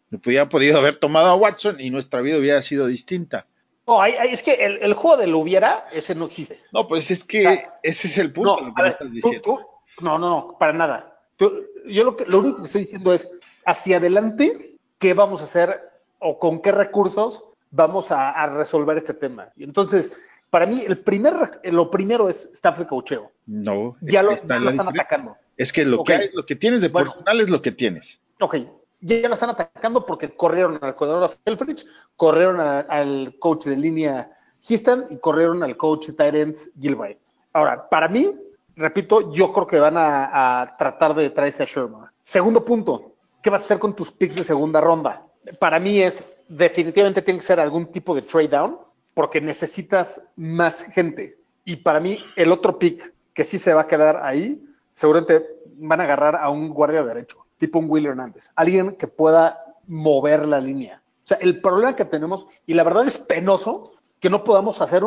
Me 0.10 0.20
hubiera 0.24 0.50
podido 0.50 0.78
haber 0.78 0.98
tomado 0.98 1.30
a 1.30 1.36
Watson 1.36 1.78
y 1.80 1.92
nuestra 1.92 2.20
vida 2.20 2.38
hubiera 2.38 2.62
sido 2.62 2.88
distinta. 2.88 3.48
No, 3.90 4.00
hay, 4.00 4.14
hay, 4.14 4.34
es 4.34 4.44
que 4.44 4.54
el, 4.54 4.78
el, 4.84 4.94
juego 4.94 5.18
del 5.18 5.34
hubiera, 5.34 5.88
ese 5.92 6.14
no 6.14 6.26
existe. 6.26 6.60
No, 6.72 6.86
pues 6.86 7.10
es 7.10 7.24
que 7.24 7.40
o 7.40 7.52
sea, 7.52 7.80
ese 7.82 8.08
es 8.08 8.20
el 8.20 8.32
punto 8.32 8.58
no, 8.58 8.68
lo 8.68 8.76
que 8.76 8.84
me 8.84 8.90
estás 8.90 9.12
diciendo. 9.12 9.42
Tú, 9.42 9.58
tú, 9.98 10.06
no, 10.06 10.20
no, 10.20 10.30
no, 10.30 10.58
para 10.60 10.74
nada. 10.74 11.20
Tú, 11.38 11.66
yo 11.88 12.04
lo, 12.04 12.16
que, 12.16 12.26
lo 12.26 12.38
único 12.38 12.58
que 12.58 12.66
estoy 12.66 12.82
diciendo 12.82 13.16
es, 13.16 13.28
hacia 13.66 13.98
adelante, 13.98 14.76
¿qué 15.00 15.16
vamos 15.16 15.42
a 15.42 15.46
hacer 15.46 15.90
o 16.20 16.38
con 16.38 16.62
qué 16.62 16.72
recursos 16.72 17.44
vamos 17.72 18.12
a, 18.12 18.30
a 18.30 18.46
resolver 18.56 18.96
este 18.96 19.16
tema? 19.16 19.50
Y 19.56 19.64
entonces, 19.64 20.12
para 20.52 20.68
mí, 20.68 20.84
el 20.86 21.00
primer, 21.00 21.60
lo 21.64 21.90
primero 21.90 22.30
es 22.30 22.48
staff 22.54 22.78
de 22.78 22.86
cocheo. 22.86 23.32
No, 23.48 23.98
ya 24.02 24.22
lo, 24.22 24.36
ya 24.36 24.60
lo 24.60 24.70
están 24.70 24.88
atacando. 24.88 25.36
Es 25.58 25.74
que 25.74 25.84
lo, 25.84 26.02
okay. 26.02 26.18
que 26.18 26.24
hay, 26.26 26.30
lo 26.34 26.46
que 26.46 26.56
tienes 26.56 26.82
de 26.82 26.92
personal 26.92 27.42
es 27.42 27.50
lo 27.50 27.64
que 27.64 27.72
tienes. 27.72 28.22
Ok, 28.40 28.56
ya 29.02 29.28
lo 29.28 29.34
están 29.34 29.52
atacando 29.52 30.06
porque 30.06 30.30
corrieron 30.30 30.80
al 30.82 30.96
corredor 30.96 31.32
Helfrich, 31.46 31.86
corrieron 32.16 32.60
a, 32.60 32.80
al 32.80 33.36
coach 33.40 33.66
de 33.66 33.78
línea 33.78 34.32
Houston 34.68 35.06
y 35.10 35.18
corrieron 35.18 35.64
al 35.64 35.78
coach 35.78 36.08
de 36.08 36.14
Tyrants 36.14 36.72
Gilbert. 36.80 37.20
Ahora, 37.54 37.90
para 37.90 38.08
mí, 38.08 38.34
repito, 38.76 39.32
yo 39.32 39.54
creo 39.54 39.68
que 39.68 39.80
van 39.80 39.98
a, 39.98 40.62
a 40.62 40.78
tratar 40.78 41.16
de 41.16 41.30
traerse 41.30 41.64
a 41.64 41.66
Sherman. 41.66 42.10
Segundo 42.24 42.64
punto, 42.64 43.14
¿qué 43.42 43.50
vas 43.50 43.62
a 43.62 43.66
hacer 43.66 43.80
con 43.80 43.96
tus 43.96 44.12
picks 44.12 44.36
de 44.36 44.44
segunda 44.44 44.82
ronda? 44.82 45.26
Para 45.60 45.80
mí 45.80 46.02
es, 46.02 46.24
definitivamente 46.48 47.22
tiene 47.22 47.40
que 47.40 47.46
ser 47.46 47.60
algún 47.60 47.88
tipo 47.88 48.14
de 48.14 48.22
trade 48.22 48.50
down 48.50 48.78
porque 49.14 49.42
necesitas 49.42 50.22
más 50.36 50.82
gente. 50.84 51.38
Y 51.66 51.78
para 51.78 52.00
mí, 52.00 52.20
el 52.36 52.52
otro 52.52 52.78
pick 52.80 53.14
que 53.34 53.44
sí 53.44 53.58
se 53.60 53.74
va 53.74 53.82
a 53.82 53.88
quedar 53.88 54.18
ahí, 54.24 54.62
seguramente 54.92 55.46
van 55.78 56.02
a 56.02 56.04
agarrar 56.04 56.36
a 56.36 56.50
un 56.50 56.70
guardia 56.70 57.04
derecho, 57.04 57.46
tipo 57.60 57.78
un 57.78 57.90
Will 57.90 58.08
Hernández, 58.08 58.50
alguien 58.56 58.96
que 58.96 59.08
pueda 59.08 59.64
mover 59.86 60.48
la 60.48 60.60
línea. 60.60 61.04
O 61.24 61.28
sea, 61.28 61.38
el 61.38 61.62
problema 61.62 61.96
que 61.96 62.06
tenemos, 62.06 62.48
y 62.66 62.74
la 62.74 62.84
verdad 62.84 63.06
es 63.06 63.18
penoso, 63.18 63.92
que 64.20 64.30
no 64.30 64.44
podamos 64.44 64.82
hacer 64.82 65.04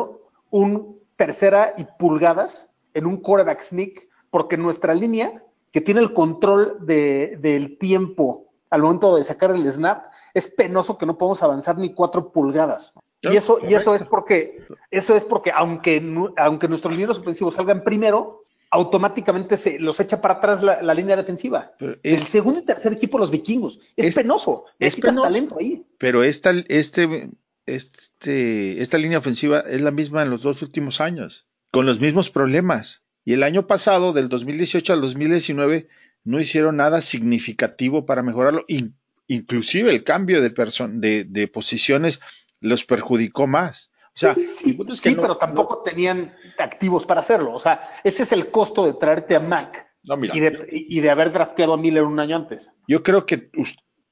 un 0.49 0.99
tercera 1.17 1.73
y 1.77 1.85
pulgadas 1.99 2.69
en 2.93 3.05
un 3.05 3.17
quarterback 3.17 3.61
sneak, 3.61 4.09
porque 4.29 4.57
nuestra 4.57 4.93
línea, 4.93 5.43
que 5.71 5.81
tiene 5.81 6.01
el 6.01 6.13
control 6.13 6.77
de, 6.85 7.37
del 7.41 7.77
tiempo 7.77 8.47
al 8.69 8.81
momento 8.81 9.15
de 9.15 9.23
sacar 9.23 9.51
el 9.51 9.71
snap, 9.71 10.05
es 10.33 10.49
penoso 10.49 10.97
que 10.97 11.05
no 11.05 11.17
podamos 11.17 11.43
avanzar 11.43 11.77
ni 11.77 11.93
cuatro 11.93 12.31
pulgadas. 12.31 12.93
Y 13.21 13.37
eso, 13.37 13.59
y 13.61 13.73
eso 13.73 13.95
es 13.95 14.03
porque, 14.03 14.63
eso 14.91 15.15
es 15.15 15.23
porque 15.23 15.51
aunque, 15.55 16.03
aunque 16.35 16.67
nuestros 16.67 16.95
líneas 16.95 17.17
ofensivos 17.17 17.53
salgan 17.53 17.83
primero, 17.83 18.42
automáticamente 18.73 19.55
se 19.55 19.79
los 19.79 19.99
echa 19.99 20.19
para 20.19 20.35
atrás 20.35 20.63
la, 20.63 20.81
la 20.81 20.95
línea 20.95 21.15
defensiva. 21.15 21.73
Es, 22.01 22.21
el 22.21 22.27
segundo 22.27 22.59
y 22.59 22.65
tercer 22.65 22.91
equipo, 22.91 23.19
los 23.19 23.29
vikingos. 23.29 23.79
Es, 23.95 24.07
es 24.07 24.15
penoso. 24.15 24.65
Es 24.79 24.99
penoso, 24.99 25.21
talento 25.21 25.57
ahí. 25.59 25.85
Pero 25.99 26.23
esta, 26.23 26.51
este, 26.67 27.29
este, 27.67 28.81
esta 28.81 28.97
línea 28.97 29.19
ofensiva 29.19 29.59
es 29.59 29.81
la 29.81 29.91
misma 29.91 30.23
en 30.23 30.31
los 30.31 30.41
dos 30.41 30.63
últimos 30.63 31.01
años, 31.01 31.45
con 31.69 31.85
los 31.85 31.99
mismos 31.99 32.31
problemas. 32.31 33.03
Y 33.23 33.33
el 33.33 33.43
año 33.43 33.67
pasado, 33.67 34.11
del 34.11 34.27
2018 34.27 34.91
al 34.91 35.01
2019, 35.01 35.87
no 36.23 36.39
hicieron 36.39 36.77
nada 36.77 37.01
significativo 37.01 38.07
para 38.07 38.23
mejorarlo. 38.23 38.65
In, 38.67 38.97
inclusive 39.27 39.91
el 39.91 40.03
cambio 40.03 40.41
de, 40.41 40.49
de, 40.49 41.25
de 41.25 41.47
posiciones 41.47 42.21
los 42.59 42.85
perjudicó 42.85 43.45
más. 43.45 43.91
O 44.15 44.19
sea, 44.19 44.35
sí, 44.35 44.47
sí, 44.51 44.79
es 44.87 45.01
que 45.01 45.09
sí 45.09 45.15
no, 45.15 45.21
pero 45.23 45.37
tampoco 45.37 45.77
no, 45.77 45.81
tenían 45.81 46.35
activos 46.59 47.05
para 47.05 47.21
hacerlo. 47.21 47.53
O 47.53 47.59
sea, 47.59 47.99
ese 48.03 48.23
es 48.23 48.31
el 48.31 48.51
costo 48.51 48.85
de 48.85 48.93
traerte 48.93 49.35
a 49.35 49.39
Mac 49.39 49.87
no, 50.03 50.17
mira, 50.17 50.35
y, 50.35 50.39
de, 50.39 50.67
y, 50.69 50.99
de, 50.99 51.09
haber 51.09 51.31
drafteado 51.31 51.73
a 51.73 51.77
Miller 51.77 52.03
un 52.03 52.19
año 52.19 52.35
antes. 52.35 52.71
Yo 52.87 53.03
creo 53.03 53.25
que 53.25 53.49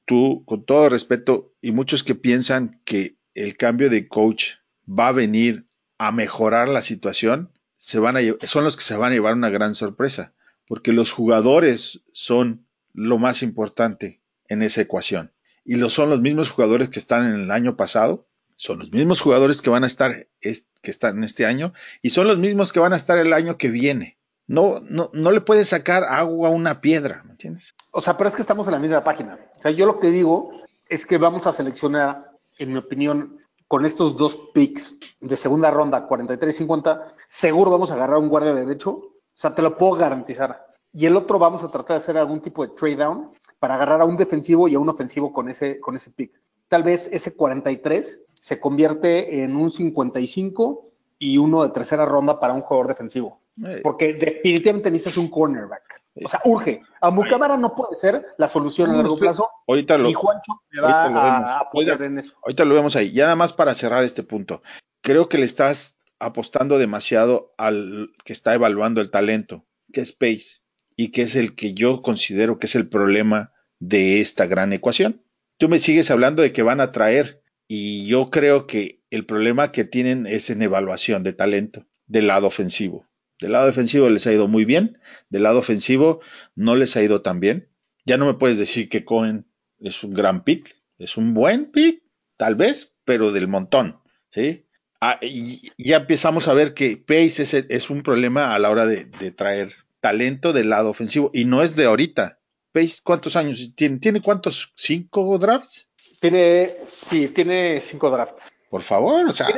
tú, 0.06 0.44
con 0.44 0.64
todo 0.64 0.88
respeto, 0.88 1.54
y 1.60 1.72
muchos 1.72 2.02
que 2.02 2.14
piensan 2.14 2.80
que 2.84 3.18
el 3.34 3.56
cambio 3.56 3.90
de 3.90 4.08
coach 4.08 4.54
va 4.88 5.08
a 5.08 5.12
venir 5.12 5.68
a 5.98 6.10
mejorar 6.10 6.68
la 6.68 6.82
situación, 6.82 7.52
se 7.76 7.98
van 7.98 8.16
a, 8.16 8.20
son 8.46 8.64
los 8.64 8.76
que 8.76 8.82
se 8.82 8.96
van 8.96 9.12
a 9.12 9.14
llevar 9.14 9.34
una 9.34 9.50
gran 9.50 9.74
sorpresa, 9.74 10.34
porque 10.66 10.92
los 10.92 11.12
jugadores 11.12 12.02
son 12.12 12.66
lo 12.92 13.18
más 13.18 13.42
importante 13.42 14.22
en 14.48 14.62
esa 14.62 14.80
ecuación. 14.80 15.32
Y 15.64 15.76
lo 15.76 15.90
son 15.90 16.10
los 16.10 16.20
mismos 16.20 16.50
jugadores 16.50 16.88
que 16.88 16.98
están 16.98 17.26
en 17.26 17.40
el 17.40 17.50
año 17.50 17.76
pasado, 17.76 18.26
son 18.54 18.78
los 18.78 18.92
mismos 18.92 19.20
jugadores 19.20 19.62
que 19.62 19.70
van 19.70 19.84
a 19.84 19.86
estar 19.86 20.28
que 20.40 20.90
están 20.90 21.22
este 21.24 21.46
año 21.46 21.72
y 22.02 22.10
son 22.10 22.26
los 22.26 22.38
mismos 22.38 22.72
que 22.72 22.80
van 22.80 22.92
a 22.92 22.96
estar 22.96 23.18
el 23.18 23.32
año 23.32 23.56
que 23.56 23.68
viene. 23.68 24.18
No, 24.46 24.80
no, 24.80 25.10
no 25.12 25.30
le 25.30 25.40
puedes 25.40 25.68
sacar 25.68 26.04
agua 26.04 26.48
a 26.48 26.52
una 26.52 26.80
piedra, 26.80 27.22
¿me 27.24 27.32
entiendes? 27.32 27.74
O 27.92 28.00
sea, 28.00 28.16
pero 28.16 28.28
es 28.28 28.36
que 28.36 28.42
estamos 28.42 28.66
en 28.66 28.72
la 28.72 28.78
misma 28.78 29.04
página. 29.04 29.38
O 29.58 29.62
sea, 29.62 29.70
yo 29.70 29.86
lo 29.86 30.00
que 30.00 30.10
digo 30.10 30.50
es 30.88 31.06
que 31.06 31.16
vamos 31.16 31.46
a 31.46 31.52
seleccionar, 31.52 32.32
en 32.58 32.72
mi 32.72 32.78
opinión, 32.78 33.38
con 33.68 33.86
estos 33.86 34.16
dos 34.16 34.38
picks 34.52 34.96
de 35.20 35.36
segunda 35.36 35.70
ronda, 35.70 36.06
43 36.06 36.54
y 36.54 36.58
50, 36.58 37.14
seguro 37.26 37.70
vamos 37.70 37.90
a 37.90 37.94
agarrar 37.94 38.18
un 38.18 38.28
guardia 38.28 38.52
derecho. 38.52 38.90
O 38.90 39.14
sea, 39.32 39.54
te 39.54 39.62
lo 39.62 39.78
puedo 39.78 39.94
garantizar. 39.94 40.66
Y 40.92 41.06
el 41.06 41.16
otro 41.16 41.38
vamos 41.38 41.64
a 41.64 41.70
tratar 41.70 41.96
de 41.96 42.02
hacer 42.02 42.18
algún 42.18 42.42
tipo 42.42 42.66
de 42.66 42.74
trade 42.74 42.96
down 42.96 43.30
para 43.58 43.76
agarrar 43.76 44.02
a 44.02 44.04
un 44.04 44.16
defensivo 44.16 44.68
y 44.68 44.74
a 44.74 44.78
un 44.78 44.90
ofensivo 44.90 45.32
con 45.32 45.48
ese, 45.48 45.80
con 45.80 45.96
ese 45.96 46.10
pick. 46.10 46.38
Tal 46.68 46.82
vez 46.82 47.08
ese 47.12 47.34
43 47.34 48.18
se 48.42 48.58
convierte 48.58 49.44
en 49.44 49.54
un 49.54 49.70
55 49.70 50.90
y 51.20 51.38
uno 51.38 51.62
de 51.62 51.68
tercera 51.68 52.04
ronda 52.06 52.40
para 52.40 52.54
un 52.54 52.60
jugador 52.60 52.88
defensivo. 52.88 53.40
Porque 53.84 54.14
definitivamente 54.14 54.90
necesitas 54.90 55.18
un 55.18 55.30
cornerback. 55.30 56.02
O 56.24 56.28
sea, 56.28 56.40
urge. 56.44 56.82
A 57.00 57.12
Mucamara 57.12 57.56
no 57.56 57.72
puede 57.76 57.94
ser 57.94 58.26
la 58.38 58.48
solución 58.48 58.90
a 58.90 58.94
largo 58.94 59.16
plazo. 59.16 59.48
Ahorita 59.68 59.96
lo, 59.96 60.10
y 60.10 60.14
Juancho 60.14 60.60
le 60.70 60.82
va 60.82 61.04
a 61.04 61.60
apoyar 61.60 62.02
en 62.02 62.18
eso. 62.18 62.34
Ahorita 62.42 62.64
lo 62.64 62.74
vemos 62.74 62.96
ahí. 62.96 63.12
Ya 63.12 63.24
nada 63.24 63.36
más 63.36 63.52
para 63.52 63.74
cerrar 63.74 64.02
este 64.02 64.24
punto. 64.24 64.60
Creo 65.02 65.28
que 65.28 65.38
le 65.38 65.44
estás 65.44 66.00
apostando 66.18 66.78
demasiado 66.78 67.54
al 67.58 68.10
que 68.24 68.32
está 68.32 68.54
evaluando 68.54 69.00
el 69.00 69.12
talento, 69.12 69.64
que 69.92 70.00
es 70.00 70.10
Pace, 70.10 70.62
y 70.96 71.12
que 71.12 71.22
es 71.22 71.36
el 71.36 71.54
que 71.54 71.74
yo 71.74 72.02
considero 72.02 72.58
que 72.58 72.66
es 72.66 72.74
el 72.74 72.88
problema 72.88 73.52
de 73.78 74.20
esta 74.20 74.46
gran 74.46 74.72
ecuación. 74.72 75.22
Tú 75.58 75.68
me 75.68 75.78
sigues 75.78 76.10
hablando 76.10 76.42
de 76.42 76.52
que 76.52 76.62
van 76.62 76.80
a 76.80 76.90
traer, 76.90 77.41
y 77.74 78.04
yo 78.04 78.28
creo 78.28 78.66
que 78.66 79.00
el 79.08 79.24
problema 79.24 79.72
que 79.72 79.86
tienen 79.86 80.26
es 80.26 80.50
en 80.50 80.60
evaluación 80.60 81.22
de 81.22 81.32
talento 81.32 81.86
del 82.06 82.26
lado 82.26 82.46
ofensivo. 82.46 83.08
Del 83.40 83.52
lado 83.52 83.64
defensivo 83.64 84.10
les 84.10 84.26
ha 84.26 84.32
ido 84.34 84.46
muy 84.46 84.66
bien, 84.66 84.98
del 85.30 85.44
lado 85.44 85.60
ofensivo 85.60 86.20
no 86.54 86.76
les 86.76 86.98
ha 86.98 87.02
ido 87.02 87.22
tan 87.22 87.40
bien. 87.40 87.70
Ya 88.04 88.18
no 88.18 88.26
me 88.26 88.34
puedes 88.34 88.58
decir 88.58 88.90
que 88.90 89.06
Cohen 89.06 89.46
es 89.78 90.04
un 90.04 90.12
gran 90.12 90.44
pick, 90.44 90.76
es 90.98 91.16
un 91.16 91.32
buen 91.32 91.70
pick, 91.70 92.02
tal 92.36 92.56
vez, 92.56 92.92
pero 93.06 93.32
del 93.32 93.48
montón, 93.48 94.02
¿sí? 94.28 94.66
Ah, 95.00 95.18
y 95.22 95.70
ya 95.78 95.96
empezamos 95.96 96.48
a 96.48 96.52
ver 96.52 96.74
que 96.74 96.98
Pace 96.98 97.64
es, 97.70 97.88
un 97.88 98.02
problema 98.02 98.54
a 98.54 98.58
la 98.58 98.68
hora 98.68 98.84
de, 98.84 99.06
traer 99.30 99.72
talento 100.00 100.52
del 100.52 100.68
lado 100.68 100.90
ofensivo 100.90 101.30
y 101.32 101.46
no 101.46 101.62
es 101.62 101.74
de 101.74 101.86
ahorita. 101.86 102.38
Pace, 102.70 102.98
¿cuántos 103.02 103.34
años 103.34 103.72
tiene? 103.74 103.98
¿Tiene 103.98 104.20
cuántos? 104.20 104.74
¿Cinco 104.76 105.38
drafts? 105.38 105.88
Tiene, 106.22 106.76
sí, 106.86 107.26
tiene 107.30 107.80
cinco 107.80 108.08
drafts. 108.08 108.52
Por 108.70 108.82
favor, 108.82 109.26
o 109.26 109.32
sea. 109.32 109.48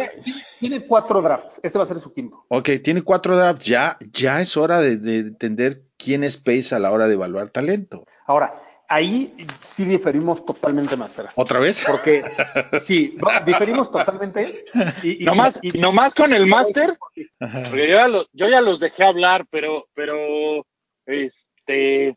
Tiene, 0.58 0.86
cuatro 0.86 1.20
drafts. 1.20 1.60
Este 1.62 1.76
va 1.76 1.84
a 1.84 1.86
ser 1.86 1.98
su 1.98 2.14
quinto. 2.14 2.46
Ok, 2.48 2.70
tiene 2.82 3.02
cuatro 3.02 3.36
drafts. 3.36 3.66
Ya, 3.66 3.98
ya 4.10 4.40
es 4.40 4.56
hora 4.56 4.80
de, 4.80 5.18
entender 5.18 5.82
quién 5.98 6.24
es 6.24 6.38
Pace 6.38 6.74
a 6.74 6.78
la 6.78 6.90
hora 6.90 7.06
de 7.06 7.12
evaluar 7.14 7.50
talento. 7.50 8.06
Ahora, 8.26 8.62
ahí 8.88 9.34
sí 9.60 9.84
diferimos 9.84 10.46
totalmente, 10.46 10.96
Master. 10.96 11.28
¿Otra 11.34 11.58
vez? 11.58 11.84
Porque 11.86 12.24
sí, 12.80 13.14
diferimos 13.44 13.92
totalmente. 13.92 14.64
Y, 15.02 15.22
nomás, 15.22 15.60
nomás 15.74 16.14
con 16.14 16.32
el 16.32 16.46
Master, 16.46 16.96
porque 17.38 17.88
yo 17.88 17.94
ya, 17.94 18.08
yo 18.32 18.48
ya 18.48 18.62
los 18.62 18.80
dejé 18.80 19.04
hablar, 19.04 19.44
pero, 19.50 19.86
pero, 19.92 20.64
este, 21.04 22.16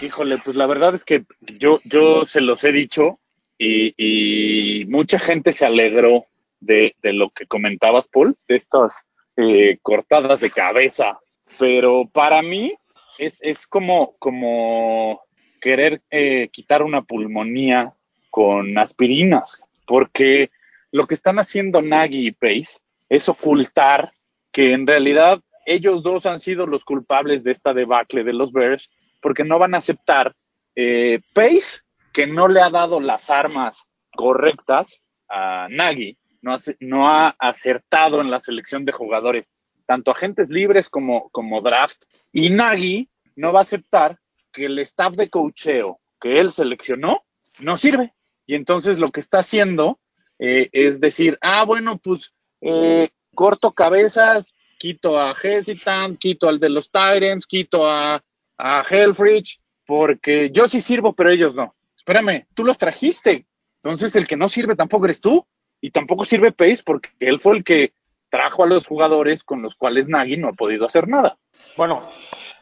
híjole, 0.00 0.38
pues 0.42 0.56
la 0.56 0.64
verdad 0.64 0.94
es 0.94 1.04
que 1.04 1.26
yo, 1.58 1.78
yo 1.84 2.24
se 2.24 2.40
los 2.40 2.64
he 2.64 2.72
dicho 2.72 3.20
y, 3.58 4.84
mucha 4.88 5.18
gente 5.18 5.52
se 5.52 5.66
alegró 5.66 6.26
de, 6.60 6.94
lo 7.02 7.30
que 7.30 7.46
comentabas, 7.46 8.06
Paul, 8.08 8.36
de 8.48 8.56
estas 8.56 9.06
eh, 9.36 9.78
cortadas 9.82 10.40
de 10.40 10.50
cabeza. 10.50 11.18
Pero 11.58 12.08
para 12.12 12.42
mí 12.42 12.74
es, 13.18 13.38
es 13.42 13.66
como, 13.66 14.16
como 14.18 15.22
querer 15.60 16.02
eh, 16.10 16.48
quitar 16.52 16.82
una 16.82 17.02
pulmonía 17.02 17.94
con 18.30 18.76
aspirinas, 18.78 19.62
porque 19.86 20.50
lo 20.92 21.06
que 21.06 21.14
están 21.14 21.38
haciendo 21.38 21.82
Nagy 21.82 22.26
y 22.26 22.32
Pace 22.32 22.78
es 23.08 23.28
ocultar 23.28 24.12
que 24.52 24.72
en 24.72 24.86
realidad 24.86 25.40
ellos 25.64 26.02
dos 26.02 26.26
han 26.26 26.40
sido 26.40 26.66
los 26.66 26.84
culpables 26.84 27.42
de 27.44 27.52
esta 27.52 27.74
debacle 27.74 28.24
de 28.24 28.32
los 28.32 28.52
Bears, 28.52 28.88
porque 29.20 29.44
no 29.44 29.58
van 29.58 29.74
a 29.74 29.78
aceptar 29.78 30.34
eh, 30.74 31.20
Pace 31.34 31.80
que 32.16 32.26
no 32.26 32.48
le 32.48 32.62
ha 32.62 32.70
dado 32.70 32.98
las 32.98 33.28
armas 33.28 33.90
correctas 34.16 35.02
a 35.28 35.68
Nagy, 35.68 36.16
no, 36.40 36.56
no 36.80 37.10
ha 37.10 37.36
acertado 37.38 38.22
en 38.22 38.30
la 38.30 38.40
selección 38.40 38.86
de 38.86 38.92
jugadores, 38.92 39.52
tanto 39.84 40.12
agentes 40.12 40.48
libres 40.48 40.88
como, 40.88 41.28
como 41.28 41.60
draft, 41.60 42.04
y 42.32 42.48
Nagy 42.48 43.10
no 43.34 43.52
va 43.52 43.58
a 43.58 43.62
aceptar 43.68 44.18
que 44.50 44.64
el 44.64 44.78
staff 44.78 45.12
de 45.12 45.28
cocheo 45.28 46.00
que 46.18 46.40
él 46.40 46.52
seleccionó 46.52 47.22
no 47.58 47.76
sirve. 47.76 48.14
Y 48.46 48.54
entonces 48.54 48.96
lo 48.98 49.12
que 49.12 49.20
está 49.20 49.40
haciendo 49.40 50.00
eh, 50.38 50.70
es 50.72 50.98
decir, 50.98 51.36
ah, 51.42 51.66
bueno, 51.66 51.98
pues 51.98 52.32
eh, 52.62 53.10
corto 53.34 53.72
cabezas, 53.72 54.54
quito 54.78 55.18
a 55.18 55.32
Hesitant, 55.32 56.18
quito 56.18 56.48
al 56.48 56.60
de 56.60 56.70
los 56.70 56.90
Tyrants, 56.90 57.46
quito 57.46 57.86
a, 57.86 58.24
a 58.56 58.84
Helfrich, 58.88 59.60
porque 59.84 60.48
yo 60.50 60.66
sí 60.66 60.80
sirvo, 60.80 61.12
pero 61.12 61.28
ellos 61.28 61.54
no 61.54 61.76
espérame, 62.06 62.46
tú 62.54 62.64
los 62.64 62.78
trajiste. 62.78 63.46
Entonces 63.82 64.14
el 64.14 64.28
que 64.28 64.36
no 64.36 64.48
sirve 64.48 64.76
tampoco 64.76 65.06
eres 65.06 65.20
tú. 65.20 65.44
Y 65.80 65.90
tampoco 65.90 66.24
sirve 66.24 66.52
Pace 66.52 66.82
porque 66.84 67.10
él 67.20 67.40
fue 67.40 67.58
el 67.58 67.64
que 67.64 67.92
trajo 68.30 68.64
a 68.64 68.66
los 68.66 68.86
jugadores 68.86 69.44
con 69.44 69.60
los 69.60 69.74
cuales 69.74 70.08
Nagy 70.08 70.36
no 70.36 70.48
ha 70.48 70.52
podido 70.52 70.86
hacer 70.86 71.06
nada. 71.06 71.36
Bueno, 71.76 72.08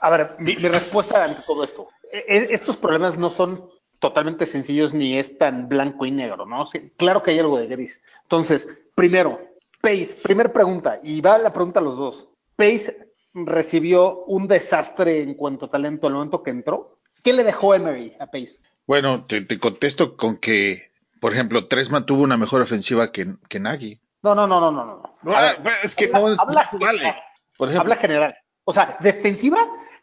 a 0.01 0.11
ver, 0.11 0.37
mi, 0.39 0.55
respuesta 0.55 1.25
ante 1.25 1.43
todo 1.43 1.63
esto. 1.63 1.89
E, 2.11 2.25
e, 2.27 2.49
estos 2.51 2.77
problemas 2.77 3.17
no 3.17 3.31
son 3.31 3.71
totalmente 3.99 4.47
sencillos 4.47 4.93
ni 4.93 5.17
es 5.17 5.39
tan 5.39 5.69
blanco 5.69 6.05
y 6.07 6.11
negro, 6.11 6.45
¿no? 6.45 6.65
claro 6.97 7.23
que 7.23 7.31
hay 7.31 7.39
algo 7.39 7.59
de 7.59 7.69
gris. 7.69 8.03
Entonces, 8.23 8.69
primero, 8.95 9.41
Pace, 9.81 10.17
primer 10.23 10.53
pregunta, 10.53 11.01
y 11.03 11.21
va 11.21 11.39
la 11.39 11.53
pregunta 11.53 11.81
a 11.81 11.83
los 11.83 11.97
dos. 11.97 12.29
Pace 12.57 13.15
recibió 13.33 14.25
un 14.25 14.49
desastre 14.49 15.23
en 15.23 15.35
cuanto 15.35 15.67
a 15.67 15.71
talento 15.71 16.07
al 16.07 16.15
momento 16.15 16.43
que 16.43 16.51
entró. 16.51 16.99
¿Qué 17.23 17.33
le 17.33 17.45
dejó 17.45 17.75
Emery 17.75 18.15
a 18.19 18.27
Pace? 18.27 18.59
Bueno, 18.87 19.25
te, 19.25 19.47
contesto 19.59 20.17
con 20.17 20.37
que, 20.37 20.93
por 21.21 21.33
ejemplo, 21.33 21.69
Tresman 21.69 22.07
tuvo 22.07 22.23
una 22.23 22.37
mejor 22.37 22.61
ofensiva 22.61 23.13
que, 23.13 23.35
que 23.49 23.61
Nagy. 23.61 24.01
No, 24.23 24.35
no, 24.35 24.47
no, 24.47 24.61
no, 24.61 24.71
no. 24.71 24.85
no. 25.23 25.33
Ah, 25.35 25.55
es 25.83 25.95
que 25.95 26.09
no 26.09 26.33
es, 26.33 26.39
habla 26.39 26.65
general. 26.67 27.17
Por 27.57 27.69
ejemplo, 27.69 27.83
habla 27.83 27.97
general. 27.97 28.37
O 28.65 28.73
sea, 28.73 28.97
defensiva 29.01 29.59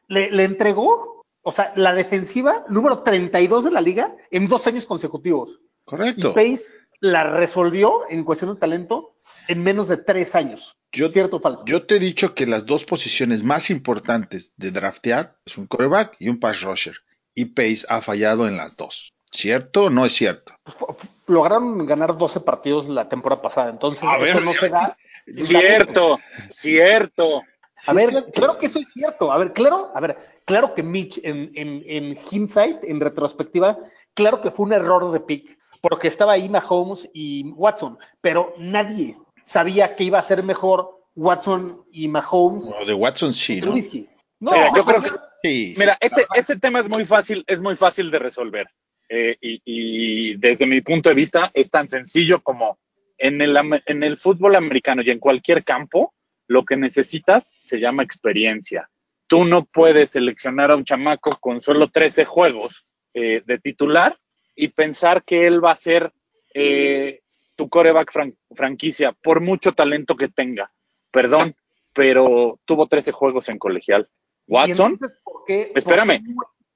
le, 0.07 0.31
le, 0.31 0.43
entregó, 0.43 1.25
o 1.41 1.51
sea, 1.51 1.73
la 1.75 1.93
defensiva 1.93 2.65
número 2.69 3.03
32 3.03 3.65
de 3.65 3.71
la 3.71 3.81
liga 3.81 4.15
en 4.31 4.47
dos 4.47 4.65
años 4.67 4.85
consecutivos. 4.85 5.59
Correcto. 5.85 6.31
Y 6.31 6.33
Pace 6.33 6.65
la 6.99 7.23
resolvió 7.23 8.03
en 8.09 8.23
cuestión 8.23 8.53
de 8.53 8.59
talento 8.59 9.15
en 9.47 9.63
menos 9.63 9.87
de 9.89 9.97
tres 9.97 10.35
años. 10.35 10.75
Yo, 10.91 11.09
¿Cierto 11.09 11.37
o 11.37 11.39
falso? 11.39 11.63
Yo 11.65 11.85
te 11.85 11.95
he 11.95 11.99
dicho 11.99 12.35
que 12.35 12.45
las 12.45 12.65
dos 12.65 12.85
posiciones 12.85 13.43
más 13.43 13.69
importantes 13.69 14.53
de 14.57 14.71
draftear 14.71 15.37
es 15.45 15.57
un 15.57 15.65
coreback 15.65 16.15
y 16.19 16.29
un 16.29 16.39
pass 16.39 16.61
rusher 16.61 16.95
y 17.35 17.45
Pace 17.45 17.85
ha 17.89 18.01
fallado 18.01 18.47
en 18.47 18.57
las 18.57 18.75
dos. 18.75 19.13
¿Cierto 19.31 19.85
o 19.85 19.89
no 19.89 20.05
es 20.05 20.13
cierto? 20.13 20.53
Pues, 20.63 20.75
lograron 21.27 21.85
ganar 21.85 22.17
12 22.17 22.41
partidos 22.41 22.87
la 22.89 23.07
temporada 23.07 23.41
pasada, 23.41 23.69
entonces 23.69 24.03
eso 24.23 24.41
no 24.41 24.53
se 24.53 24.69
da. 24.69 24.95
Cierto, 25.33 26.19
cierto. 26.51 27.43
A 27.87 27.93
ver, 27.93 28.25
claro 28.33 28.57
que 28.59 28.65
eso 28.65 28.79
es 28.79 28.91
cierto. 28.91 29.31
A 29.31 29.37
ver, 29.37 29.53
claro, 29.53 29.91
a 29.95 29.99
ver, 30.01 30.17
claro 30.45 30.73
que 30.75 30.83
Mitch 30.83 31.19
en, 31.23 31.51
en, 31.55 31.83
en 31.85 32.17
hindsight, 32.29 32.83
en 32.83 32.99
retrospectiva, 32.99 33.77
claro 34.13 34.41
que 34.41 34.51
fue 34.51 34.65
un 34.65 34.73
error 34.73 35.11
de 35.11 35.19
pick, 35.21 35.57
porque 35.81 36.07
estaba 36.07 36.33
ahí 36.33 36.49
Mahomes 36.49 37.09
y 37.13 37.49
Watson, 37.51 37.97
pero 38.19 38.53
nadie 38.57 39.17
sabía 39.45 39.95
que 39.95 40.03
iba 40.03 40.19
a 40.19 40.23
ser 40.23 40.43
mejor 40.43 40.99
Watson 41.15 41.85
y 41.91 42.07
Mahomes. 42.07 42.69
Bueno, 42.69 42.85
de 42.85 42.93
Watson 42.93 43.33
sí, 43.33 43.61
¿no? 43.61 43.73
No, 44.39 44.75
yo 44.75 44.83
creo 44.83 45.01
que 45.01 45.11
Mira, 45.43 45.97
ese, 45.99 46.25
ese 46.35 46.57
tema 46.57 46.79
es 46.79 46.89
muy 46.89 47.05
fácil, 47.05 47.43
es 47.47 47.61
muy 47.61 47.75
fácil 47.75 48.11
de 48.11 48.19
resolver. 48.19 48.67
Eh, 49.13 49.35
y, 49.41 50.35
desde 50.37 50.65
mi 50.65 50.79
punto 50.79 51.09
de 51.09 51.15
vista 51.15 51.51
es 51.53 51.69
tan 51.69 51.89
sencillo 51.89 52.41
como 52.41 52.79
en 53.17 53.41
el, 53.41 53.57
en 53.85 54.03
el 54.03 54.17
fútbol 54.17 54.55
americano 54.55 55.01
y 55.01 55.09
en 55.09 55.19
cualquier 55.19 55.65
campo, 55.65 56.13
lo 56.47 56.63
que 56.63 56.77
necesitas 56.77 57.53
se 57.59 57.79
llama 57.79 58.03
experiencia. 58.03 58.89
Tú 59.27 59.43
no 59.43 59.65
puedes 59.65 60.11
seleccionar 60.11 60.71
a 60.71 60.77
un 60.77 60.85
chamaco 60.85 61.37
con 61.41 61.61
solo 61.61 61.89
13 61.89 62.23
juegos 62.23 62.85
eh, 63.13 63.41
de 63.45 63.59
titular 63.59 64.17
y 64.55 64.69
pensar 64.69 65.23
que 65.23 65.45
él 65.45 65.63
va 65.63 65.71
a 65.71 65.75
ser 65.75 66.13
eh, 66.53 67.19
tu 67.57 67.67
coreback 67.67 68.11
franquicia, 68.55 69.11
por 69.11 69.41
mucho 69.41 69.73
talento 69.73 70.15
que 70.15 70.29
tenga. 70.29 70.71
perdón, 71.11 71.53
pero 71.93 72.59
tuvo 72.63 72.87
13 72.87 73.11
juegos 73.11 73.49
en 73.49 73.59
colegial. 73.59 74.07
Watson, 74.51 74.99
¿por 75.23 75.45
qué, 75.47 75.71
espérame, 75.73 76.21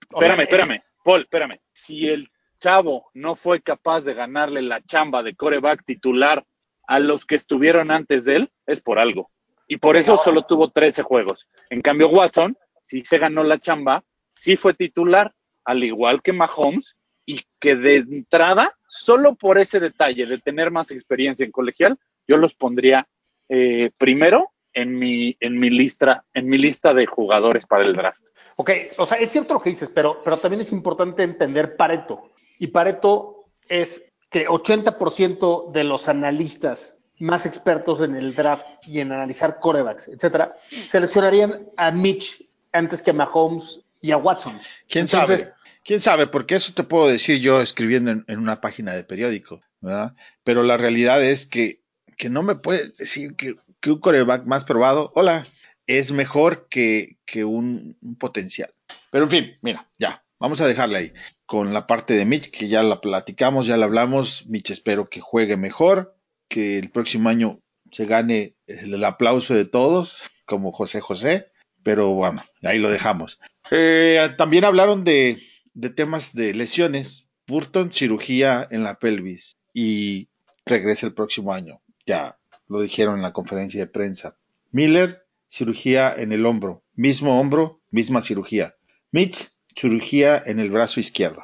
espérame, 0.10 0.42
espérame, 0.44 0.82
Paul, 1.04 1.22
espérame. 1.24 1.60
Si 1.74 2.08
el 2.08 2.32
chavo 2.58 3.10
no 3.14 3.36
fue 3.36 3.62
capaz 3.62 4.02
de 4.02 4.14
ganarle 4.14 4.62
la 4.62 4.82
chamba 4.82 5.24
de 5.24 5.36
coreback 5.36 5.84
titular 5.84 6.46
a 6.88 7.00
los 7.00 7.26
que 7.26 7.36
estuvieron 7.36 7.92
antes 7.92 8.24
de 8.24 8.38
él, 8.38 8.52
es 8.66 8.80
por 8.80 8.98
algo. 8.98 9.30
Y 9.68 9.76
por 9.78 9.98
eso 9.98 10.18
solo 10.18 10.44
tuvo 10.44 10.72
13 10.72 11.04
juegos. 11.04 11.50
En 11.70 11.82
cambio, 11.82 12.08
Watson, 12.08 12.58
si 12.86 13.02
se 13.02 13.18
ganó 13.18 13.44
la 13.44 13.60
chamba, 13.60 14.06
sí 14.32 14.56
fue 14.56 14.74
titular, 14.74 15.34
al 15.66 15.84
igual 15.84 16.22
que 16.22 16.32
Mahomes, 16.32 16.96
y 17.26 17.42
que 17.60 17.76
de 17.76 17.98
entrada, 17.98 18.74
solo 18.88 19.36
por 19.36 19.58
ese 19.58 19.82
detalle 19.82 20.26
de 20.26 20.38
tener 20.38 20.72
más 20.72 20.92
experiencia 20.92 21.44
en 21.44 21.52
colegial, 21.52 21.98
yo 22.26 22.38
los 22.38 22.54
pondría 22.54 23.06
eh, 23.50 23.92
primero 23.98 24.54
en 24.76 25.00
mi, 25.00 25.36
en 25.40 25.58
mi 25.58 25.72
lista, 25.72 26.24
en 26.34 26.48
mi 26.48 26.60
lista 26.60 26.94
de 26.94 27.08
jugadores 27.08 27.66
para 27.66 27.84
el 27.84 27.96
draft. 27.96 28.22
Ok, 28.58 28.70
o 28.98 29.06
sea, 29.06 29.18
es 29.18 29.32
cierto 29.32 29.56
lo 29.56 29.62
que 29.62 29.72
dices, 29.72 29.90
pero, 29.94 30.22
pero 30.24 30.38
también 30.38 30.62
es 30.62 30.72
importante 30.72 31.24
entender 31.24 31.76
Pareto. 31.76 32.32
Y 32.60 32.68
Pareto 32.68 33.46
es 33.68 34.14
que 34.30 34.48
80% 34.48 35.72
de 35.72 35.84
los 35.84 36.08
analistas 36.08 36.98
más 37.20 37.46
expertos 37.46 38.02
en 38.02 38.16
el 38.16 38.36
draft 38.36 38.68
y 38.86 39.00
en 39.00 39.12
analizar 39.12 39.60
corebacks, 39.60 40.10
etcétera, 40.10 40.56
seleccionarían 40.90 41.68
a 41.78 41.92
Mitch 41.92 42.46
antes 42.74 43.02
que 43.02 43.12
a 43.12 43.14
Mahomes 43.14 43.82
y 44.02 44.12
a 44.12 44.18
Watson. 44.18 44.60
¿Quién 44.90 45.08
sabe? 45.08 45.54
¿Quién 45.84 46.02
sabe? 46.02 46.28
Porque 46.28 46.56
eso 46.56 46.74
te 46.74 46.84
puedo 46.84 47.08
decir 47.08 47.40
yo 47.40 47.62
escribiendo 47.62 48.12
en, 48.12 48.40
una 48.40 48.60
página 48.60 48.94
de 48.94 49.04
periódico, 49.04 49.62
¿verdad? 49.82 50.16
Pero 50.44 50.64
la 50.64 50.78
realidad 50.78 51.24
es 51.24 51.46
que, 51.46 51.82
que 52.18 52.30
no 52.30 52.42
me 52.42 52.56
puedes 52.56 52.98
decir 52.98 53.36
que, 53.36 53.56
un 53.92 54.00
coreback 54.00 54.46
más 54.46 54.66
probado, 54.66 55.12
hola, 55.16 55.46
es 55.88 56.12
mejor 56.12 56.68
que, 56.70 57.18
que 57.26 57.44
un, 57.44 57.98
potencial. 58.20 58.74
Pero 59.12 59.26
en 59.26 59.30
fin, 59.30 59.58
mira, 59.62 59.90
ya, 59.98 60.24
vamos 60.40 60.62
a 60.62 60.68
dejarle 60.68 60.98
ahí. 60.98 61.14
Con 61.46 61.74
la 61.74 61.88
parte 61.88 62.16
de 62.16 62.26
Mitch, 62.26 62.52
que 62.52 62.68
ya 62.68 62.84
la 62.84 63.02
platicamos, 63.02 63.68
ya 63.68 63.78
la 63.78 63.86
hablamos, 63.86 64.46
Mitch 64.48 64.72
espero 64.72 65.10
que 65.10 65.22
juegue 65.22 65.58
mejor, 65.58 66.18
que 66.48 66.80
el 66.80 66.92
próximo 66.92 67.30
año 67.30 67.60
se 67.92 68.06
gane 68.06 68.56
el, 68.68 69.04
aplauso 69.04 69.54
de 69.54 69.66
todos, 69.66 70.24
como 70.46 70.72
José 70.72 71.02
José, 71.02 71.52
pero 71.84 72.10
bueno, 72.12 72.44
ahí 72.64 72.80
lo 72.80 72.90
dejamos. 72.90 73.40
Eh, 73.72 74.30
también 74.38 74.66
hablaron 74.66 75.04
de, 75.04 75.42
de 75.74 75.90
temas 75.90 76.34
de 76.34 76.54
lesiones. 76.54 77.28
Burton, 77.48 77.92
cirugía 77.92 78.68
en 78.72 78.84
la 78.84 78.96
pelvis 78.96 79.58
y 79.72 80.30
regresa 80.66 81.06
el 81.06 81.14
próximo 81.14 81.54
año. 81.54 81.80
Ya 82.08 82.40
lo 82.68 82.82
dijeron 82.82 83.16
en 83.16 83.22
la 83.22 83.34
conferencia 83.34 83.80
de 83.80 83.88
prensa. 83.88 84.38
Miller, 84.72 85.26
cirugía 85.48 86.14
en 86.16 86.32
el 86.32 86.46
hombro. 86.46 86.84
Mismo 86.96 87.40
hombro, 87.40 87.82
misma 87.92 88.22
cirugía. 88.22 88.76
Mitch, 89.12 89.50
cirugía 89.76 90.42
en 90.46 90.60
el 90.60 90.72
brazo 90.72 91.00
izquierdo. 91.00 91.44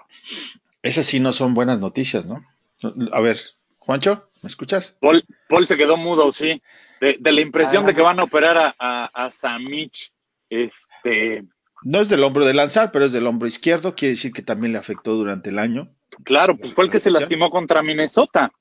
Esas 0.82 1.05
sí 1.05 1.19
no 1.19 1.34
son 1.34 1.53
buenas 1.53 1.80
noticias, 1.80 2.26
¿no? 2.26 2.43
A 3.11 3.22
ver, 3.22 3.38
Juancho, 3.78 4.30
¿me 4.41 4.47
escuchas? 4.47 4.95
Paul, 4.99 5.24
Paul 5.47 5.67
se 5.67 5.78
quedó 5.78 5.97
mudo, 5.97 6.34
sí. 6.34 6.61
De, 6.99 7.32
la 7.32 7.41
impresión 7.41 7.86
de 7.86 7.95
que 7.95 8.01
van 8.01 8.19
a 8.19 8.24
operar 8.24 8.57
a, 8.57 8.76
a, 8.78 9.05
a 9.05 9.32
Samich, 9.32 10.11
este, 10.49 11.43
no 11.84 11.99
es 11.99 12.09
del 12.09 12.24
hombro 12.24 12.45
de 12.45 12.53
lanzar, 12.53 12.91
pero 12.91 13.05
es 13.05 13.11
del 13.11 13.26
hombro 13.26 13.47
izquierdo, 13.47 13.95
quiere 13.95 14.13
decir 14.13 14.32
que 14.32 14.43
también 14.43 14.74
le 14.74 14.80
afectó 14.80 15.15
durante 15.15 15.49
el 15.49 15.57
año. 15.57 15.89
Claro, 16.24 16.57
pues 16.57 16.74
fue 16.74 16.86
el 16.86 16.91
que 16.91 16.99
se 16.99 17.09
lastimó 17.09 17.49
contra 17.49 17.82
Minnesota. 17.82 18.51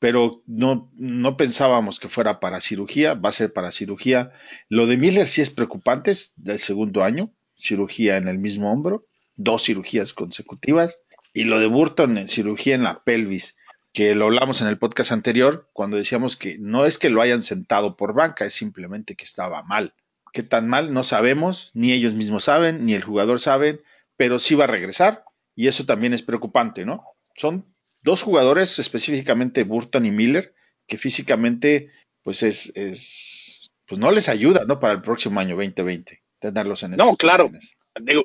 Pero 0.00 0.42
no, 0.46 0.90
no 0.96 1.36
pensábamos 1.36 2.00
que 2.00 2.08
fuera 2.08 2.40
para 2.40 2.60
cirugía, 2.60 3.14
va 3.14 3.28
a 3.28 3.32
ser 3.32 3.52
para 3.52 3.70
cirugía. 3.70 4.32
Lo 4.68 4.88
de 4.88 4.96
Miller 4.96 5.28
sí 5.28 5.40
es 5.40 5.50
preocupante, 5.50 6.10
es 6.10 6.32
del 6.36 6.58
segundo 6.58 7.04
año, 7.04 7.32
cirugía 7.54 8.16
en 8.16 8.26
el 8.26 8.38
mismo 8.38 8.72
hombro, 8.72 9.06
dos 9.36 9.62
cirugías 9.62 10.12
consecutivas. 10.12 10.98
Y 11.32 11.44
lo 11.44 11.60
de 11.60 11.68
Burton 11.68 12.18
en 12.18 12.26
cirugía 12.26 12.74
en 12.74 12.82
la 12.82 13.04
pelvis, 13.04 13.56
que 13.92 14.16
lo 14.16 14.24
hablamos 14.24 14.60
en 14.60 14.66
el 14.66 14.78
podcast 14.78 15.12
anterior, 15.12 15.70
cuando 15.72 15.96
decíamos 15.96 16.36
que 16.36 16.58
no 16.58 16.84
es 16.84 16.98
que 16.98 17.10
lo 17.10 17.22
hayan 17.22 17.42
sentado 17.42 17.96
por 17.96 18.12
banca, 18.12 18.44
es 18.44 18.54
simplemente 18.54 19.14
que 19.14 19.24
estaba 19.24 19.62
mal 19.62 19.94
qué 20.32 20.42
tan 20.42 20.68
mal 20.68 20.92
no 20.92 21.04
sabemos, 21.04 21.70
ni 21.74 21.92
ellos 21.92 22.14
mismos 22.14 22.44
saben, 22.44 22.86
ni 22.86 22.94
el 22.94 23.04
jugador 23.04 23.40
sabe, 23.40 23.82
pero 24.16 24.38
sí 24.38 24.54
va 24.54 24.64
a 24.64 24.68
regresar 24.68 25.24
y 25.54 25.68
eso 25.68 25.86
también 25.86 26.12
es 26.12 26.22
preocupante, 26.22 26.84
¿no? 26.84 27.04
Son 27.36 27.66
dos 28.02 28.22
jugadores, 28.22 28.78
específicamente 28.78 29.64
Burton 29.64 30.06
y 30.06 30.10
Miller, 30.10 30.54
que 30.86 30.96
físicamente 30.96 31.90
pues 32.22 32.42
es, 32.42 32.72
es 32.76 33.70
pues 33.86 33.98
no 33.98 34.10
les 34.10 34.28
ayuda, 34.28 34.64
¿no? 34.66 34.78
Para 34.78 34.94
el 34.94 35.02
próximo 35.02 35.40
año 35.40 35.56
2020 35.56 36.22
tenerlos 36.38 36.82
en 36.82 36.92
No, 36.92 37.16
claro. 37.16 37.50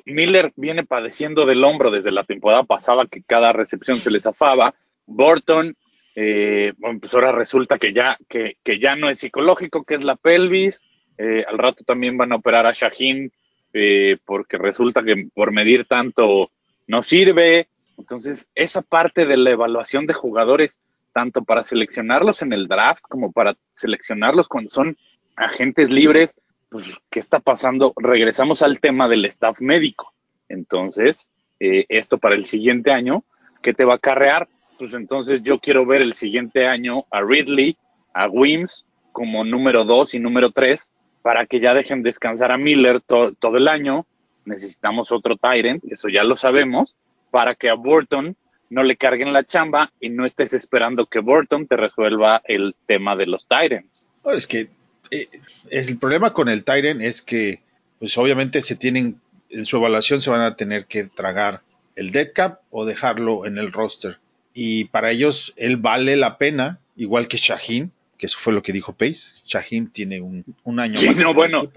Miller 0.04 0.52
viene 0.56 0.84
padeciendo 0.84 1.44
del 1.44 1.62
hombro 1.64 1.90
desde 1.90 2.12
la 2.12 2.24
temporada 2.24 2.62
pasada 2.64 3.06
que 3.10 3.22
cada 3.22 3.52
recepción 3.52 3.98
se 3.98 4.10
le 4.10 4.20
zafaba. 4.20 4.74
Burton, 5.06 5.76
eh, 6.14 6.72
bueno, 6.78 6.98
pues 7.00 7.12
ahora 7.14 7.32
resulta 7.32 7.78
que 7.78 7.92
ya, 7.92 8.16
que, 8.28 8.56
que 8.64 8.78
ya 8.78 8.96
no 8.96 9.10
es 9.10 9.18
psicológico, 9.18 9.84
que 9.84 9.94
es 9.94 10.04
la 10.04 10.16
pelvis. 10.16 10.82
Eh, 11.18 11.44
al 11.46 11.58
rato 11.58 11.84
también 11.84 12.16
van 12.16 12.32
a 12.32 12.36
operar 12.36 12.66
a 12.66 12.72
Shaheen 12.72 13.32
eh, 13.72 14.18
porque 14.24 14.58
resulta 14.58 15.02
que 15.02 15.28
por 15.34 15.52
medir 15.52 15.86
tanto 15.86 16.50
no 16.86 17.02
sirve. 17.02 17.68
Entonces, 17.98 18.50
esa 18.54 18.82
parte 18.82 19.26
de 19.26 19.36
la 19.36 19.50
evaluación 19.50 20.06
de 20.06 20.14
jugadores, 20.14 20.76
tanto 21.12 21.44
para 21.44 21.64
seleccionarlos 21.64 22.42
en 22.42 22.52
el 22.52 22.68
draft 22.68 23.02
como 23.08 23.32
para 23.32 23.56
seleccionarlos 23.74 24.48
cuando 24.48 24.70
son 24.70 24.96
agentes 25.34 25.90
libres, 25.90 26.34
pues, 26.68 26.86
¿qué 27.10 27.20
está 27.20 27.40
pasando? 27.40 27.92
Regresamos 27.96 28.62
al 28.62 28.80
tema 28.80 29.08
del 29.08 29.24
staff 29.24 29.60
médico. 29.60 30.12
Entonces, 30.48 31.30
eh, 31.60 31.86
esto 31.88 32.18
para 32.18 32.34
el 32.34 32.46
siguiente 32.46 32.90
año, 32.90 33.24
¿qué 33.62 33.72
te 33.72 33.84
va 33.84 33.94
a 33.94 33.96
acarrear? 33.96 34.48
Pues 34.78 34.92
entonces 34.92 35.42
yo 35.42 35.58
quiero 35.58 35.86
ver 35.86 36.02
el 36.02 36.14
siguiente 36.14 36.66
año 36.66 37.06
a 37.10 37.22
Ridley, 37.22 37.76
a 38.12 38.28
Wims 38.28 38.84
como 39.12 39.44
número 39.44 39.84
dos 39.84 40.12
y 40.14 40.18
número 40.18 40.50
tres, 40.50 40.90
para 41.22 41.46
que 41.46 41.60
ya 41.60 41.72
dejen 41.72 42.02
descansar 42.02 42.52
a 42.52 42.58
Miller 42.58 43.00
todo 43.00 43.56
el 43.56 43.68
año. 43.68 44.06
Necesitamos 44.44 45.10
otro 45.10 45.36
Tyrant, 45.36 45.82
eso 45.90 46.08
ya 46.08 46.22
lo 46.22 46.36
sabemos, 46.36 46.94
para 47.30 47.54
que 47.54 47.68
a 47.68 47.74
Burton 47.74 48.36
no 48.70 48.82
le 48.82 48.96
carguen 48.96 49.32
la 49.32 49.44
chamba 49.44 49.92
y 50.00 50.08
no 50.08 50.26
estés 50.26 50.52
esperando 50.52 51.06
que 51.06 51.20
Burton 51.20 51.66
te 51.66 51.76
resuelva 51.76 52.42
el 52.44 52.74
tema 52.86 53.16
de 53.16 53.26
los 53.26 53.46
Tyrants. 53.46 54.04
es 54.32 54.46
que 54.46 54.68
eh, 55.10 55.28
el 55.70 55.98
problema 55.98 56.32
con 56.32 56.48
el 56.48 56.64
Tyrant 56.64 57.00
es 57.00 57.22
que, 57.22 57.60
pues 57.98 58.16
obviamente 58.18 58.60
se 58.62 58.76
tienen, 58.76 59.20
en 59.50 59.64
su 59.64 59.76
evaluación 59.76 60.20
se 60.20 60.30
van 60.30 60.40
a 60.40 60.56
tener 60.56 60.86
que 60.86 61.04
tragar 61.04 61.62
el 61.94 62.10
dead 62.10 62.28
cap 62.34 62.60
o 62.70 62.84
dejarlo 62.84 63.46
en 63.46 63.58
el 63.58 63.72
roster. 63.72 64.18
Y 64.52 64.86
para 64.86 65.10
ellos 65.10 65.52
él 65.56 65.76
vale 65.76 66.16
la 66.16 66.38
pena, 66.38 66.80
igual 66.96 67.28
que 67.28 67.36
Shaheen, 67.36 67.92
que 68.18 68.26
eso 68.26 68.38
fue 68.38 68.52
lo 68.52 68.62
que 68.62 68.72
dijo 68.72 68.94
Pace. 68.94 69.34
Shaheen 69.44 69.90
tiene 69.90 70.20
un, 70.20 70.44
año 70.80 70.98
sí, 70.98 71.10
No, 71.16 71.34
bueno, 71.34 71.70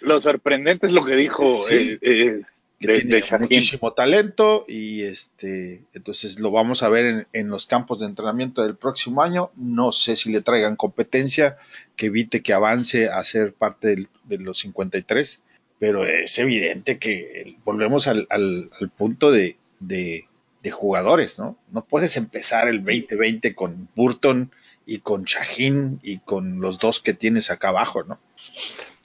lo, 0.00 0.20
sorprendente 0.20 0.86
es 0.86 0.92
lo 0.92 1.04
que 1.04 1.14
dijo 1.14 1.54
eh, 1.70 1.98
eh, 2.02 2.42
que 2.78 3.00
tiene 3.00 3.22
muchísimo 3.40 3.92
talento 3.92 4.64
y 4.68 5.02
este 5.02 5.82
entonces 5.94 6.38
lo 6.38 6.50
vamos 6.50 6.82
a 6.82 6.88
ver 6.88 7.26
en, 7.32 7.48
los 7.48 7.66
campos 7.66 8.00
de 8.00 8.06
entrenamiento 8.06 8.62
del 8.62 8.76
próximo 8.76 9.22
año. 9.22 9.50
No 9.56 9.90
sé 9.90 10.16
si 10.16 10.30
le 10.30 10.42
traigan 10.42 10.76
competencia 10.76 11.58
que 11.96 12.06
evite 12.06 12.42
que 12.42 12.52
avance 12.52 13.08
a 13.08 13.22
ser 13.24 13.52
parte 13.52 14.08
de 14.24 14.38
los 14.38 14.58
53, 14.58 15.42
pero 15.78 16.06
es 16.06 16.38
evidente 16.38 16.98
que 16.98 17.56
volvemos 17.64 18.06
al, 18.06 18.26
al, 18.30 18.70
punto 18.96 19.32
de, 19.32 19.56
de, 19.80 20.28
de, 20.62 20.70
jugadores, 20.70 21.38
¿no? 21.38 21.56
No 21.72 21.84
puedes 21.84 22.16
empezar 22.16 22.68
el 22.68 22.84
2020 22.84 23.54
con 23.54 23.88
Burton 23.96 24.52
y 24.86 24.98
con 24.98 25.24
Shaheen 25.24 25.98
y 26.02 26.18
con 26.18 26.60
los 26.60 26.78
dos 26.78 27.00
que 27.00 27.14
tienes 27.14 27.50
acá 27.50 27.70
abajo, 27.70 28.04
¿no? 28.04 28.20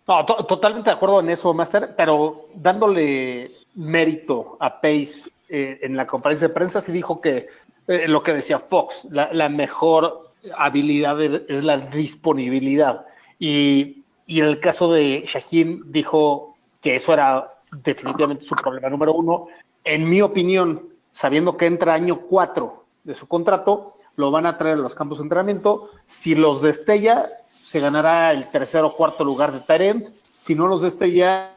No, 0.08 0.26
totalmente 0.26 0.90
de 0.90 0.96
acuerdo 0.96 1.22
en 1.22 1.30
eso, 1.30 1.54
Master, 1.54 1.96
pero 1.96 2.50
dándole 2.56 3.52
mérito 3.76 4.58
a 4.60 4.82
Pace 4.82 5.30
eh, 5.50 5.80
en 5.82 5.96
la 5.96 6.08
conferencia 6.08 6.48
de 6.48 6.54
prensa, 6.54 6.82
sí 6.82 6.92
dijo 6.92 7.22
que 7.22 7.48
eh, 7.88 8.08
lo 8.08 8.24
que 8.24 8.34
decía 8.34 8.60
Fox, 8.60 9.08
la, 9.10 9.50
mejor 9.50 10.32
habilidad 10.58 11.22
es 11.22 11.64
la 11.64 11.78
disponibilidad. 11.78 13.06
Y, 13.40 14.04
y, 14.26 14.40
en 14.40 14.46
el 14.46 14.60
caso 14.60 14.92
de 14.92 15.26
Shaheen 15.28 15.92
dijo 15.92 16.56
que 16.82 16.96
eso 16.96 17.14
era 17.14 17.54
definitivamente 17.84 18.46
su 18.46 18.56
problema 18.56 18.90
número 18.90 19.14
uno. 19.14 19.48
En 19.84 20.10
mi 20.10 20.22
opinión, 20.22 20.90
sabiendo 21.12 21.58
que 21.58 21.66
entra 21.66 21.94
año 21.94 22.22
cuatro 22.22 22.86
de 23.04 23.16
su 23.16 23.28
contrato, 23.28 23.96
lo 24.16 24.32
van 24.32 24.46
a 24.46 24.58
traer 24.58 24.76
a 24.76 24.82
los 24.82 24.96
campos 24.96 25.18
de 25.18 25.24
entrenamiento. 25.24 25.90
Si 26.06 26.36
los 26.36 26.62
destella, 26.62 27.30
se 27.62 27.80
ganará 27.80 28.32
el 28.32 28.48
tercer 28.50 28.84
o 28.84 28.94
cuarto 28.94 29.24
lugar 29.24 29.52
de 29.52 29.60
Tyrants. 29.60 30.12
Si 30.24 30.56
no 30.56 30.68
los 30.68 30.82
destella, 30.82 31.56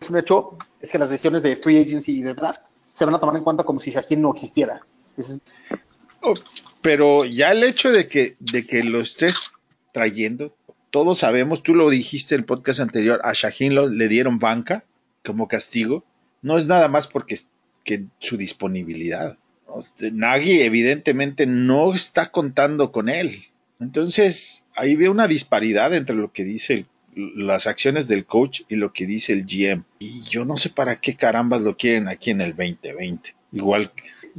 es 0.00 0.10
un 0.10 0.18
hecho, 0.18 0.56
es 0.80 0.90
que 0.90 0.98
las 0.98 1.10
decisiones 1.10 1.42
de 1.42 1.56
free 1.56 1.80
agency 1.80 2.18
y 2.18 2.22
de 2.22 2.34
draft 2.34 2.62
se 2.94 3.04
van 3.04 3.14
a 3.14 3.20
tomar 3.20 3.36
en 3.36 3.44
cuenta 3.44 3.64
como 3.64 3.80
si 3.80 3.90
Shaheen 3.90 4.22
no 4.22 4.32
existiera. 4.32 4.80
Oh, 6.20 6.34
pero 6.82 7.24
ya 7.24 7.52
el 7.52 7.64
hecho 7.64 7.90
de 7.90 8.08
que, 8.08 8.36
de 8.40 8.66
que 8.66 8.82
lo 8.82 9.00
estés 9.00 9.52
trayendo, 9.92 10.54
todos 10.90 11.18
sabemos, 11.18 11.62
tú 11.62 11.74
lo 11.74 11.90
dijiste 11.90 12.34
en 12.34 12.40
el 12.40 12.44
podcast 12.44 12.80
anterior, 12.80 13.20
a 13.24 13.32
Shaheen 13.34 13.96
le 13.96 14.08
dieron 14.08 14.38
banca 14.38 14.84
como 15.24 15.48
castigo. 15.48 16.04
No 16.42 16.58
es 16.58 16.66
nada 16.66 16.88
más 16.88 17.06
porque 17.06 17.38
que 17.84 18.04
su 18.18 18.36
disponibilidad. 18.36 19.36
Nagy 20.12 20.62
evidentemente 20.62 21.46
no 21.46 21.94
está 21.94 22.30
contando 22.30 22.90
con 22.90 23.08
él. 23.08 23.44
Entonces, 23.80 24.64
ahí 24.74 24.96
ve 24.96 25.08
una 25.08 25.28
disparidad 25.28 25.94
entre 25.94 26.16
lo 26.16 26.32
que 26.32 26.44
dice 26.44 26.86
las 27.18 27.66
acciones 27.66 28.08
del 28.08 28.26
coach 28.26 28.62
y 28.68 28.76
lo 28.76 28.92
que 28.92 29.06
dice 29.06 29.32
el 29.32 29.44
GM. 29.44 29.84
Y 29.98 30.22
yo 30.22 30.44
no 30.44 30.56
sé 30.56 30.70
para 30.70 31.00
qué 31.00 31.16
carambas 31.16 31.62
lo 31.62 31.76
quieren 31.76 32.08
aquí 32.08 32.30
en 32.30 32.40
el 32.40 32.54
2020. 32.54 33.34
Igual. 33.52 33.90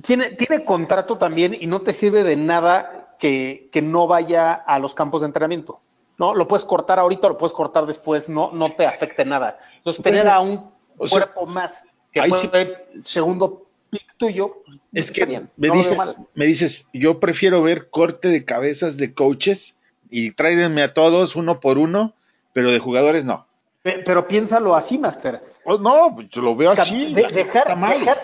Tiene, 0.02 0.32
tiene 0.32 0.64
contrato 0.64 1.18
también 1.18 1.56
y 1.60 1.68
no 1.68 1.82
te 1.82 1.94
sirve 1.94 2.24
de 2.24 2.36
nada 2.36 3.16
que, 3.20 3.70
que 3.72 3.82
no 3.82 4.08
vaya 4.08 4.54
a 4.54 4.80
los 4.80 4.94
campos 4.94 5.22
de 5.22 5.28
entrenamiento. 5.28 5.82
No, 6.18 6.34
lo 6.34 6.48
puedes 6.48 6.66
cortar 6.66 7.00
ahorita 7.00 7.28
o 7.28 7.30
lo 7.32 7.38
puedes 7.38 7.54
cortar 7.54 7.86
después, 7.86 8.28
no, 8.28 8.52
no 8.52 8.72
te 8.72 8.86
afecte 8.86 9.24
nada. 9.26 9.58
Entonces, 9.78 10.04
tener 10.04 10.28
a 10.28 10.40
un 10.40 10.70
cuerpo 10.98 11.46
más 11.46 11.84
que 12.12 12.22
fue 12.24 12.78
segundo 13.02 13.68
pick 13.90 14.18
tuyo. 14.18 14.62
Pues, 14.66 14.80
es 14.94 15.12
que 15.12 15.26
me, 15.56 15.70
dices, 15.70 16.18
me 16.34 16.46
dices, 16.46 16.90
yo 16.94 17.20
prefiero 17.20 17.62
ver 17.62 17.90
corte 17.90 18.28
de 18.30 18.44
cabezas 18.44 18.98
de 18.98 19.14
coaches 19.14 19.78
y 20.10 20.32
tráiganme 20.32 20.82
a 20.82 20.94
todos 20.94 21.36
uno 21.36 21.60
por 21.60 21.78
uno, 21.78 22.14
pero 22.54 22.72
de 22.72 22.80
jugadores 22.80 23.26
no. 23.26 23.47
Pero, 23.82 24.28
piénsalo 24.28 24.76
así, 24.76 24.97
Master. 24.97 25.41
Oh, 25.64 25.78
no, 25.78 26.14
pues, 26.16 26.30
yo 26.30 26.41
lo 26.41 26.56
veo 26.56 26.72
así. 26.72 27.14
dejar, 27.14 27.78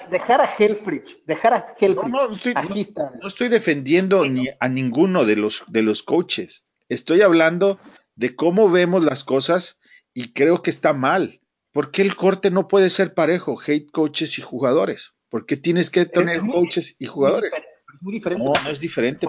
dejar, 0.10 0.42
a 0.42 0.56
Helfrich, 0.58 1.24
dejar 1.26 1.54
a 1.54 1.76
Helfrich. 1.80 2.12
No, 2.12 2.28
no, 2.28 3.28
estoy, 3.28 3.48
defendiendo 3.48 4.26
ni 4.26 4.50
a 4.60 4.68
ninguno 4.68 5.26
de 5.26 5.38
los, 5.38 5.64
de 5.68 5.82
los 5.82 6.04
coaches. 6.04 6.66
Estoy 6.90 7.22
hablando 7.22 7.80
de 8.16 8.36
cómo 8.36 8.70
vemos 8.70 9.04
las 9.04 9.24
cosas 9.24 9.80
y 10.14 10.34
creo 10.34 10.62
que 10.62 10.70
está 10.70 10.94
mal. 10.94 11.42
¿Por 11.72 11.92
qué 11.92 12.02
el 12.02 12.16
corte 12.16 12.52
no 12.52 12.68
puede 12.68 12.90
ser 12.90 13.14
parejo, 13.14 13.58
hate 13.66 13.92
coaches 13.92 14.38
y 14.38 14.42
jugadores? 14.42 15.14
¿Por 15.30 15.46
qué 15.46 15.58
tienes 15.58 15.90
que 15.90 16.06
tener 16.06 16.40
coaches 16.40 16.96
y 17.00 17.06
jugadores? 17.06 17.52
Es 17.54 18.02
muy 18.02 18.14
diferente. 18.14 18.44
No, 18.44 18.54
no 18.64 18.70
es 18.70 18.80
diferente. 18.80 19.28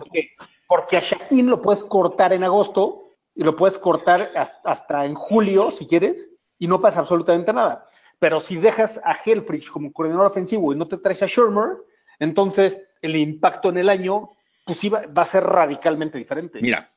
Porque, 0.68 0.96
a 0.96 1.00
Shaheen 1.00 1.46
lo 1.46 1.62
puedes 1.62 1.84
cortar 1.84 2.32
en 2.32 2.44
agosto 2.44 3.05
y 3.36 3.44
lo 3.44 3.54
puedes 3.54 3.78
cortar 3.78 4.32
hasta 4.64 5.04
en 5.04 5.14
julio, 5.14 5.70
si 5.70 5.86
quieres, 5.86 6.30
y 6.58 6.66
no 6.66 6.80
pasa 6.80 7.00
absolutamente 7.00 7.52
nada. 7.52 7.86
Pero 8.18 8.40
si 8.40 8.56
dejas 8.56 8.98
a 9.04 9.14
Helfrich 9.14 9.70
como 9.70 9.92
coordinador 9.92 10.26
ofensivo 10.26 10.72
y 10.72 10.76
no 10.76 10.88
te 10.88 10.96
traes 10.96 11.22
a 11.22 11.26
Shermer, 11.26 11.76
entonces 12.18 12.80
el 13.02 13.14
impacto 13.14 13.68
en 13.68 13.76
el 13.76 13.90
año 13.90 14.30
pues 14.64 14.80
va, 14.92 15.04
va 15.06 15.22
a 15.22 15.26
ser 15.26 15.44
radicalmente 15.44 16.16
diferente. 16.16 16.60
Mira, 16.62 16.90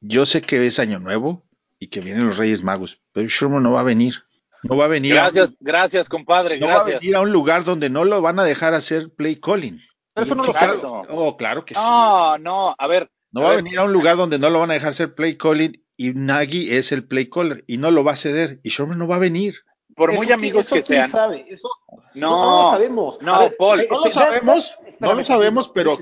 yo 0.00 0.24
sé 0.24 0.40
que 0.40 0.66
es 0.66 0.78
año 0.78 0.98
nuevo 0.98 1.44
y 1.78 1.88
que 1.88 2.00
vienen 2.00 2.26
los 2.26 2.38
Reyes 2.38 2.64
Magos, 2.64 3.02
pero 3.12 3.28
Sherman 3.28 3.62
no 3.62 3.72
va 3.72 3.80
a 3.80 3.84
venir. 3.84 4.14
No 4.62 4.78
va 4.78 4.86
a 4.86 4.88
venir. 4.88 5.12
Gracias, 5.12 5.56
gracias, 5.60 6.08
compadre. 6.08 6.58
No 6.58 6.68
va 6.68 6.80
a 6.80 6.84
venir 6.84 7.14
a 7.14 7.20
un 7.20 7.30
lugar 7.30 7.64
donde 7.64 7.90
no 7.90 8.04
lo 8.06 8.22
van 8.22 8.38
a 8.38 8.44
dejar 8.44 8.72
hacer 8.72 9.10
play 9.14 9.38
calling. 9.38 9.78
Eso 10.14 10.34
no 10.34 10.44
lo 10.44 10.52
sabe. 10.54 10.80
Oh, 11.10 11.36
claro 11.36 11.66
que 11.66 11.74
sí. 11.74 11.80
No, 11.84 12.38
no, 12.38 12.74
a 12.78 12.86
ver. 12.86 13.10
No 13.34 13.42
va 13.42 13.50
a 13.50 13.56
venir 13.56 13.78
a 13.78 13.84
un 13.84 13.92
lugar 13.92 14.16
donde 14.16 14.38
no 14.38 14.48
lo 14.48 14.60
van 14.60 14.70
a 14.70 14.74
dejar 14.74 14.90
hacer 14.90 15.14
play 15.14 15.36
calling 15.36 15.82
y 15.96 16.12
Nagy 16.14 16.70
es 16.70 16.92
el 16.92 17.04
play 17.04 17.28
caller 17.28 17.64
y 17.66 17.78
no 17.78 17.90
lo 17.90 18.04
va 18.04 18.12
a 18.12 18.16
ceder 18.16 18.60
y 18.62 18.68
Sherman 18.68 18.96
no 18.96 19.08
va 19.08 19.16
a 19.16 19.18
venir. 19.18 19.56
Por 19.96 20.12
muy 20.12 20.30
amigos 20.30 20.68
que, 20.68 20.82
sean. 20.82 21.10
Sabe? 21.10 21.44
Eso, 21.48 21.68
no, 22.14 22.30
no, 22.30 22.62
lo 22.62 22.70
sabemos. 22.70 23.18
No, 23.20 23.50
Paul. 23.58 23.86
No 23.90 24.04
lo 24.04 24.10
sabemos, 24.10 24.78
no 25.00 25.14
lo 25.14 25.22
sabemos, 25.24 25.68
pero. 25.68 25.98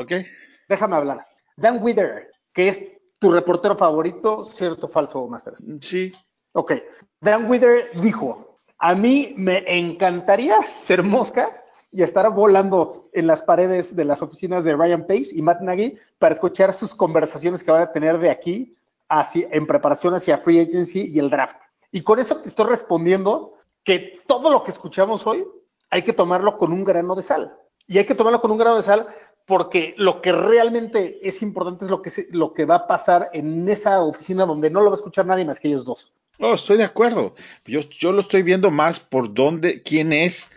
Okay. 0.00 0.24
Déjame 0.68 0.96
hablar. 0.96 1.26
Dan 1.56 1.82
Wither, 1.82 2.30
que 2.52 2.68
es 2.68 2.84
tu 3.18 3.30
reportero 3.30 3.76
favorito, 3.76 4.44
cierto 4.44 4.86
o 4.86 4.90
falso, 4.90 5.26
Master. 5.28 5.54
Sí. 5.80 6.12
Ok. 6.52 6.72
Dan 7.20 7.50
Wither 7.50 7.90
dijo, 8.00 8.58
a 8.78 8.94
mí 8.94 9.34
me 9.36 9.62
encantaría 9.66 10.60
ser 10.62 11.02
mosca 11.02 11.61
y 11.92 12.02
estar 12.02 12.28
volando 12.32 13.10
en 13.12 13.26
las 13.26 13.42
paredes 13.42 13.94
de 13.94 14.04
las 14.04 14.22
oficinas 14.22 14.64
de 14.64 14.74
Ryan 14.74 15.06
Pace 15.06 15.28
y 15.34 15.42
Matt 15.42 15.60
Nagy 15.60 15.98
para 16.18 16.34
escuchar 16.34 16.72
sus 16.72 16.94
conversaciones 16.94 17.62
que 17.62 17.70
van 17.70 17.82
a 17.82 17.92
tener 17.92 18.18
de 18.18 18.30
aquí 18.30 18.74
hacia, 19.08 19.46
en 19.52 19.66
preparación 19.66 20.14
hacia 20.14 20.38
Free 20.38 20.60
Agency 20.60 21.12
y 21.12 21.18
el 21.18 21.28
draft. 21.28 21.56
Y 21.90 22.02
con 22.02 22.18
eso 22.18 22.38
te 22.38 22.48
estoy 22.48 22.66
respondiendo 22.66 23.54
que 23.84 24.20
todo 24.26 24.50
lo 24.50 24.64
que 24.64 24.70
escuchamos 24.70 25.26
hoy 25.26 25.44
hay 25.90 26.02
que 26.02 26.14
tomarlo 26.14 26.56
con 26.56 26.72
un 26.72 26.84
grano 26.84 27.14
de 27.14 27.22
sal. 27.22 27.54
Y 27.86 27.98
hay 27.98 28.06
que 28.06 28.14
tomarlo 28.14 28.40
con 28.40 28.50
un 28.50 28.58
grano 28.58 28.76
de 28.76 28.82
sal 28.82 29.08
porque 29.46 29.94
lo 29.98 30.22
que 30.22 30.32
realmente 30.32 31.18
es 31.26 31.42
importante 31.42 31.84
es 31.84 31.90
lo 31.90 32.00
que, 32.00 32.10
lo 32.30 32.54
que 32.54 32.64
va 32.64 32.76
a 32.76 32.86
pasar 32.86 33.28
en 33.34 33.68
esa 33.68 34.00
oficina 34.00 34.46
donde 34.46 34.70
no 34.70 34.80
lo 34.80 34.86
va 34.86 34.92
a 34.92 34.96
escuchar 34.96 35.26
nadie 35.26 35.44
más 35.44 35.60
que 35.60 35.68
ellos 35.68 35.84
dos. 35.84 36.14
No, 36.38 36.54
estoy 36.54 36.78
de 36.78 36.84
acuerdo. 36.84 37.34
Yo, 37.66 37.80
yo 37.80 38.12
lo 38.12 38.20
estoy 38.20 38.42
viendo 38.42 38.70
más 38.70 38.98
por 38.98 39.34
dónde, 39.34 39.82
quién 39.82 40.12
es, 40.14 40.50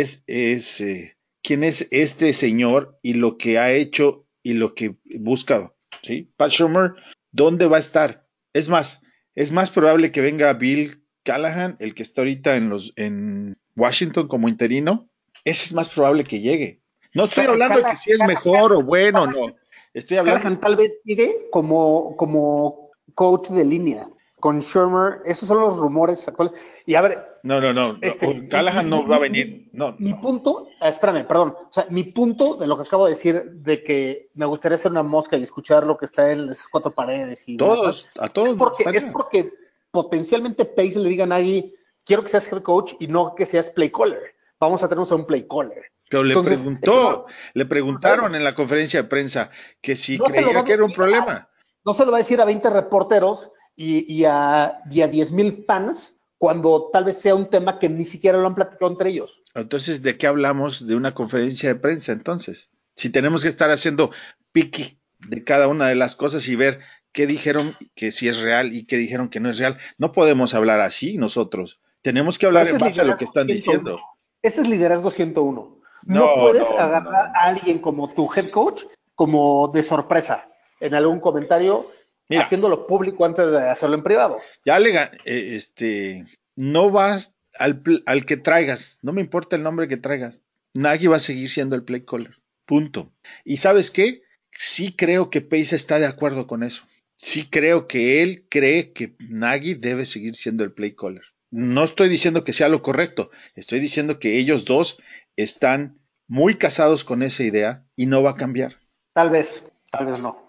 es, 0.00 0.24
es 0.26 0.80
eh, 0.80 1.18
quién 1.42 1.64
es 1.64 1.86
este 1.90 2.32
señor 2.32 2.96
y 3.02 3.12
lo 3.12 3.36
que 3.36 3.58
ha 3.58 3.72
hecho 3.72 4.26
y 4.42 4.54
lo 4.54 4.74
que 4.74 4.96
busca. 5.18 5.74
¿sí? 6.02 6.32
Pat 6.36 6.50
Schumer, 6.50 6.94
¿dónde 7.30 7.66
va 7.66 7.76
a 7.76 7.80
estar? 7.80 8.26
Es 8.54 8.70
más, 8.70 9.02
es 9.34 9.52
más 9.52 9.70
probable 9.70 10.10
que 10.10 10.22
venga 10.22 10.54
Bill 10.54 11.04
Callahan, 11.24 11.76
el 11.78 11.94
que 11.94 12.02
está 12.02 12.22
ahorita 12.22 12.56
en 12.56 12.70
los 12.70 12.94
en 12.96 13.58
Washington 13.76 14.28
como 14.28 14.48
interino. 14.48 15.10
Ese 15.44 15.66
es 15.66 15.74
más 15.74 15.90
probable 15.90 16.24
que 16.24 16.40
llegue. 16.40 16.80
No 17.12 17.24
estoy 17.24 17.44
hablando 17.44 17.80
de 17.80 17.90
que 17.90 17.96
si 17.98 18.12
es 18.12 18.24
mejor 18.26 18.72
o 18.72 18.82
bueno, 18.82 19.26
no. 19.26 19.54
Estoy 19.92 20.16
hablando. 20.16 20.58
tal 20.58 20.76
vez 20.76 21.00
llegue 21.04 21.48
como, 21.50 22.16
como 22.16 22.90
coach 23.14 23.50
de 23.50 23.64
línea 23.66 24.08
con 24.42 24.58
Shermer. 24.58 25.22
Esos 25.24 25.46
son 25.48 25.60
los 25.60 25.76
rumores 25.76 26.26
actuales. 26.26 26.52
Y 26.84 26.96
a 26.96 27.00
ver. 27.00 27.38
No, 27.44 27.60
no, 27.60 27.72
no. 27.72 27.96
Este, 28.02 28.48
Callahan 28.48 28.90
no 28.90 29.06
va 29.06 29.16
a 29.16 29.20
venir. 29.20 29.70
No. 29.72 29.94
Mi 29.98 30.12
punto, 30.14 30.66
ah, 30.80 30.88
espérame, 30.88 31.24
perdón. 31.24 31.54
O 31.56 31.72
sea, 31.72 31.86
mi 31.90 32.02
punto 32.02 32.56
de 32.56 32.66
lo 32.66 32.76
que 32.76 32.82
acabo 32.82 33.04
de 33.04 33.12
decir, 33.12 33.44
de 33.44 33.84
que 33.84 34.30
me 34.34 34.44
gustaría 34.44 34.76
ser 34.76 34.90
una 34.90 35.04
mosca 35.04 35.36
y 35.36 35.42
escuchar 35.42 35.84
lo 35.84 35.96
que 35.96 36.06
está 36.06 36.32
en 36.32 36.50
esas 36.50 36.66
cuatro 36.66 36.92
paredes. 36.92 37.48
y 37.48 37.56
Todos, 37.56 38.10
a 38.18 38.28
todos. 38.28 38.48
Es 38.48 38.54
porque, 38.56 38.84
es 38.92 39.04
porque 39.04 39.52
potencialmente 39.92 40.64
Pace 40.64 40.98
le 40.98 41.08
diga 41.08 41.22
a 41.22 41.28
nadie, 41.28 41.76
quiero 42.04 42.24
que 42.24 42.28
seas 42.28 42.52
head 42.52 42.62
coach 42.62 42.94
y 42.98 43.06
no 43.06 43.36
que 43.36 43.46
seas 43.46 43.70
play 43.70 43.90
caller. 43.92 44.34
Vamos 44.58 44.82
a 44.82 44.88
tenernos 44.88 45.12
a 45.12 45.14
un 45.14 45.24
play 45.24 45.46
caller. 45.46 45.84
Pero 46.10 46.24
le 46.24 46.42
preguntó, 46.42 47.26
le 47.54 47.64
preguntaron 47.64 48.34
en 48.34 48.42
la 48.42 48.56
conferencia 48.56 49.02
de 49.02 49.08
prensa 49.08 49.50
que 49.80 49.94
si 49.94 50.18
creía 50.18 50.64
que 50.64 50.72
era 50.72 50.84
un 50.84 50.92
problema. 50.92 51.48
no 51.84 51.92
se 51.92 52.04
lo 52.04 52.10
va 52.10 52.18
a 52.18 52.24
decir 52.26 52.40
a 52.40 52.44
20 52.44 52.68
reporteros 52.70 53.52
y, 53.76 54.24
a, 54.24 54.82
y 54.90 55.00
a 55.00 55.08
10 55.08 55.32
mil 55.32 55.64
fans 55.66 56.14
cuando 56.38 56.90
tal 56.92 57.04
vez 57.04 57.18
sea 57.18 57.34
un 57.34 57.48
tema 57.48 57.78
que 57.78 57.88
ni 57.88 58.04
siquiera 58.04 58.38
lo 58.38 58.46
han 58.46 58.54
platicado 58.54 58.90
entre 58.90 59.10
ellos. 59.10 59.42
Entonces, 59.54 60.02
¿de 60.02 60.18
qué 60.18 60.26
hablamos 60.26 60.86
de 60.86 60.96
una 60.96 61.14
conferencia 61.14 61.68
de 61.68 61.76
prensa 61.76 62.12
entonces? 62.12 62.70
Si 62.96 63.10
tenemos 63.10 63.42
que 63.42 63.48
estar 63.48 63.70
haciendo 63.70 64.10
piqui 64.50 64.98
de 65.20 65.44
cada 65.44 65.68
una 65.68 65.86
de 65.88 65.94
las 65.94 66.16
cosas 66.16 66.48
y 66.48 66.56
ver 66.56 66.80
qué 67.12 67.26
dijeron 67.26 67.76
que 67.94 68.10
sí 68.10 68.28
es 68.28 68.42
real 68.42 68.74
y 68.74 68.86
qué 68.86 68.96
dijeron 68.96 69.28
que 69.28 69.38
no 69.38 69.50
es 69.50 69.58
real, 69.58 69.78
no 69.98 70.12
podemos 70.12 70.54
hablar 70.54 70.80
así 70.80 71.16
nosotros. 71.16 71.80
Tenemos 72.02 72.38
que 72.38 72.46
hablar 72.46 72.66
en 72.66 72.78
base 72.78 73.00
a 73.00 73.04
lo 73.04 73.16
que 73.16 73.24
están 73.24 73.46
diciendo. 73.46 74.00
Ese 74.42 74.62
es 74.62 74.68
liderazgo 74.68 75.10
101. 75.10 75.78
No, 76.04 76.34
puedes 76.34 76.68
agarrar 76.72 77.30
a 77.36 77.44
alguien 77.44 77.78
como 77.78 78.12
tu 78.12 78.28
head 78.34 78.50
coach 78.50 78.82
como 79.14 79.68
de 79.68 79.84
sorpresa 79.84 80.48
en 80.80 80.94
algún 80.94 81.20
comentario 81.20 81.86
haciéndolo 82.30 82.86
público 82.86 83.24
antes 83.24 83.50
de 83.50 83.68
hacerlo 83.68 83.96
en 83.96 84.02
privado. 84.02 84.38
Ya 84.64 84.78
le 84.78 84.94
eh, 84.94 85.10
este 85.56 86.24
no 86.56 86.90
vas 86.90 87.34
al, 87.58 87.82
al, 88.06 88.26
que 88.26 88.36
traigas, 88.36 88.98
no 89.02 89.12
me 89.12 89.20
importa 89.20 89.56
el 89.56 89.62
nombre 89.62 89.88
que 89.88 89.96
traigas. 89.96 90.42
Nagy 90.74 91.06
va 91.06 91.16
a 91.16 91.20
seguir 91.20 91.50
siendo 91.50 91.76
el 91.76 91.84
play 91.84 92.04
caller. 92.04 92.36
Punto. 92.64 93.12
Y 93.44 93.58
sabes 93.58 93.90
qué? 93.90 94.22
Sí 94.52 94.94
creo 94.96 95.30
que 95.30 95.40
Pace 95.40 95.76
está 95.76 95.98
de 95.98 96.06
acuerdo 96.06 96.46
con 96.46 96.62
eso. 96.62 96.84
Sí 97.16 97.48
creo 97.48 97.86
que 97.86 98.22
él 98.22 98.46
cree 98.48 98.92
que 98.92 99.14
Nagy 99.18 99.74
debe 99.74 100.06
seguir 100.06 100.34
siendo 100.34 100.64
el 100.64 100.72
play 100.72 100.94
caller. 100.94 101.24
No 101.50 101.84
estoy 101.84 102.08
diciendo 102.08 102.44
que 102.44 102.54
sea 102.54 102.70
lo 102.70 102.82
correcto, 102.82 103.30
estoy 103.54 103.78
diciendo 103.78 104.18
que 104.18 104.38
ellos 104.38 104.64
dos 104.64 104.98
están 105.36 105.98
muy 106.26 106.56
casados 106.56 107.04
con 107.04 107.22
esa 107.22 107.42
idea 107.42 107.84
y 107.94 108.06
no 108.06 108.22
va 108.22 108.30
a 108.30 108.36
cambiar. 108.36 108.78
Tal 109.12 109.28
vez, 109.28 109.62
tal 109.90 110.06
vez 110.06 110.18
no. 110.18 110.41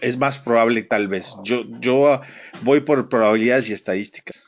Es 0.00 0.18
más 0.18 0.38
probable, 0.38 0.82
tal 0.82 1.08
vez. 1.08 1.34
Yo, 1.44 1.62
yo 1.80 2.08
ah, 2.08 2.22
voy 2.62 2.80
por 2.80 3.08
probabilidades 3.08 3.70
y 3.70 3.72
estadísticas. 3.72 4.42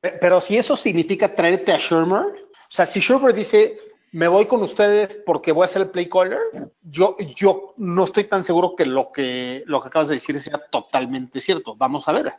Pero 0.00 0.40
si 0.40 0.58
eso 0.58 0.76
significa 0.76 1.34
traerte 1.34 1.72
a 1.72 1.78
Shermer, 1.78 2.22
o 2.22 2.70
sea, 2.70 2.86
si 2.86 3.00
Shermer 3.00 3.34
dice, 3.34 3.76
me 4.12 4.28
voy 4.28 4.46
con 4.46 4.62
ustedes 4.62 5.20
porque 5.26 5.52
voy 5.52 5.64
a 5.64 5.68
ser 5.68 5.82
el 5.82 5.90
play 5.90 6.08
caller, 6.08 6.38
yo, 6.82 7.16
yo 7.36 7.74
no 7.76 8.04
estoy 8.04 8.24
tan 8.24 8.44
seguro 8.44 8.74
que 8.76 8.86
lo 8.86 9.10
que 9.12 9.62
lo 9.66 9.80
que 9.80 9.88
acabas 9.88 10.08
de 10.08 10.14
decir 10.14 10.40
sea 10.40 10.58
totalmente 10.70 11.40
cierto. 11.40 11.74
Vamos 11.76 12.06
a 12.08 12.12
ver. 12.12 12.32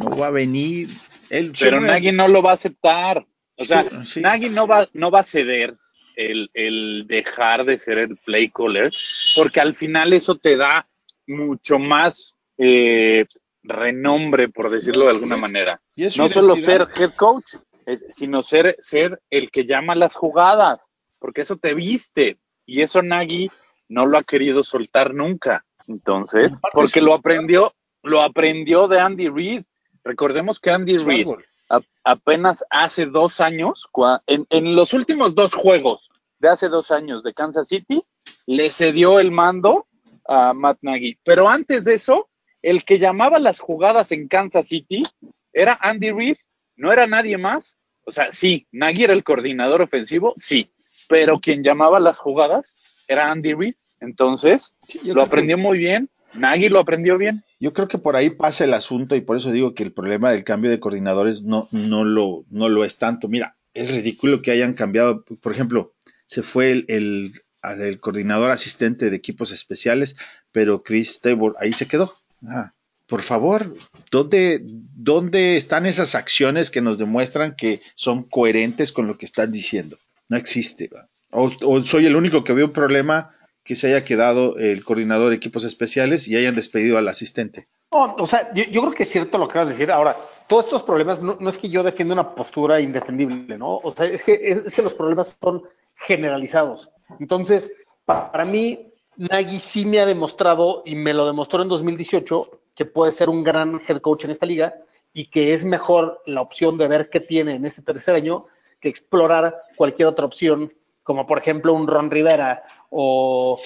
No 0.00 0.16
va 0.16 0.28
a 0.28 0.30
venir. 0.30 0.88
El 1.30 1.52
Pero 1.58 1.80
Nagy 1.80 2.12
no 2.12 2.28
lo 2.28 2.42
va 2.42 2.52
a 2.52 2.54
aceptar. 2.54 3.26
O 3.56 3.64
sea, 3.64 3.84
Nagy 4.16 4.48
no 4.50 4.66
va, 4.66 4.88
no 4.92 5.10
va 5.10 5.20
a 5.20 5.24
ceder 5.24 5.76
el, 6.16 7.04
dejar 7.06 7.64
de 7.64 7.78
ser 7.78 7.98
el 7.98 8.16
play 8.16 8.50
caller, 8.50 8.92
porque 9.36 9.60
al 9.60 9.74
final 9.74 10.12
eso 10.12 10.36
te 10.36 10.56
da 10.56 10.86
mucho 11.28 11.78
más 11.78 12.34
eh, 12.56 13.26
renombre, 13.62 14.48
por 14.48 14.70
decirlo 14.70 15.04
de 15.04 15.10
alguna 15.10 15.36
manera. 15.36 15.80
Y 15.94 16.04
No 16.16 16.28
solo 16.28 16.56
ser 16.56 16.88
head 16.98 17.12
coach, 17.14 17.54
sino 18.12 18.42
ser, 18.42 18.76
ser 18.80 19.20
el 19.30 19.50
que 19.50 19.66
llama 19.66 19.94
las 19.94 20.14
jugadas, 20.14 20.82
porque 21.18 21.42
eso 21.42 21.56
te 21.56 21.74
viste. 21.74 22.38
Y 22.66 22.82
eso 22.82 23.02
Nagy 23.02 23.50
no 23.88 24.06
lo 24.06 24.18
ha 24.18 24.24
querido 24.24 24.62
soltar 24.62 25.14
nunca. 25.14 25.64
Entonces, 25.86 26.52
porque 26.72 27.00
lo 27.00 27.14
aprendió, 27.14 27.74
lo 28.02 28.22
aprendió 28.22 28.88
de 28.88 29.00
Andy 29.00 29.28
Reid. 29.28 29.62
Recordemos 30.04 30.60
que 30.60 30.70
Andy 30.70 30.98
Reid 30.98 31.28
apenas 32.04 32.64
hace 32.70 33.06
dos 33.06 33.40
años, 33.40 33.86
en, 34.26 34.46
en 34.50 34.74
los 34.74 34.92
últimos 34.92 35.34
dos 35.34 35.54
juegos 35.54 36.10
de 36.38 36.48
hace 36.48 36.68
dos 36.68 36.90
años 36.90 37.22
de 37.22 37.34
Kansas 37.34 37.68
City, 37.68 38.02
le 38.46 38.70
cedió 38.70 39.18
el 39.20 39.30
mando 39.30 39.87
a 40.28 40.52
Matt 40.54 40.78
Nagy. 40.82 41.18
Pero 41.24 41.48
antes 41.48 41.82
de 41.84 41.94
eso, 41.94 42.28
el 42.62 42.84
que 42.84 42.98
llamaba 42.98 43.38
las 43.38 43.58
jugadas 43.60 44.12
en 44.12 44.28
Kansas 44.28 44.68
City 44.68 45.02
era 45.52 45.78
Andy 45.80 46.10
Reid, 46.12 46.36
no 46.76 46.92
era 46.92 47.06
nadie 47.06 47.38
más. 47.38 47.76
O 48.04 48.12
sea, 48.12 48.30
sí, 48.32 48.66
Nagy 48.70 49.04
era 49.04 49.12
el 49.12 49.24
coordinador 49.24 49.82
ofensivo, 49.82 50.34
sí, 50.38 50.70
pero 51.08 51.40
quien 51.40 51.62
llamaba 51.64 51.98
las 52.00 52.18
jugadas 52.18 52.72
era 53.08 53.30
Andy 53.30 53.54
Reid. 53.54 53.74
Entonces, 54.00 54.74
Sí, 54.86 55.00
lo 55.04 55.14
que- 55.16 55.20
aprendió 55.22 55.58
muy 55.58 55.78
bien, 55.78 56.08
Nagy 56.34 56.68
lo 56.68 56.78
aprendió 56.78 57.18
bien. 57.18 57.42
Yo 57.58 57.72
creo 57.72 57.88
que 57.88 57.98
por 57.98 58.14
ahí 58.16 58.30
pasa 58.30 58.64
el 58.64 58.74
asunto 58.74 59.16
y 59.16 59.20
por 59.22 59.36
eso 59.36 59.50
digo 59.50 59.74
que 59.74 59.82
el 59.82 59.92
problema 59.92 60.30
del 60.30 60.44
cambio 60.44 60.70
de 60.70 60.78
coordinadores 60.78 61.42
no, 61.42 61.68
no, 61.72 62.04
lo, 62.04 62.44
no 62.50 62.68
lo 62.68 62.84
es 62.84 62.98
tanto. 62.98 63.28
Mira, 63.28 63.56
es 63.74 63.90
ridículo 63.92 64.40
que 64.42 64.50
hayan 64.52 64.74
cambiado. 64.74 65.24
Por 65.24 65.52
ejemplo, 65.52 65.94
se 66.26 66.42
fue 66.42 66.70
el, 66.70 66.84
el, 66.88 67.32
el 67.62 68.00
coordinador 68.00 68.50
asistente 68.50 69.10
de 69.10 69.16
equipos 69.16 69.52
especiales, 69.52 70.16
pero 70.52 70.82
Chris 70.82 71.20
Tabor 71.20 71.56
ahí 71.58 71.72
se 71.72 71.86
quedó. 71.86 72.14
Por 73.06 73.22
favor, 73.22 73.74
¿dónde, 74.10 74.60
¿dónde 74.62 75.56
están 75.56 75.86
esas 75.86 76.14
acciones 76.14 76.70
que 76.70 76.82
nos 76.82 76.98
demuestran 76.98 77.54
que 77.56 77.80
son 77.94 78.22
coherentes 78.22 78.92
con 78.92 79.06
lo 79.06 79.16
que 79.16 79.24
están 79.24 79.50
diciendo? 79.50 79.96
No 80.28 80.36
existe. 80.36 80.90
O, 81.30 81.50
soy 81.82 82.06
el 82.06 82.16
único 82.16 82.44
que 82.44 82.52
veo 82.52 82.66
un 82.66 82.72
problema 82.72 83.34
que 83.64 83.76
se 83.76 83.88
haya 83.88 84.04
quedado 84.04 84.56
el 84.56 84.84
coordinador 84.84 85.30
de 85.30 85.36
equipos 85.36 85.64
especiales 85.64 86.28
y 86.28 86.36
hayan 86.36 86.54
despedido 86.54 86.96
al 86.98 87.08
asistente. 87.08 87.68
No, 87.92 88.14
o 88.16 88.26
sea, 88.26 88.52
yo, 88.54 88.64
creo 88.82 88.92
que 88.92 89.02
es 89.02 89.10
cierto 89.10 89.38
lo 89.38 89.46
que 89.46 89.52
acabas 89.52 89.68
de 89.68 89.74
decir. 89.74 89.90
Ahora, 89.90 90.16
todos 90.46 90.66
estos 90.66 90.82
problemas 90.82 91.22
no, 91.22 91.48
es 91.48 91.58
que 91.58 91.70
yo 91.70 91.82
defienda 91.82 92.14
una 92.14 92.34
postura 92.34 92.80
indefendible, 92.80 93.56
¿no? 93.56 93.76
O 93.76 93.90
sea, 93.90 94.06
es 94.06 94.22
que, 94.22 94.38
es 94.42 94.74
que 94.74 94.82
los 94.82 94.94
problemas 94.94 95.36
son 95.40 95.62
generalizados. 95.94 96.90
Entonces, 97.20 97.70
pa- 98.04 98.30
para 98.30 98.44
mí, 98.44 98.92
Nagy 99.16 99.58
sí 99.60 99.84
me 99.84 100.00
ha 100.00 100.06
demostrado, 100.06 100.82
y 100.84 100.94
me 100.94 101.12
lo 101.12 101.26
demostró 101.26 101.62
en 101.62 101.68
2018, 101.68 102.50
que 102.74 102.84
puede 102.84 103.12
ser 103.12 103.28
un 103.28 103.42
gran 103.42 103.80
head 103.88 104.00
coach 104.00 104.24
en 104.24 104.30
esta 104.30 104.46
liga 104.46 104.74
y 105.12 105.26
que 105.26 105.52
es 105.54 105.64
mejor 105.64 106.22
la 106.26 106.40
opción 106.42 106.78
de 106.78 106.86
ver 106.86 107.10
qué 107.10 107.18
tiene 107.18 107.56
en 107.56 107.64
este 107.66 107.82
tercer 107.82 108.14
año 108.14 108.46
que 108.78 108.88
explorar 108.88 109.62
cualquier 109.76 110.06
otra 110.06 110.24
opción, 110.26 110.72
como 111.02 111.26
por 111.26 111.38
ejemplo 111.38 111.72
un 111.72 111.88
Ron 111.88 112.10
Rivera 112.10 112.62
o, 112.90 113.58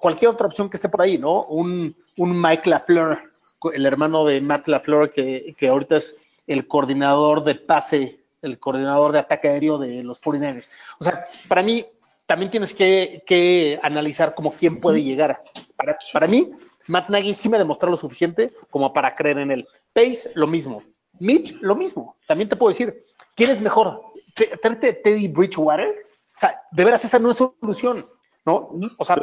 cualquier 0.00 0.30
otra 0.30 0.46
opción 0.46 0.70
que 0.70 0.76
esté 0.76 0.88
por 0.88 1.02
ahí, 1.02 1.18
¿no? 1.18 1.42
Un, 1.44 1.96
un 2.18 2.40
Mike 2.40 2.70
LaFleur, 2.70 3.32
el 3.74 3.84
hermano 3.86 4.24
de 4.24 4.40
Matt 4.40 4.68
LaFleur, 4.68 5.10
que, 5.10 5.54
que 5.58 5.66
ahorita 5.68 5.96
es 5.96 6.16
el 6.46 6.68
coordinador 6.68 7.42
de 7.42 7.56
pase, 7.56 8.20
el 8.42 8.60
coordinador 8.60 9.10
de 9.10 9.18
ataque 9.18 9.48
aéreo 9.48 9.78
de 9.78 10.04
los 10.04 10.20
49ers. 10.22 10.68
O 11.00 11.04
sea, 11.04 11.26
para 11.48 11.64
mí 11.64 11.84
también 12.32 12.50
tienes 12.50 12.72
que, 12.72 13.22
que 13.26 13.78
analizar 13.82 14.34
como 14.34 14.50
quién 14.54 14.80
puede 14.80 15.02
llegar. 15.02 15.42
Para, 15.76 15.98
para 16.14 16.26
mí, 16.26 16.50
Matt 16.88 17.10
Nagy 17.10 17.34
sí 17.34 17.50
me 17.50 17.58
demostró 17.58 17.90
lo 17.90 17.96
suficiente 17.98 18.52
como 18.70 18.90
para 18.90 19.14
creer 19.14 19.36
en 19.36 19.50
él. 19.50 19.68
Pace, 19.92 20.30
lo 20.34 20.46
mismo. 20.46 20.82
Mitch, 21.18 21.54
lo 21.60 21.74
mismo. 21.74 22.16
También 22.26 22.48
te 22.48 22.56
puedo 22.56 22.70
decir, 22.70 23.04
¿quién 23.36 23.50
es 23.50 23.60
mejor? 23.60 24.00
Te- 24.34 24.46
¿Traerte 24.56 24.94
Teddy 24.94 25.28
Bridgewater? 25.28 25.90
O 26.34 26.38
sea, 26.38 26.58
de 26.70 26.84
veras, 26.86 27.04
esa 27.04 27.18
no 27.18 27.32
es 27.32 27.36
solución, 27.36 28.06
¿no? 28.46 28.70
O 28.96 29.04
sea, 29.04 29.16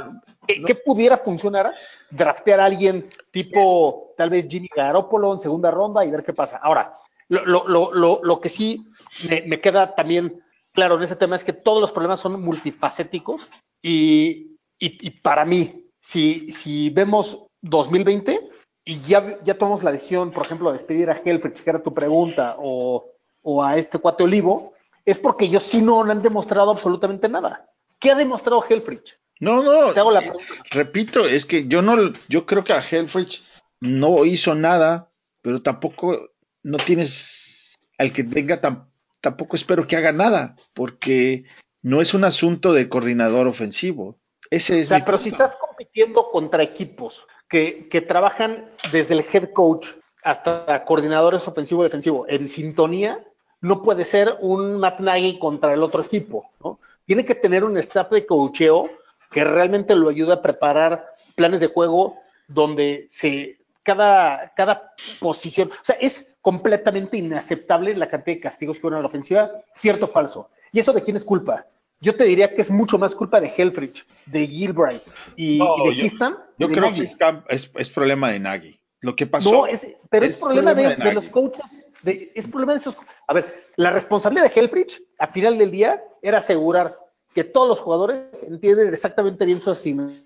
¿qué, 0.45 0.61
qué 0.61 0.75
pudiera 0.75 1.17
funcionar? 1.17 1.73
Draftear 2.11 2.59
a 2.59 2.65
alguien 2.65 3.09
tipo, 3.31 4.13
tal 4.17 4.29
vez 4.29 4.45
Jimmy 4.47 4.69
Garoppolo 4.75 5.33
en 5.33 5.39
segunda 5.39 5.71
ronda 5.71 6.05
y 6.05 6.11
ver 6.11 6.23
qué 6.23 6.33
pasa. 6.33 6.57
Ahora, 6.61 6.95
lo, 7.27 7.43
lo, 7.43 7.67
lo, 7.67 7.91
lo, 7.91 8.19
lo 8.21 8.39
que 8.39 8.49
sí 8.51 8.85
me, 9.27 9.41
me 9.47 9.59
queda 9.59 9.95
también 9.95 10.43
claro 10.73 10.97
en 10.97 11.03
ese 11.03 11.15
tema 11.15 11.35
es 11.35 11.43
que 11.43 11.53
todos 11.53 11.81
los 11.81 11.91
problemas 11.91 12.19
son 12.19 12.41
multifacéticos 12.41 13.49
y, 13.81 14.57
y, 14.79 15.07
y 15.07 15.09
para 15.21 15.45
mí, 15.45 15.85
si, 16.01 16.51
si 16.51 16.89
vemos 16.89 17.45
2020 17.61 18.49
y 18.85 19.01
ya, 19.01 19.37
ya 19.43 19.57
tomamos 19.57 19.83
la 19.83 19.91
decisión, 19.91 20.31
por 20.31 20.45
ejemplo, 20.45 20.71
de 20.71 20.77
despedir 20.77 21.09
a 21.09 21.19
Helfrich, 21.23 21.61
que 21.61 21.69
era 21.69 21.83
tu 21.83 21.93
pregunta, 21.93 22.55
o, 22.59 23.05
o 23.41 23.63
a 23.63 23.77
este 23.77 23.99
cuate 23.99 24.23
Olivo, 24.23 24.73
es 25.05 25.17
porque 25.19 25.45
ellos 25.45 25.63
sí 25.63 25.81
no 25.81 26.01
han 26.03 26.21
demostrado 26.21 26.71
absolutamente 26.71 27.29
nada. 27.29 27.69
¿Qué 27.99 28.11
ha 28.11 28.15
demostrado 28.15 28.63
Helfrich? 28.67 29.17
No, 29.39 29.61
no. 29.61 29.93
Te 29.93 29.99
hago 29.99 30.11
la 30.11 30.21
pregunta. 30.21 30.43
repito, 30.71 31.25
es 31.25 31.45
que 31.45 31.67
yo 31.67 31.81
no, 31.81 31.95
yo 32.27 32.45
creo 32.45 32.63
que 32.63 32.73
a 32.73 32.81
Helfrich 32.83 33.43
no 33.79 34.25
hizo 34.25 34.55
nada, 34.55 35.09
pero 35.41 35.61
tampoco 35.61 36.29
no 36.63 36.77
tienes 36.77 37.75
al 37.97 38.11
que 38.11 38.23
venga 38.23 38.61
tam- 38.61 38.88
tampoco 39.21 39.55
espero 39.55 39.87
que 39.87 39.95
haga 39.95 40.11
nada, 40.11 40.55
porque 40.73 41.45
no 41.81 42.01
es 42.01 42.13
un 42.13 42.23
asunto 42.23 42.73
de 42.73 42.89
coordinador 42.89 43.47
ofensivo. 43.47 44.17
Ese 44.49 44.73
O 44.73 44.77
es 44.77 44.87
sea, 44.87 44.97
mi 44.97 45.03
pero 45.03 45.17
si 45.17 45.29
estás 45.29 45.55
compitiendo 45.55 46.29
contra 46.31 46.63
equipos 46.63 47.27
que, 47.47 47.87
que 47.89 48.01
trabajan 48.01 48.69
desde 48.91 49.13
el 49.13 49.25
head 49.31 49.51
coach 49.53 49.87
hasta 50.23 50.83
coordinadores 50.85 51.47
ofensivo 51.47 51.83
y 51.83 51.85
defensivo 51.85 52.25
en 52.27 52.47
sintonía, 52.47 53.23
no 53.61 53.81
puede 53.81 54.05
ser 54.05 54.37
un 54.39 54.79
Matt 54.79 54.99
Nagy 54.99 55.37
contra 55.39 55.73
el 55.73 55.83
otro 55.83 56.03
equipo, 56.03 56.49
¿no? 56.63 56.79
Tiene 57.05 57.25
que 57.25 57.35
tener 57.35 57.63
un 57.63 57.77
staff 57.77 58.09
de 58.11 58.25
coacheo 58.25 58.89
que 59.31 59.43
realmente 59.43 59.95
lo 59.95 60.09
ayude 60.09 60.33
a 60.33 60.41
preparar 60.41 61.07
planes 61.35 61.59
de 61.59 61.67
juego 61.67 62.17
donde 62.47 63.07
se 63.09 63.58
cada, 63.93 64.53
cada 64.55 64.93
posición, 65.19 65.69
o 65.71 65.83
sea, 65.85 65.95
es 65.99 66.27
completamente 66.41 67.17
inaceptable 67.17 67.95
la 67.95 68.07
cantidad 68.07 68.35
de 68.37 68.41
castigos 68.41 68.77
que 68.79 68.85
hubo 68.85 68.95
en 68.95 69.01
la 69.01 69.07
ofensiva, 69.07 69.49
cierto 69.73 70.05
o 70.05 70.09
falso. 70.09 70.49
¿Y 70.71 70.79
eso 70.79 70.93
de 70.93 71.03
quién 71.03 71.17
es 71.17 71.25
culpa? 71.25 71.65
Yo 71.99 72.15
te 72.15 72.23
diría 72.25 72.53
que 72.53 72.61
es 72.61 72.69
mucho 72.69 72.99
más 72.99 73.15
culpa 73.15 73.41
de 73.41 73.51
Helfrich, 73.57 74.05
de 74.27 74.45
Gilbright 74.47 75.01
y, 75.35 75.57
No, 75.57 75.75
y 75.85 75.89
de 75.89 75.95
yo- 75.95 76.01
Kistam. 76.03 76.37
Yo 76.59 76.67
de 76.67 76.73
creo 76.75 76.91
Nagy. 76.91 76.99
que 76.99 77.05
es, 77.05 77.17
es- 77.49 77.71
es 77.75 77.89
problema 77.89 78.31
de 78.31 78.39
Nagy. 78.39 78.79
Lo 79.01 79.15
que 79.15 79.25
pasó. 79.25 79.51
No, 79.51 79.65
es, 79.65 79.87
pero 80.11 80.25
es, 80.25 80.39
problema, 80.39 80.71
problema 80.73 80.89
de, 80.89 80.95
de 80.95 80.95
de 80.95 81.03
Nagy. 81.05 81.15
los 81.15 81.29
coaches. 81.29 81.65
es 82.05 82.47
problema 82.47 82.73
de 82.73 82.79
esos. 82.79 82.95
A 83.27 83.33
ver, 83.33 83.65
la 83.75 83.89
responsabilidad 83.89 84.45
de 84.53 84.59
Helfrich, 84.59 85.01
a 85.17 85.27
final 85.27 85.57
del 85.57 85.71
día, 85.71 86.01
era 86.21 86.37
asegurar 86.37 86.95
que 87.33 87.43
todos 87.43 87.67
los 87.67 87.79
jugadores 87.79 88.43
entienden 88.43 88.93
exactamente 88.93 89.45
bien 89.45 89.59
su 89.59 89.71
asignación. 89.71 90.25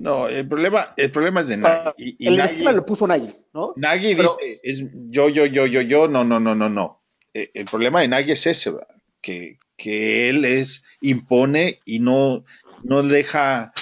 No, 0.00 0.28
el 0.28 0.46
problema, 0.48 0.94
el 0.96 1.10
problema 1.10 1.40
es 1.40 1.48
de 1.48 1.56
Nagy. 1.56 1.90
Y, 1.96 2.16
y 2.24 2.28
el 2.28 2.36
Nagy- 2.38 2.46
esquema 2.52 2.72
lo 2.72 2.86
puso 2.86 3.06
Nagy, 3.06 3.28
¿no? 3.52 3.72
Nagy 3.76 4.14
Pero- 4.14 4.36
dice, 4.40 4.60
es 4.62 4.82
yo, 5.10 5.28
yo, 5.28 5.46
yo, 5.46 5.66
yo, 5.66 5.80
yo, 5.82 6.08
no, 6.08 6.24
no, 6.24 6.38
no, 6.40 6.54
no, 6.54 6.68
no. 6.68 7.02
Eh, 7.34 7.50
El 7.54 7.66
problema 7.66 8.00
de 8.00 8.08
Nagy 8.08 8.32
es 8.32 8.46
ese, 8.46 8.70
¿verdad? 8.70 8.88
que, 9.20 9.58
que 9.76 10.28
él 10.28 10.44
es, 10.44 10.84
impone 11.00 11.80
y 11.84 11.98
no, 12.00 12.44
no 12.84 13.02
deja 13.02 13.72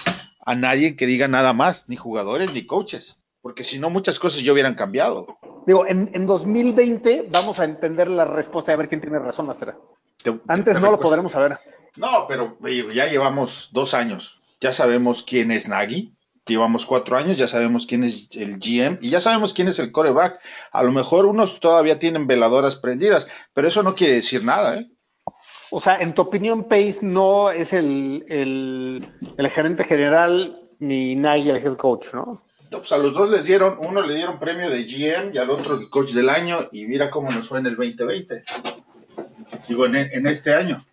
a 0.45 0.55
nadie 0.55 0.97
que 0.97 1.07
diga 1.07 1.29
nada 1.29 1.53
más, 1.53 1.89
ni 1.89 1.97
jugadores 1.97 2.53
ni 2.53 2.64
coaches, 2.67 3.19
porque 3.43 3.62
si 3.64 3.79
no 3.79 3.91
muchas 3.91 4.19
cosas 4.19 4.43
ya 4.43 4.53
hubieran 4.53 4.75
cambiado. 4.75 5.39
Digo, 5.67 5.87
en, 5.87 6.11
en 6.14 6.27
2020 6.27 7.27
vamos 7.31 7.59
a 7.61 7.64
entender 7.64 8.09
la 8.09 8.25
respuesta 8.25 8.73
y 8.73 8.75
a 8.75 8.77
ver 8.79 8.89
quién 8.89 9.01
tiene 9.01 9.19
razón, 9.19 9.47
Master. 9.47 9.75
Te- 10.23 10.39
Antes 10.49 10.75
te 10.75 10.81
no 10.81 10.91
lo 10.91 10.99
podremos 11.01 11.33
saber. 11.33 11.59
No, 11.97 12.27
pero 12.29 12.57
eh, 12.67 12.87
ya 12.95 13.07
llevamos 13.07 13.71
dos 13.73 13.93
años, 13.95 14.36
ya 14.61 14.73
sabemos 14.73 15.23
quién 15.23 15.51
es 15.51 15.69
Nagy, 15.69 16.13
llevamos 16.47 16.87
cuatro 16.87 17.17
años, 17.17 17.37
ya 17.37 17.49
sabemos 17.49 17.87
quién 17.87 18.05
es 18.05 18.29
el 18.37 18.59
GM 18.59 18.99
y 19.01 19.11
ya 19.11 19.21
sabemos 19.21 19.53
quién 19.53 19.69
es 19.69 19.79
el 19.79 19.93
coreback. 19.93 20.41
A 20.73 20.83
lo 20.83 20.93
mejor 20.93 21.27
unos 21.27 21.61
todavía 21.61 21.99
tienen 21.99 22.27
veladoras 22.27 22.77
prendidas, 22.77 23.27
pero 23.53 23.69
eso 23.69 23.83
no 23.83 23.95
quiere 23.95 24.15
decir 24.15 24.45
nada, 24.45 24.79
¿eh? 24.79 24.91
O 25.71 25.81
sea, 25.81 25.97
en 25.97 26.15
tu 26.15 26.23
opinión, 26.23 26.65
Pace 26.65 27.01
no 27.03 27.51
es 27.51 27.73
el, 27.73 28.25
el, 28.29 29.09
el 29.37 29.49
gerente 29.49 29.83
general 29.83 30.61
ni 30.79 31.17
Nagy 31.17 31.51
el 31.51 31.57
head 31.57 31.77
coach, 31.77 32.15
¿no? 32.15 32.45
No, 32.71 32.79
pues 32.79 32.93
a 32.93 32.99
los 32.99 33.15
dos 33.15 33.31
les 33.31 33.47
dieron, 33.47 33.77
uno 33.81 34.03
le 34.03 34.15
dieron 34.15 34.39
premio 34.39 34.71
de 34.71 34.85
GM 34.85 35.35
y 35.35 35.39
al 35.39 35.51
otro 35.51 35.75
el 35.77 35.89
coach 35.89 36.13
del 36.13 36.29
año 36.29 36.69
y 36.73 36.87
mira 36.87 37.11
cómo 37.11 37.31
nos 37.31 37.49
fue 37.49 37.59
en 37.59 37.67
el 37.67 37.77
2020. 37.77 38.45
Digo, 39.69 39.87
en, 39.87 39.97
en 39.97 40.27
este 40.27 40.55
año. 40.55 40.85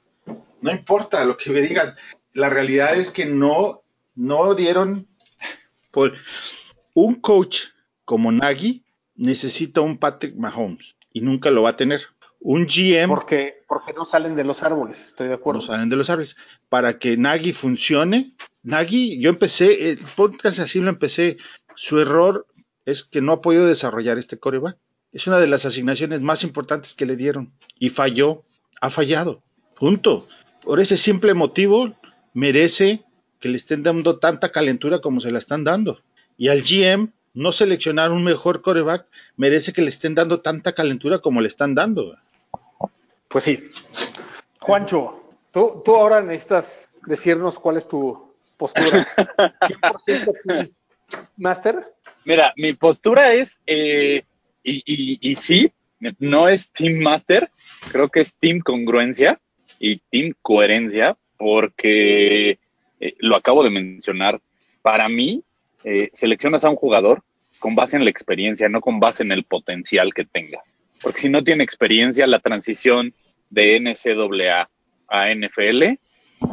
No 0.61 0.71
importa 0.71 1.25
lo 1.25 1.35
que 1.35 1.51
me 1.51 1.61
digas, 1.61 1.95
la 2.33 2.49
realidad 2.49 2.95
es 2.95 3.11
que 3.11 3.25
no, 3.25 3.83
no 4.15 4.55
dieron 4.55 5.07
por 5.91 6.13
un 6.93 7.15
coach 7.15 7.65
como 8.05 8.31
Nagy 8.31 8.83
necesita 9.15 9.81
un 9.81 9.97
Patrick 9.97 10.35
Mahomes 10.35 10.95
y 11.11 11.21
nunca 11.21 11.51
lo 11.51 11.63
va 11.63 11.71
a 11.71 11.77
tener. 11.77 12.01
Un 12.45 12.67
GM 12.67 13.07
Porque, 13.07 13.63
porque 13.69 13.93
no 13.93 14.03
salen 14.03 14.35
de 14.35 14.43
los 14.43 14.63
árboles, 14.63 15.07
estoy 15.07 15.27
de 15.27 15.33
no 15.33 15.37
acuerdo. 15.37 15.61
salen 15.61 15.87
de 15.87 15.95
los 15.95 16.09
árboles. 16.09 16.35
Para 16.67 16.99
que 16.99 17.15
Nagy 17.15 17.53
funcione, 17.53 18.35
Nagy, 18.63 19.17
yo 19.21 19.29
empecé, 19.29 19.91
el 19.91 19.99
podcast 20.17 20.59
así 20.59 20.79
lo 20.79 20.89
empecé, 20.89 21.37
su 21.75 22.01
error 22.01 22.45
es 22.85 23.05
que 23.05 23.21
no 23.21 23.31
ha 23.31 23.41
podido 23.41 23.65
desarrollar 23.65 24.17
este 24.17 24.39
coreback. 24.39 24.77
Es 25.13 25.27
una 25.27 25.39
de 25.39 25.47
las 25.47 25.65
asignaciones 25.65 26.19
más 26.19 26.43
importantes 26.43 26.95
que 26.95 27.05
le 27.05 27.15
dieron 27.15 27.53
y 27.79 27.91
falló, 27.91 28.43
ha 28.81 28.89
fallado. 28.89 29.41
Punto. 29.75 30.27
Por 30.63 30.81
ese 30.81 30.97
simple 30.97 31.33
motivo 31.33 31.95
merece 32.33 33.03
que 33.39 33.49
le 33.49 33.57
estén 33.57 33.83
dando 33.83 34.19
tanta 34.19 34.51
calentura 34.51 35.01
como 35.01 35.19
se 35.19 35.31
la 35.31 35.39
están 35.39 35.63
dando. 35.63 35.99
Y 36.37 36.47
al 36.49 36.61
GM 36.61 37.11
no 37.33 37.51
seleccionar 37.51 38.11
un 38.11 38.23
mejor 38.23 38.61
coreback 38.61 39.07
merece 39.35 39.73
que 39.73 39.81
le 39.81 39.89
estén 39.89 40.15
dando 40.15 40.41
tanta 40.41 40.73
calentura 40.73 41.19
como 41.19 41.41
le 41.41 41.47
están 41.47 41.75
dando. 41.75 42.17
Pues 43.27 43.43
sí. 43.43 43.69
Juancho, 44.59 45.23
tú, 45.51 45.81
tú 45.83 45.95
ahora 45.95 46.21
necesitas 46.21 46.91
decirnos 47.05 47.59
cuál 47.59 47.77
es 47.77 47.87
tu 47.87 48.33
postura. 48.57 49.05
100% 49.17 50.71
Master. 51.37 51.93
Mira, 52.25 52.53
mi 52.55 52.73
postura 52.73 53.33
es, 53.33 53.59
eh, 53.67 54.23
y, 54.63 54.75
y, 54.85 55.31
y, 55.31 55.35
sí, 55.35 55.73
no 56.19 56.47
es 56.47 56.71
Team 56.71 56.99
Master, 56.99 57.51
creo 57.91 58.09
que 58.09 58.21
es 58.21 58.33
Team 58.35 58.59
Congruencia 58.59 59.41
y 59.77 59.99
Team 60.09 60.33
Coherencia, 60.41 61.17
porque 61.37 62.59
eh, 62.99 63.15
lo 63.19 63.35
acabo 63.35 63.63
de 63.63 63.69
mencionar. 63.69 64.39
Para 64.81 65.09
mí, 65.09 65.43
eh, 65.83 66.09
seleccionas 66.13 66.63
a 66.63 66.69
un 66.69 66.75
jugador 66.75 67.23
con 67.59 67.75
base 67.75 67.97
en 67.97 68.03
la 68.03 68.09
experiencia, 68.09 68.69
no 68.69 68.81
con 68.81 68.99
base 68.99 69.23
en 69.23 69.31
el 69.31 69.43
potencial 69.43 70.13
que 70.13 70.25
tenga. 70.25 70.61
Porque 71.01 71.21
si 71.21 71.29
no 71.29 71.43
tiene 71.43 71.63
experiencia, 71.63 72.27
la 72.27 72.39
transición 72.39 73.13
de 73.49 73.79
NCAA 73.79 74.69
a 75.07 75.33
NFL 75.33 75.99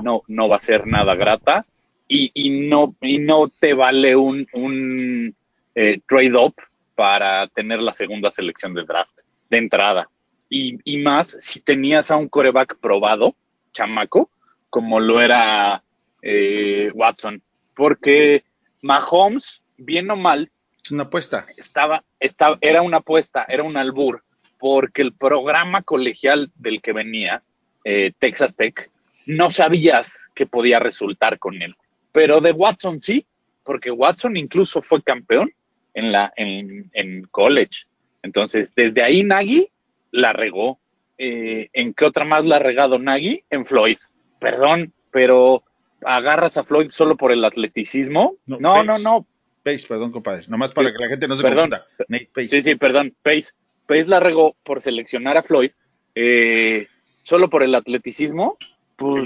no, 0.03 0.23
no 0.29 0.49
va 0.49 0.57
a 0.57 0.61
ser 0.61 0.87
nada 0.87 1.15
grata 1.15 1.65
y, 2.07 2.31
y 2.35 2.51
no, 2.69 2.95
y 3.01 3.19
no 3.19 3.49
te 3.49 3.75
vale 3.75 4.17
un, 4.17 4.47
un 4.53 5.35
eh, 5.75 6.01
trade-up 6.09 6.55
para 6.95 7.47
tener 7.49 7.81
la 7.81 7.95
segunda 7.95 8.31
selección 8.31 8.75
de 8.75 8.85
draft 8.85 9.17
de 9.49 9.59
entrada. 9.59 10.09
Y, 10.49 10.79
y, 10.85 10.99
más 10.99 11.39
si 11.41 11.61
tenías 11.61 12.11
a 12.11 12.17
un 12.17 12.29
coreback 12.29 12.79
probado, 12.81 13.37
chamaco, 13.73 14.29
como 14.71 15.01
lo 15.01 15.21
era 15.21 15.83
eh, 16.23 16.91
Watson. 16.95 17.43
Porque 17.75 18.45
Mahomes, 18.83 19.63
bien 19.77 20.11
o 20.11 20.17
mal, 20.17 20.51
es 20.83 20.91
una 20.91 21.05
apuesta. 21.05 21.47
Estaba, 21.57 22.03
estaba, 22.19 22.59
era 22.61 22.83
una 22.83 22.99
apuesta, 22.99 23.45
era 23.49 23.63
un 23.63 23.77
albur, 23.77 24.25
porque 24.59 25.03
el 25.03 25.13
programa 25.13 25.83
colegial 25.83 26.51
del 26.55 26.81
que 26.81 26.93
venía, 26.93 27.43
eh, 27.85 28.13
Texas 28.19 28.57
Tech, 28.57 28.91
no 29.27 29.51
sabías 29.51 30.19
que 30.35 30.47
podía 30.47 30.79
resultar 30.79 31.39
con 31.39 31.61
él. 31.61 31.75
Pero 32.13 32.41
de 32.41 32.53
Watson 32.53 33.01
sí, 33.01 33.27
porque 33.63 33.91
Watson 33.91 34.37
incluso 34.37 34.81
fue 34.81 35.03
campeón 35.03 35.53
en, 35.95 36.13
la, 36.13 36.33
en, 36.37 36.91
en 36.93 37.23
college. 37.31 37.87
Entonces, 38.23 38.75
desde 38.75 39.03
ahí 39.03 39.23
Nagy 39.23 39.69
la 40.11 40.33
regó. 40.33 40.79
Eh, 41.19 41.69
¿En 41.75 41.93
qué 41.93 42.07
otra 42.07 42.25
más 42.25 42.45
la 42.47 42.57
ha 42.57 42.61
regado 42.61 42.99
Nagy? 42.99 43.45
En 43.51 43.67
Floyd. 43.67 43.99
Perdón, 44.41 44.93
pero 45.13 45.63
agarras 46.05 46.57
a 46.59 46.65
Floyd 46.65 46.91
solo 46.91 47.17
por 47.17 47.31
el 47.31 47.45
atleticismo. 47.45 48.35
No, 48.47 48.59
no, 48.59 48.73
Pace. 48.75 48.87
no, 48.87 48.99
no. 48.99 49.27
Pace, 49.63 49.87
perdón, 49.87 50.11
compadre. 50.11 50.45
Nomás 50.49 50.73
para 50.73 50.89
Sí. 50.89 50.97
que 50.97 51.03
la 51.05 51.09
gente 51.11 51.29
no 51.29 51.37
se 51.37 51.43
Perdón. 51.43 51.71
confunda. 51.71 51.87
Nate 52.09 52.31
Pace. 52.35 52.49
Sí, 52.49 52.63
sí, 52.63 52.75
perdón. 52.75 53.15
Pace. 53.23 53.51
Pace 53.87 54.07
la 54.07 54.19
regó 54.21 54.57
por 54.65 54.81
seleccionar 54.81 55.37
a 55.37 55.43
Floyd 55.43 55.71
eh, 56.15 56.89
solo 57.25 57.49
por 57.51 57.63
el 57.63 57.75
atleticismo. 57.75 58.57
Pues 58.97 59.25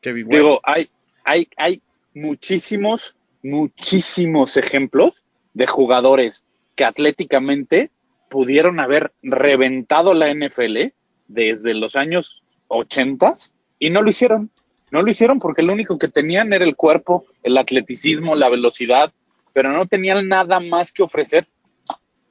Kevin. 0.00 0.28
Digo, 0.28 0.60
hay, 0.64 0.88
hay, 1.24 1.48
hay 1.56 1.82
muchísimos, 2.14 3.14
muchísimos 3.42 4.56
ejemplos 4.56 5.14
de 5.52 5.66
jugadores 5.66 6.44
que 6.76 6.84
atléticamente 6.84 7.90
pudieron 8.30 8.80
haber 8.80 9.12
reventado 9.22 10.14
la 10.14 10.32
NFL 10.34 10.92
desde 11.28 11.74
los 11.74 11.94
años 11.96 12.42
80 12.68 13.34
y 13.78 13.90
no 13.90 14.02
lo 14.02 14.10
hicieron. 14.10 14.50
No 14.90 15.02
lo 15.02 15.10
hicieron 15.10 15.40
porque 15.40 15.62
lo 15.62 15.72
único 15.72 15.98
que 15.98 16.08
tenían 16.08 16.52
era 16.52 16.64
el 16.64 16.76
cuerpo, 16.76 17.24
el 17.42 17.58
atleticismo, 17.58 18.36
la 18.36 18.48
velocidad, 18.48 19.12
pero 19.52 19.72
no 19.72 19.86
tenían 19.86 20.28
nada 20.28 20.60
más 20.60 20.92
que 20.92 21.02
ofrecer. 21.02 21.46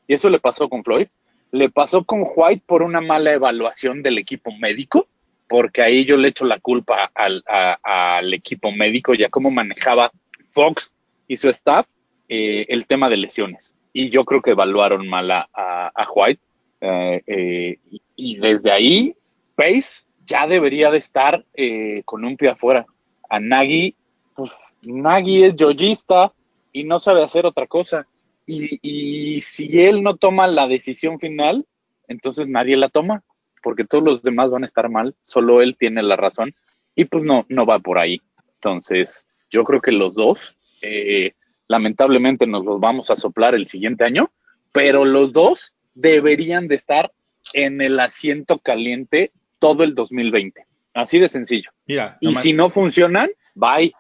Y 0.07 0.13
eso 0.13 0.29
le 0.29 0.39
pasó 0.39 0.69
con 0.69 0.83
Floyd. 0.83 1.07
Le 1.51 1.69
pasó 1.69 2.03
con 2.03 2.25
White 2.35 2.63
por 2.65 2.83
una 2.83 3.01
mala 3.01 3.33
evaluación 3.33 4.01
del 4.01 4.17
equipo 4.17 4.51
médico 4.59 5.07
porque 5.53 5.83
ahí 5.83 6.03
yo 6.05 6.17
le 6.17 6.29
echo 6.29 6.45
la 6.45 6.59
culpa 6.59 7.11
al, 7.13 7.43
al 7.45 8.33
equipo 8.33 8.71
médico, 8.71 9.13
ya 9.13 9.29
cómo 9.29 9.51
manejaba 9.51 10.11
Fox 10.51 10.91
y 11.27 11.37
su 11.37 11.47
staff 11.49 11.85
eh, 12.27 12.65
el 12.69 12.87
tema 12.87 13.07
de 13.07 13.17
lesiones. 13.17 13.71
Y 13.93 14.09
yo 14.09 14.25
creo 14.25 14.41
que 14.41 14.49
evaluaron 14.49 15.07
mal 15.07 15.29
a, 15.29 16.07
White. 16.15 16.41
eh, 16.81 17.21
eh, 17.27 17.77
y 18.15 18.37
desde 18.37 18.71
ahí, 18.71 19.15
Pace 19.55 20.03
ya 20.25 20.47
debería 20.47 20.91
de 20.91 20.97
estar 20.97 21.45
eh, 21.53 22.01
con 22.05 22.23
un 22.25 22.37
pie 22.37 22.49
afuera. 22.49 22.85
A 23.29 23.39
Nagy, 23.39 23.95
pues 24.35 24.51
Nagy 24.83 25.43
es 25.43 25.55
yoyista 25.55 26.33
y 26.71 26.83
no 26.83 26.99
sabe 26.99 27.23
hacer 27.23 27.45
otra 27.45 27.67
cosa. 27.67 28.07
Y, 28.45 28.79
y 28.81 29.41
si 29.41 29.81
él 29.81 30.03
no 30.03 30.17
toma 30.17 30.47
la 30.47 30.67
decisión 30.67 31.19
final, 31.19 31.65
entonces 32.07 32.47
nadie 32.47 32.75
la 32.75 32.89
toma 32.89 33.23
porque 33.63 33.85
todos 33.85 34.03
los 34.03 34.21
demás 34.21 34.51
van 34.51 34.63
a 34.63 34.67
estar 34.67 34.89
mal, 34.89 35.15
solo 35.23 35.61
él 35.61 35.75
tiene 35.79 36.03
la 36.03 36.17
razón 36.17 36.53
y 36.95 37.05
pues 37.05 37.23
no, 37.23 37.45
no 37.49 37.65
va 37.65 37.79
por 37.79 37.97
ahí. 37.97 38.21
Entonces, 38.55 39.27
yo 39.49 39.63
creo 39.63 39.81
que 39.81 39.91
los 39.91 40.13
dos, 40.13 40.55
eh, 40.81 41.31
lamentablemente 41.67 42.45
nos 42.45 42.63
los 42.65 42.79
vamos 42.79 43.09
a 43.09 43.15
soplar 43.15 43.55
el 43.55 43.67
siguiente 43.67 44.03
año, 44.03 44.29
pero 44.71 45.05
los 45.05 45.31
dos 45.33 45.73
deberían 45.95 46.67
de 46.67 46.75
estar 46.75 47.11
en 47.53 47.81
el 47.81 47.99
asiento 47.99 48.59
caliente 48.59 49.31
todo 49.63 49.83
el 49.85 49.95
2020. 49.95 50.65
Así 50.93 51.19
de 51.19 51.29
sencillo. 51.29 51.69
Mira, 51.87 52.17
Y 52.19 52.27
nomás- 52.27 52.43
si 52.43 52.51
no 52.51 52.69
funcionan, 52.69 53.29
bye. 53.55 53.93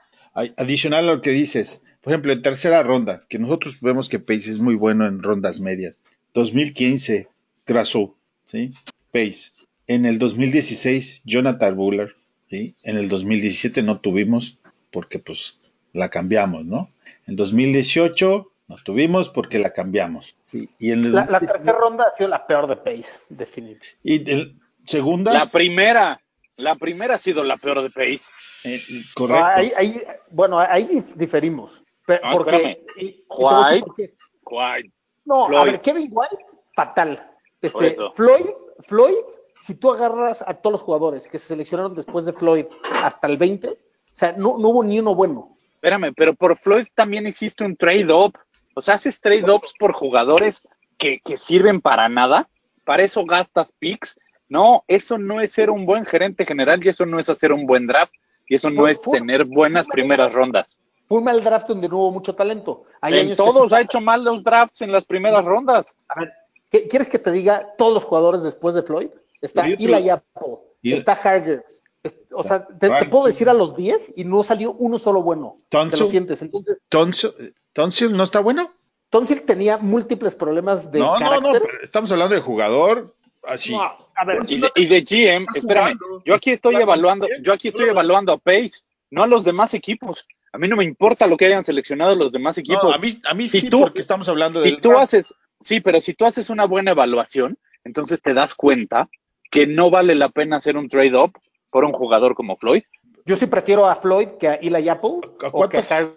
Adicional 0.57 1.07
a 1.07 1.13
lo 1.15 1.21
que 1.21 1.29
dices, 1.29 1.81
por 2.01 2.11
ejemplo, 2.11 2.33
en 2.33 2.41
tercera 2.41 2.83
ronda, 2.83 3.23
que 3.29 3.39
nosotros 3.39 3.79
vemos 3.79 4.09
que 4.09 4.19
Pace 4.19 4.49
es 4.51 4.59
muy 4.59 4.75
bueno 4.75 5.05
en 5.07 5.23
rondas 5.23 5.59
medias. 5.61 6.01
2015, 6.33 7.29
Grasso, 7.65 8.15
¿sí? 8.45 8.73
Pace. 9.11 9.51
En 9.87 10.05
el 10.05 10.19
2016, 10.19 11.21
Jonathan 11.23 11.75
Buller, 11.77 12.15
¿sí? 12.49 12.75
En 12.83 12.97
el 12.97 13.07
2017 13.07 13.83
no 13.83 13.99
tuvimos 14.01 14.59
porque 14.91 15.19
pues 15.19 15.59
la 15.93 16.09
cambiamos, 16.09 16.65
¿no? 16.65 16.89
En 17.27 17.35
2018 17.37 18.51
no 18.67 18.75
tuvimos 18.83 19.29
porque 19.29 19.59
la 19.59 19.71
cambiamos. 19.71 20.35
Y 20.51 20.91
en 20.91 21.05
el 21.05 21.13
La, 21.13 21.25
la 21.25 21.39
tercera 21.39 21.77
ronda 21.77 22.05
ha 22.07 22.11
sido 22.11 22.27
la 22.29 22.45
peor 22.45 22.67
de 22.67 22.75
Pace, 22.75 23.09
definitivamente. 23.29 23.87
y 24.03 24.29
el 24.29 24.55
segunda 24.85 25.33
La 25.33 25.45
primera, 25.45 26.21
la 26.57 26.75
primera 26.75 27.15
ha 27.15 27.19
sido 27.19 27.43
la 27.43 27.57
peor 27.57 27.81
de 27.81 27.89
Pace. 27.89 28.31
eh, 28.63 28.81
correcto. 29.15 29.43
Ahí, 29.45 29.71
ahí- 29.75 30.03
bueno, 30.29 30.59
ahí 30.59 30.85
dif- 30.85 31.13
diferimos. 31.15 31.83
Pe- 32.05 32.19
No, 32.23 32.31
porque, 32.31 32.55
espérame. 32.55 32.77
y- 32.97 33.05
y 33.05 33.11
te 33.13 33.23
voy 33.29 33.53
a 33.53 33.57
decir 33.57 33.73
White. 33.73 33.85
por 33.85 33.95
qué. 33.95 34.13
White. 34.45 34.91
No, 35.25 35.45
a 35.57 35.63
ver, 35.63 35.81
Kevin 35.81 36.09
White, 36.11 36.37
fatal. 36.75 37.29
Este. 37.61 37.95
Floyd, 38.13 38.45
Floyd, 38.87 39.15
si 39.61 39.75
tú 39.75 39.91
agarras 39.91 40.41
a 40.45 40.53
todos 40.55 40.73
los 40.73 40.81
jugadores 40.81 41.27
que 41.29 41.39
se 41.39 41.47
seleccionaron 41.47 41.95
después 41.95 42.25
de 42.25 42.33
Floyd 42.33 42.65
hasta 42.91 43.27
el 43.27 43.37
20, 43.37 43.69
o 43.69 43.75
sea, 44.11 44.33
no, 44.33 44.57
no 44.57 44.69
hubo 44.69 44.83
ni 44.83 44.99
uno 44.99 45.15
bueno. 45.15 45.55
Espérame, 45.75 46.13
pero 46.15 46.33
por 46.33 46.57
Floyd 46.57 46.85
también 46.93 47.25
hiciste 47.25 47.63
un 47.63 47.75
trade-up. 47.77 48.37
O 48.75 48.81
sea, 48.81 48.95
haces 48.95 49.21
trade-ups 49.21 49.73
por 49.79 49.93
jugadores 49.93 50.61
que, 50.97 51.19
que 51.23 51.37
sirven 51.37 51.79
para 51.79 52.09
nada. 52.09 52.49
Para 52.83 53.03
eso 53.03 53.23
gastas 53.25 53.71
picks. 53.79 54.19
No, 54.49 54.83
eso 54.87 55.17
no 55.17 55.41
es 55.41 55.51
ser 55.51 55.69
un 55.69 55.85
buen 55.85 56.05
gerente 56.05 56.45
general 56.45 56.83
y 56.85 56.89
eso 56.89 57.05
no 57.05 57.19
es 57.19 57.29
hacer 57.29 57.51
un 57.51 57.65
buen 57.65 57.87
draft 57.87 58.13
y 58.47 58.55
eso 58.55 58.69
no 58.69 58.81
Fue- 58.81 58.91
es 58.91 59.01
fue- 59.01 59.19
tener 59.19 59.45
buenas 59.45 59.85
fue- 59.85 59.93
primeras 59.93 60.33
rondas. 60.33 60.77
Fue 61.07 61.17
un 61.19 61.23
mal 61.25 61.43
draft 61.43 61.67
donde 61.67 61.87
no 61.89 61.97
hubo 61.97 62.11
mucho 62.11 62.33
talento. 62.35 62.83
Hay 63.01 63.13
En 63.13 63.25
años 63.27 63.37
todos 63.37 63.71
ha 63.73 63.81
hecho 63.81 63.99
mal 64.01 64.23
los 64.23 64.43
drafts 64.43 64.81
en 64.81 64.91
las 64.91 65.03
primeras 65.05 65.43
rondas. 65.45 65.85
A 66.07 66.19
ver, 66.19 66.31
¿qué- 66.69 66.87
¿quieres 66.87 67.09
que 67.09 67.19
te 67.19 67.31
diga 67.31 67.67
todos 67.77 67.93
los 67.93 68.03
jugadores 68.03 68.43
después 68.43 68.73
de 68.75 68.83
Floyd? 68.83 69.09
Está 69.41 69.67
Y- 69.67 70.93
está 70.93 71.13
Hargreaves. 71.13 71.83
es- 72.03 72.19
O 72.33 72.43
sea, 72.43 72.65
te, 72.67 72.89
te 72.89 73.05
puedo 73.05 73.25
decir 73.25 73.47
a 73.49 73.53
los 73.53 73.75
10 73.75 74.11
y 74.15 74.23
no 74.25 74.43
salió 74.43 74.73
uno 74.73 74.97
solo 74.99 75.21
bueno. 75.21 75.55
Te 75.69 75.77
Tonsil. 75.77 75.99
lo 76.05 76.09
sientes. 76.09 76.41
Entonces, 76.41 76.77
Tonsil, 76.89 77.31
Tonsil 77.73 78.11
no 78.17 78.23
está 78.23 78.39
bueno. 78.41 78.71
Tonsil 79.09 79.43
tenía 79.43 79.77
múltiples 79.77 80.35
problemas 80.35 80.91
de 80.91 80.99
no, 80.99 81.13
no, 81.19 81.25
carácter. 81.25 81.53
no, 81.53 81.59
pero 81.61 81.81
estamos 81.83 82.11
hablando 82.11 82.33
de 82.35 82.41
jugador 82.41 83.15
así. 83.45 83.73
No, 83.73 83.81
a 84.15 84.25
ver, 84.25 84.39
Y 84.47 84.59
de, 84.59 84.71
y 84.75 84.85
de 84.85 85.01
GM, 85.01 85.45
espérame, 85.55 85.97
jugando. 85.97 86.23
yo 86.25 86.35
aquí 86.35 86.51
estoy 86.51 86.75
evaluando, 86.75 87.27
yo 87.41 87.53
aquí 87.53 87.67
estoy 87.69 87.89
evaluando 87.89 88.33
a 88.33 88.37
Pace, 88.37 88.71
no 89.11 89.23
a 89.23 89.27
los 89.27 89.43
demás 89.43 89.73
equipos. 89.73 90.25
A 90.51 90.57
mí 90.57 90.67
no 90.67 90.75
me 90.75 90.83
importa 90.83 91.25
lo 91.27 91.35
que 91.35 91.45
hayan 91.47 91.63
seleccionado 91.63 92.15
los 92.15 92.31
demás 92.31 92.57
equipos. 92.57 92.83
No, 92.83 92.91
a 92.91 92.97
mí, 92.97 93.19
a 93.25 93.33
mí 93.33 93.47
Si 93.47 93.61
sí, 93.61 93.69
tú- 93.69 93.79
porque 93.81 94.01
estamos 94.01 94.29
hablando 94.29 94.61
si 94.61 94.71
del 94.71 94.81
tú 94.81 94.91
haces, 94.97 95.33
sí, 95.61 95.79
pero 95.79 95.99
si 95.99 96.13
tú 96.13 96.25
haces 96.25 96.49
una 96.49 96.65
buena 96.65 96.91
evaluación, 96.91 97.57
entonces 97.83 98.21
te 98.21 98.33
das 98.33 98.53
cuenta 98.53 99.09
que 99.49 99.65
no 99.67 99.89
vale 99.89 100.15
la 100.15 100.29
pena 100.29 100.57
hacer 100.57 100.77
un 100.77 100.89
trade-up 100.89 101.31
por 101.69 101.85
un 101.85 101.91
jugador 101.91 102.35
como 102.35 102.55
Floyd. 102.57 102.83
yo 103.25 103.35
sí 103.35 103.47
prefiero 103.47 103.87
a 103.87 103.95
Floyd 103.95 104.29
que 104.39 104.47
a 104.47 104.55
Eli 104.55 104.89
Apple 104.89 105.21
¿A 105.41 105.47
o 105.47 105.69
que 105.69 105.77
a 105.77 106.13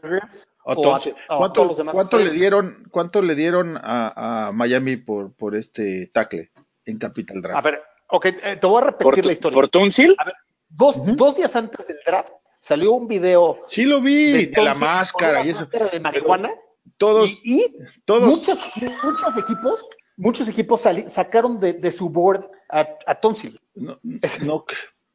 entonces, 0.69 1.15
o 1.29 1.45
a 1.45 1.53
¿cuánto, 1.93 2.19
le 2.19 2.31
dieron, 2.31 2.85
cuánto 2.91 3.23
le 3.23 3.35
dieron 3.37 3.77
a, 3.77 4.49
a 4.49 4.53
Miami 4.53 4.97
por, 4.97 5.33
por 5.35 5.55
este 5.55 6.09
tackle 6.09 6.51
en 6.87 6.99
Capital 6.99 7.43
Draft? 7.43 7.59
A 7.59 7.61
ver, 7.61 7.83
ok, 8.09 8.27
eh, 8.27 8.57
te 8.61 8.67
voy 8.67 8.83
a 8.83 8.87
repetir 8.87 9.05
¿Por, 9.05 9.27
la 9.27 9.33
historia. 9.33 9.55
por 9.55 9.69
Tunsil? 9.69 10.15
A 10.19 10.25
ver, 10.25 10.35
dos, 10.69 11.37
días 11.37 11.55
antes 11.57 11.87
del 11.87 11.99
draft 12.05 12.31
salió 12.61 12.93
un 12.93 13.07
video 13.07 13.63
sí 13.67 13.85
lo 13.85 14.01
vi, 14.01 14.47
de, 14.47 14.63
la 14.63 14.75
máscara 14.75 15.45
y 15.45 15.51
eso. 15.51 15.61
máscara 15.61 15.87
de 15.89 16.01
marihuana 16.01 16.53
Todos, 16.97 17.41
y, 17.45 17.63
y 17.63 17.77
todos, 18.05 18.29
muchos, 18.29 18.59
muchos 19.05 19.37
equipos, 19.37 19.89
muchos 20.17 20.49
equipos 20.49 20.83
sacaron 21.09 21.61
de, 21.61 21.75
de 21.75 21.93
su 21.93 22.09
board 22.09 22.49
a, 22.69 22.89
a 23.07 23.15
Tonsil. 23.17 23.61
no, 23.75 23.99
no, 24.43 24.65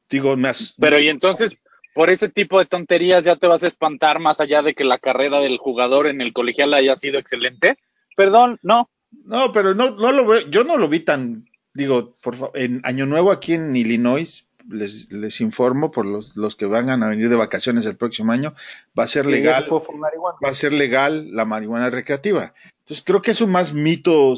digo, 0.10 0.38
me 0.38 0.50
as- 0.50 0.76
Pero 0.80 1.00
y 1.00 1.10
entonces, 1.10 1.58
por 1.94 2.10
ese 2.10 2.30
tipo 2.30 2.60
de 2.60 2.66
tonterías 2.66 3.24
ya 3.24 3.36
te 3.36 3.48
vas 3.48 3.64
a 3.64 3.68
espantar 3.68 4.20
más 4.20 4.40
allá 4.40 4.62
de 4.62 4.74
que 4.74 4.84
la 4.84 5.00
carrera 5.00 5.40
del 5.40 5.58
jugador 5.58 6.08
en 6.08 6.22
el 6.22 6.34
colegial 6.34 6.74
haya 6.74 6.96
sido 6.96 7.20
excelente. 7.20 7.78
Perdón, 8.16 8.60
no. 8.62 8.90
No, 9.26 9.52
pero 9.52 9.74
no, 9.74 9.92
no 9.92 10.12
lo 10.12 10.26
veo, 10.26 10.48
yo 10.50 10.64
no 10.64 10.78
lo 10.78 10.88
vi 10.88 11.02
tan, 11.02 11.46
digo, 11.74 12.16
por 12.22 12.52
en 12.56 12.82
Año 12.84 13.06
Nuevo 13.06 13.32
aquí 13.32 13.54
en 13.54 13.76
Illinois, 13.76 14.48
les, 14.70 15.12
les 15.12 15.42
informo 15.42 15.92
por 15.92 16.06
los, 16.06 16.36
los 16.36 16.56
que 16.56 16.66
van 16.66 16.90
a 16.90 17.08
venir 17.08 17.30
de 17.30 17.36
vacaciones 17.36 17.86
el 17.86 17.98
próximo 17.98 18.32
año, 18.32 18.54
va 18.98 19.04
a 19.04 19.08
ser 19.08 19.26
legal, 19.26 19.68
va 19.72 20.50
a 20.50 20.54
ser 20.54 20.74
legal 20.74 21.34
la 21.34 21.46
marihuana 21.46 21.90
recreativa. 21.90 22.54
Entonces 22.80 23.04
creo 23.06 23.22
que 23.22 23.32
es 23.32 23.42
un 23.42 23.52
más 23.52 23.74
mito 23.74 24.34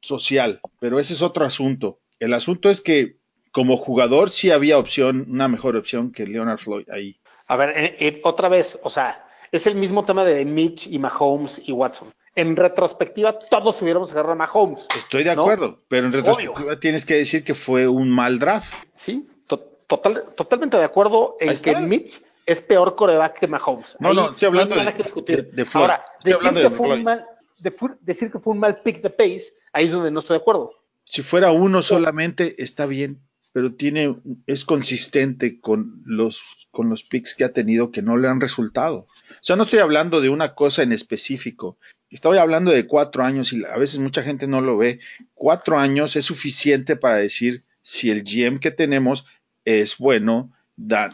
social, 0.00 0.60
pero 0.80 0.98
ese 0.98 1.12
es 1.12 1.22
otro 1.22 1.44
asunto. 1.44 1.98
El 2.18 2.34
asunto 2.34 2.70
es 2.70 2.80
que 2.80 3.16
como 3.52 3.76
jugador 3.76 4.30
sí 4.30 4.50
había 4.50 4.78
opción, 4.78 5.26
una 5.28 5.48
mejor 5.48 5.76
opción 5.76 6.12
que 6.12 6.26
Leonard 6.26 6.58
Floyd 6.58 6.88
ahí. 6.90 7.16
A 7.46 7.56
ver, 7.56 7.70
eh, 7.70 7.96
eh, 7.98 8.20
otra 8.24 8.48
vez, 8.48 8.78
o 8.82 8.90
sea, 8.90 9.26
es 9.52 9.66
el 9.66 9.74
mismo 9.74 10.04
tema 10.04 10.24
de 10.24 10.44
Mitch 10.44 10.86
y 10.86 10.98
Mahomes 10.98 11.60
y 11.64 11.72
Watson. 11.72 12.08
En 12.38 12.54
retrospectiva, 12.54 13.36
todos 13.36 13.82
hubiéramos 13.82 14.12
agarrado 14.12 14.34
a 14.34 14.36
Mahomes. 14.36 14.86
Estoy 14.96 15.24
de 15.24 15.34
¿No? 15.34 15.42
acuerdo, 15.42 15.82
pero 15.88 16.06
en 16.06 16.12
retrospectiva 16.12 16.78
tienes 16.78 17.04
que 17.04 17.14
decir 17.14 17.42
que 17.42 17.54
fue 17.54 17.88
un 17.88 18.10
mal 18.10 18.38
draft. 18.38 18.72
Sí, 18.92 19.26
to- 19.48 19.58
total, 19.88 20.22
totalmente 20.36 20.76
de 20.76 20.84
acuerdo 20.84 21.36
en 21.40 21.60
que 21.60 21.74
Mitch 21.80 22.22
es 22.46 22.60
peor 22.60 22.94
coreback 22.94 23.40
que 23.40 23.48
Mahomes. 23.48 23.96
No, 23.98 24.14
no, 24.14 24.30
estoy 24.30 24.46
hablando 24.46 24.76
hay 24.76 24.80
nada 24.82 24.92
de- 24.92 24.96
que 24.98 25.02
discutir. 25.02 25.36
de- 25.46 25.50
de 25.50 25.64
Floyd. 25.64 25.82
Ahora, 25.82 26.04
Estoy 26.18 26.32
decir 26.32 26.46
hablando 26.46 26.60
que 26.60 26.68
de 26.70 26.76
fue 26.76 26.94
un 26.96 27.02
mal, 27.02 27.26
de 27.58 27.74
decir 28.02 28.30
que 28.30 28.38
fue 28.38 28.52
un 28.52 28.60
mal 28.60 28.82
pick 28.82 29.02
de 29.02 29.10
Pace, 29.10 29.46
ahí 29.72 29.86
es 29.86 29.90
donde 29.92 30.12
no 30.12 30.20
estoy 30.20 30.36
de 30.36 30.40
acuerdo. 30.42 30.70
Si 31.02 31.22
fuera 31.22 31.50
uno 31.50 31.82
solamente, 31.82 32.62
está 32.62 32.86
bien, 32.86 33.20
pero 33.52 33.74
tiene, 33.74 34.14
es 34.46 34.64
consistente 34.64 35.60
con 35.60 36.02
los, 36.04 36.68
con 36.70 36.88
los 36.88 37.02
picks 37.02 37.34
que 37.34 37.42
ha 37.42 37.52
tenido 37.52 37.90
que 37.90 38.02
no 38.02 38.16
le 38.16 38.28
han 38.28 38.40
resultado. 38.40 38.98
O 39.30 39.40
sea, 39.40 39.56
no 39.56 39.64
estoy 39.64 39.80
hablando 39.80 40.20
de 40.20 40.28
una 40.28 40.54
cosa 40.54 40.84
en 40.84 40.92
específico. 40.92 41.78
Estoy 42.10 42.38
hablando 42.38 42.70
de 42.70 42.86
cuatro 42.86 43.22
años 43.22 43.52
y 43.52 43.64
a 43.64 43.76
veces 43.76 43.98
mucha 43.98 44.22
gente 44.22 44.46
no 44.46 44.60
lo 44.60 44.78
ve. 44.78 45.00
Cuatro 45.34 45.78
años 45.78 46.16
es 46.16 46.24
suficiente 46.24 46.96
para 46.96 47.16
decir 47.16 47.64
si 47.82 48.10
el 48.10 48.22
GM 48.22 48.60
que 48.60 48.70
tenemos 48.70 49.26
es 49.64 49.98
bueno 49.98 50.50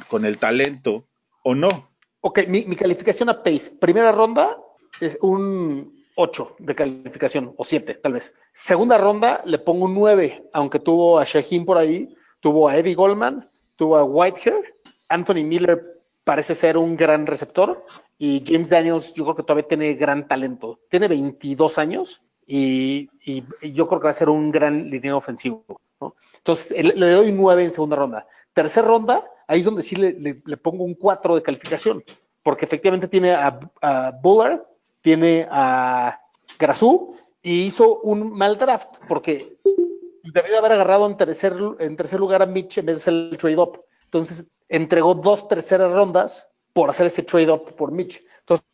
con 0.09 0.24
el 0.24 0.38
talento 0.38 1.07
o 1.42 1.55
no. 1.55 1.90
Ok, 2.20 2.47
mi, 2.49 2.64
mi 2.64 2.76
calificación 2.76 3.28
a 3.28 3.42
Pace, 3.42 3.72
primera 3.80 4.12
ronda 4.12 4.57
es 5.01 5.18
un 5.20 6.05
8 6.16 6.57
de 6.59 6.74
calificación, 6.74 7.55
o 7.57 7.64
7 7.64 7.95
tal 7.95 8.12
vez. 8.12 8.34
Segunda 8.53 8.99
ronda 8.99 9.42
le 9.45 9.59
pongo 9.59 9.86
un 9.86 9.95
9, 9.95 10.51
aunque 10.53 10.78
tuvo 10.78 11.18
a 11.18 11.24
Shaheen 11.24 11.64
por 11.64 11.78
ahí, 11.78 12.14
tuvo 12.40 12.68
a 12.68 12.76
Eddie 12.76 12.95
Goldman, 12.95 13.49
tuvo 13.76 13.97
a 13.97 14.05
Whitehair, 14.05 14.74
Anthony 15.09 15.45
Miller 15.45 16.03
parece 16.24 16.55
ser 16.55 16.78
un 16.78 16.97
gran 16.97 17.26
receptor 17.26 17.84
y 18.19 18.45
James 18.47 18.71
Daniels 18.71 19.12
yo 19.15 19.25
creo 19.25 19.37
que 19.37 19.43
todavía 19.43 19.69
tiene 19.69 19.95
gran 19.95 20.29
talento. 20.29 20.81
Tiene 20.89 21.09
22 21.09 21.79
años 21.79 22.23
y, 22.47 23.11
yo 23.62 23.89
creo 23.89 24.01
que 24.01 24.05
va 24.05 24.11
a 24.11 24.15
ser 24.15 24.29
un 24.29 24.51
gran 24.51 24.91
línea 24.91 25.17
ofensivo. 25.17 25.65
Entonces 26.37 26.85
le 26.85 27.11
doy 27.11 27.31
un 27.31 27.37
9 27.37 27.65
en 27.65 27.73
segunda 27.73 27.97
ronda. 27.97 28.27
Tercera 28.53 28.87
ronda, 28.87 29.25
ahí 29.49 29.61
es 29.61 29.65
donde 29.65 29.83
sí 29.83 29.97
le 29.97 30.57
pongo 30.59 30.85
un 30.85 30.95
4 30.95 31.37
de 31.37 31.43
calificación, 31.43 32.05
porque 32.43 32.67
efectivamente 32.67 33.09
tiene 33.09 33.33
a, 33.33 33.59
a 33.81 34.12
Bullard, 34.23 34.62
tiene 35.01 35.47
a 35.51 36.21
Grazú 36.59 37.17
y 37.43 37.67
hizo 37.67 38.01
un 38.01 38.33
mal 38.33 38.59
draft, 38.59 38.97
porque 39.09 39.59
debió 40.23 40.59
haber 40.59 40.73
agarrado 40.73 41.07
en 41.07 41.17
tercer, 41.17 41.57
en 41.79 41.97
tercer 41.97 42.19
lugar 42.19 42.43
a 42.43 42.47
Mitch 42.47 42.79
en 42.79 42.87
vez 42.87 42.97
de 42.97 43.01
hacer 43.01 43.15
el 43.15 43.39
trade-up. 43.39 43.85
Entonces 44.05 44.47
entregó 44.69 45.15
dos 45.15 45.49
terceras 45.49 45.93
rondas 45.93 46.49
por 46.75 46.91
hacer 46.91 47.07
ese 47.07 47.22
trade-up 47.22 47.75
por 47.75 47.91
Mitch. 47.91 48.22
Entonces, 48.41 48.66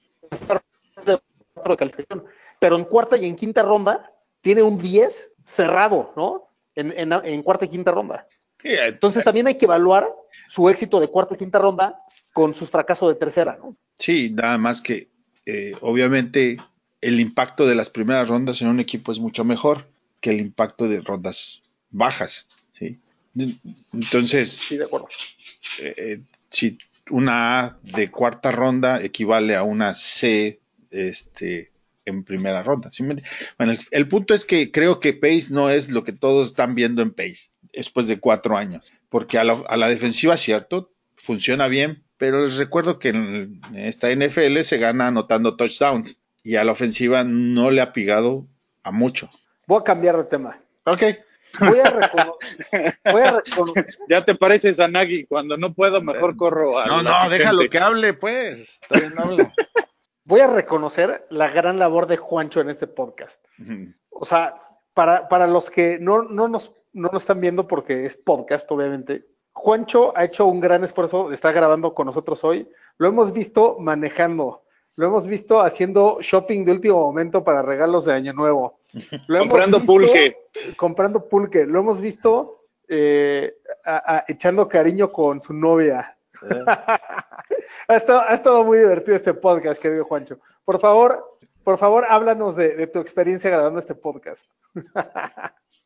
cuatro 1.55 1.73
de 1.75 1.77
calificación. 1.77 2.25
Pero 2.59 2.77
en 2.77 2.85
cuarta 2.85 3.17
y 3.17 3.27
en 3.27 3.37
quinta 3.37 3.63
ronda 3.63 4.13
tiene 4.41 4.63
un 4.63 4.77
10 4.79 5.33
cerrado, 5.45 6.13
¿no? 6.17 6.49
En, 6.75 6.93
en- 6.99 7.13
en 7.13 7.43
cuarta 7.43 7.67
y 7.67 7.69
quinta 7.69 7.93
ronda. 7.93 8.27
Entonces 8.63 9.23
también 9.25 9.47
hay 9.47 9.57
que 9.57 9.65
evaluar 9.67 10.13
su 10.49 10.69
éxito 10.69 10.99
de 11.01 11.09
cuarta 11.09 11.35
y 11.35 11.39
quinta 11.39 11.59
ronda 11.59 12.01
con 12.33 12.55
sus 12.55 12.71
fracasos 12.71 13.09
de 13.09 13.15
tercera, 13.15 13.57
¿no? 13.63 13.77
Sí, 13.99 14.31
nada 14.35 14.59
más 14.59 14.81
que 14.83 15.09
eh, 15.47 15.73
obviamente 15.81 16.59
el 17.01 17.21
impacto 17.21 17.67
de 17.67 17.75
las 17.75 17.89
primeras 17.91 18.29
rondas 18.29 18.61
en 18.63 18.69
un 18.69 18.81
equipo 18.81 19.13
es 19.13 19.19
mucho 19.19 19.45
mejor 19.45 19.87
que 20.21 20.31
el 20.31 20.41
impacto 20.41 20.89
de 20.89 21.01
rondas 21.01 21.63
bajas, 21.91 22.47
¿sí? 22.73 22.99
Entonces, 23.93 24.57
Sí, 24.57 24.77
de 24.77 24.85
acuerdo. 24.85 25.09
eh, 25.81 26.21
si 26.51 26.79
una 27.11 27.61
A 27.61 27.77
de 27.83 28.11
cuarta 28.11 28.53
ronda 28.53 29.01
equivale 29.03 29.57
a 29.57 29.63
una 29.63 29.95
C 29.95 30.61
este, 30.91 31.73
en 32.05 32.25
primera 32.25 32.63
ronda. 32.63 32.91
¿sí 32.91 33.03
me 33.03 33.15
ent- 33.17 33.25
Bueno, 33.59 33.73
el, 33.73 33.79
el 33.91 34.09
punto 34.09 34.35
es 34.35 34.45
que 34.45 34.71
creo 34.71 35.01
que 35.01 35.13
Pace 35.13 35.47
no 35.51 35.71
es 35.71 35.91
lo 35.91 36.05
que 36.05 36.13
todos 36.13 36.49
están 36.49 36.75
viendo 36.75 37.03
en 37.03 37.11
Pace 37.13 37.51
después 37.73 38.07
de 38.09 38.19
cuatro 38.19 38.57
años, 38.57 38.93
porque 39.09 39.39
a 39.39 39.45
la, 39.45 39.63
a 39.69 39.77
la 39.77 39.89
defensiva, 39.89 40.37
cierto, 40.37 40.93
funciona 41.17 41.69
bien, 41.69 42.03
pero 42.17 42.45
les 42.45 42.57
recuerdo 42.57 42.99
que 42.99 43.11
en, 43.11 43.61
en 43.73 43.77
esta 43.77 44.11
NFL 44.11 44.61
se 44.63 44.79
gana 44.79 45.07
anotando 45.07 45.57
touchdowns 45.57 46.17
y 46.43 46.57
a 46.57 46.65
la 46.65 46.73
ofensiva 46.73 47.23
no 47.25 47.71
le 47.71 47.81
ha 47.81 47.93
pegado 47.93 48.47
a 48.83 48.91
mucho. 48.91 49.31
Voy 49.67 49.81
a 49.81 49.85
cambiar 49.85 50.17
de 50.17 50.25
tema. 50.25 50.59
Ok, 50.85 51.03
Voy 51.59 51.81
a 51.81 51.91
reconocer. 51.91 52.95
voy 53.13 53.23
a 53.23 53.31
reconocer 53.33 53.97
Ya 54.09 54.25
te 54.25 54.35
pareces 54.35 54.79
a 54.81 54.89
Nagy. 54.89 55.27
Cuando 55.27 55.57
no 55.57 55.75
puedo, 55.75 56.01
mejor 56.01 56.37
corro 56.37 56.79
a. 56.79 56.87
no, 56.87 57.03
no, 57.03 57.29
déjalo 57.29 57.69
que 57.69 57.79
hable, 57.79 58.15
pues. 58.15 58.81
Todavía 58.89 59.11
no 59.17 59.23
habla. 59.23 59.55
voy 60.25 60.41
a 60.41 60.47
reconocer 60.47 61.27
la 61.31 61.49
gran 61.49 61.79
labor 61.79 62.07
de 62.07 62.17
Juancho 62.17 62.61
en 62.61 62.71
este 62.71 62.87
podcast. 62.87 63.39
O 64.11 64.25
sea, 64.25 64.55
para, 64.95 65.29
para 65.29 65.47
los 65.47 65.71
que 65.71 65.99
no, 65.99 66.23
no, 66.23 66.49
nos, 66.49 66.73
no 66.93 67.11
nos 67.13 67.23
están 67.23 67.41
viendo 67.41 67.67
porque 67.67 68.07
es 68.07 68.17
podcast, 68.17 68.71
obviamente, 68.71 69.27
Juancho 69.53 70.17
ha 70.17 70.25
hecho 70.25 70.47
un 70.47 70.61
gran 70.61 70.85
esfuerzo, 70.85 71.33
está 71.33 71.53
grabando 71.53 71.95
con 71.95 72.07
nosotros 72.07 72.43
hoy. 72.45 72.69
Lo 72.99 73.09
hemos 73.09 73.33
visto 73.33 73.77
manejando, 73.79 74.65
lo 74.97 75.07
hemos 75.07 75.27
visto 75.27 75.61
haciendo 75.61 76.19
shopping 76.21 76.65
de 76.65 76.73
último 76.73 77.01
momento 77.01 77.45
para 77.45 77.63
regalos 77.63 78.05
de 78.05 78.15
Año 78.15 78.33
Nuevo. 78.33 78.80
Comprando 79.27 79.79
visto 79.79 79.93
pulque. 79.93 80.37
Comprando 80.77 81.29
pulque. 81.29 81.67
Lo 81.67 81.81
hemos 81.81 82.01
visto 82.01 82.65
eh, 82.89 83.55
a- 83.85 84.17
a- 84.17 84.25
echando 84.29 84.69
cariño 84.69 85.13
con 85.13 85.41
su 85.41 85.53
novia. 85.53 86.17
ha, 87.89 87.97
estado, 87.97 88.23
ha 88.27 88.35
estado 88.35 88.65
muy 88.65 88.79
divertido 88.79 89.17
este 89.17 89.35
podcast, 89.35 89.81
querido 89.81 90.05
Juancho. 90.05 90.39
Por 90.65 90.81
favor, 90.81 91.37
por 91.65 91.79
favor, 91.79 92.07
háblanos 92.09 92.57
de, 92.57 92.75
de 92.77 92.87
tu 92.87 92.99
experiencia 93.01 93.51
grabando 93.51 93.79
este 93.79 93.95
podcast. 93.95 94.45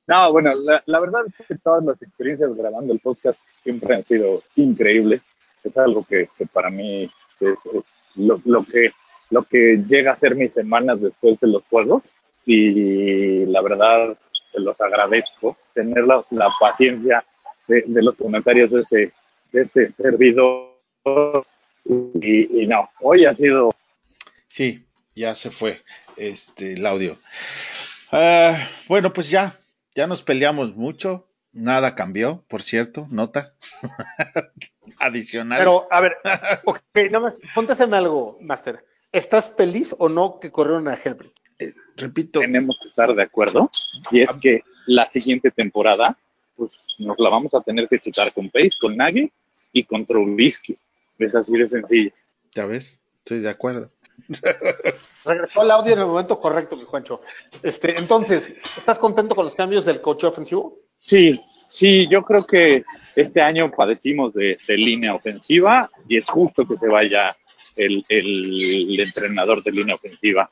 No, 0.07 0.31
bueno, 0.33 0.53
la, 0.55 0.83
la 0.85 1.01
verdad 1.01 1.23
es 1.39 1.47
que 1.47 1.57
todas 1.57 1.83
las 1.83 2.03
experiencias 2.03 2.55
grabando 2.55 2.93
el 2.93 3.01
podcast 3.01 3.39
siempre 3.63 3.95
han 3.95 4.05
sido 4.05 4.43
increíbles. 4.55 5.23
Es 5.63 5.75
algo 5.79 6.05
que, 6.05 6.29
que 6.37 6.45
para 6.45 6.69
mí 6.69 7.05
es, 7.41 7.49
es 7.73 7.85
lo, 8.17 8.39
lo 8.45 8.65
que, 8.67 8.91
lo 9.31 9.45
que 9.45 9.83
llega 9.89 10.13
a 10.13 10.19
ser 10.19 10.35
mis 10.35 10.53
semanas 10.53 11.01
después 11.01 11.41
de 11.41 11.47
los 11.47 11.63
juegos. 11.71 12.03
Y 12.47 13.47
la 13.47 13.63
verdad, 13.63 14.17
se 14.53 14.61
los 14.61 14.81
agradezco. 14.81 15.57
Tener 15.75 16.05
la, 16.05 16.25
la 16.31 16.51
paciencia 16.61 17.25
de, 17.67 17.85
de 17.87 18.03
los 18.03 18.15
comentarios 18.17 18.71
de 18.71 18.81
este, 18.83 19.13
de 19.53 19.63
este 19.63 19.93
servidor. 19.97 20.75
Y, 21.85 22.63
y 22.63 22.67
no, 22.67 22.89
hoy 23.01 23.27
ha 23.27 23.35
sido 23.35 23.75
Sí, 24.55 24.87
ya 25.17 25.35
se 25.35 25.51
fue 25.51 25.83
este 26.17 26.75
el 26.75 26.87
audio. 26.87 27.19
Ah, 28.13 28.69
bueno, 28.87 29.13
pues 29.13 29.29
ya, 29.29 29.59
ya 29.97 30.07
nos 30.07 30.23
peleamos 30.23 30.77
mucho. 30.77 31.29
Nada 31.53 31.97
cambió, 31.97 32.45
por 32.47 32.63
cierto, 32.63 33.09
nota. 33.11 33.55
Adicional. 35.01 35.59
Pero, 35.59 35.89
a 35.91 36.01
ver, 36.01 36.19
ok, 36.65 36.81
nada 37.07 37.19
más, 37.19 37.41
pónteseme 37.53 37.97
algo, 37.97 38.39
Master. 38.41 38.85
¿Estás 39.11 39.53
feliz 39.57 39.93
o 39.99 40.09
no 40.09 40.39
que 40.39 40.53
corrieron 40.53 40.87
a 40.87 40.95
Hellbreak? 40.95 41.35
Eh, 41.59 41.73
repito, 41.97 42.41
tenemos 42.41 42.79
que 42.81 42.89
estar 42.89 43.15
de 43.15 43.23
acuerdo 43.23 43.71
y 44.11 44.21
es 44.21 44.37
que 44.39 44.63
la 44.87 45.07
siguiente 45.07 45.51
temporada 45.51 46.17
pues 46.57 46.71
nos 46.99 47.19
la 47.19 47.31
vamos 47.31 47.53
a 47.55 47.61
tener 47.61 47.89
que 47.89 47.99
chutar 47.99 48.33
con 48.33 48.51
Pace, 48.51 48.73
con 48.81 48.97
Nagy 48.97 49.31
y 49.73 49.85
con 49.85 50.07
Trubisky. 50.07 50.77
Es 51.19 51.35
así 51.35 51.57
de 51.57 51.69
sencillo. 51.69 52.13
ya 52.55 52.67
ves, 52.67 53.03
estoy 53.19 53.41
de 53.41 53.51
acuerdo. 53.51 53.91
Regresó 55.25 55.63
el 55.63 55.71
audio 55.71 55.93
en 55.95 56.01
el 56.01 56.07
momento 56.07 56.39
correcto, 56.39 56.77
mi 56.77 56.85
Juancho. 56.85 57.21
Este, 57.63 57.99
entonces, 57.99 58.53
¿estás 58.77 58.99
contento 58.99 59.35
con 59.35 59.45
los 59.45 59.55
cambios 59.55 59.85
del 59.85 60.01
coche 60.01 60.27
ofensivo? 60.27 60.79
Sí, 61.01 61.41
sí, 61.69 62.07
yo 62.09 62.23
creo 62.23 62.47
que 62.47 62.85
este 63.15 63.43
año 63.43 63.71
padecimos 63.71 64.33
de, 64.35 64.59
línea 64.69 65.15
ofensiva 65.15 65.91
y 66.09 66.17
es 66.17 66.27
justo 66.27 66.67
que 66.67 66.79
se 66.79 66.89
vaya 66.89 67.37
el, 67.77 68.05
el, 68.09 69.01
entrenador 69.01 69.63
de 69.63 69.73
línea 69.73 69.95
ofensiva. 69.95 70.51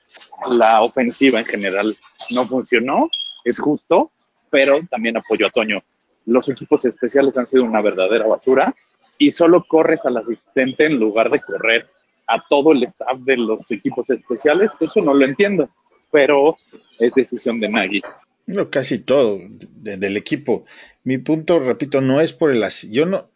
La 0.51 0.83
ofensiva 0.83 1.39
en 1.39 1.45
general 1.45 1.97
no 2.31 2.45
funcionó, 2.45 3.11
es 3.45 3.59
justo, 3.59 4.11
pero 4.51 4.81
también 4.91 5.17
apoyo 5.17 5.47
a 5.47 5.51
Toño. 5.51 5.83
Los 6.27 6.49
equipos 6.49 6.85
especiales 6.85 7.37
han 7.37 7.47
sido 7.47 7.65
una 7.65 7.81
verdadera 7.81 8.27
basura 8.27 8.75
y 9.19 9.31
solo 9.31 9.65
corres 9.67 10.05
al 10.05 10.17
asistente 10.17 10.87
en 10.87 10.99
lugar 10.99 11.31
de 11.31 11.41
correr 11.41 11.89
a 12.27 12.43
todo 12.49 12.73
el 12.73 12.83
staff 12.85 13.19
de 13.21 13.37
los 13.37 13.71
equipos 13.71 14.09
especiales, 14.11 14.73
eso 14.81 15.01
no 15.03 15.13
lo 15.15 15.25
entiendo, 15.25 15.69
pero 16.11 16.57
es 16.99 17.15
decisión 17.15 17.61
de 17.61 17.69
Nagy. 17.69 18.03
No, 18.47 18.71
casi 18.71 19.01
todo 19.01 19.39
del 19.59 20.17
equipo. 20.17 20.65
Mi 21.05 21.19
punto, 21.19 21.59
repito, 21.61 22.01
no 22.01 22.21
es 22.21 22.33
por 22.33 22.51
el 22.51 22.65
yo 22.91 23.07
no 23.07 23.32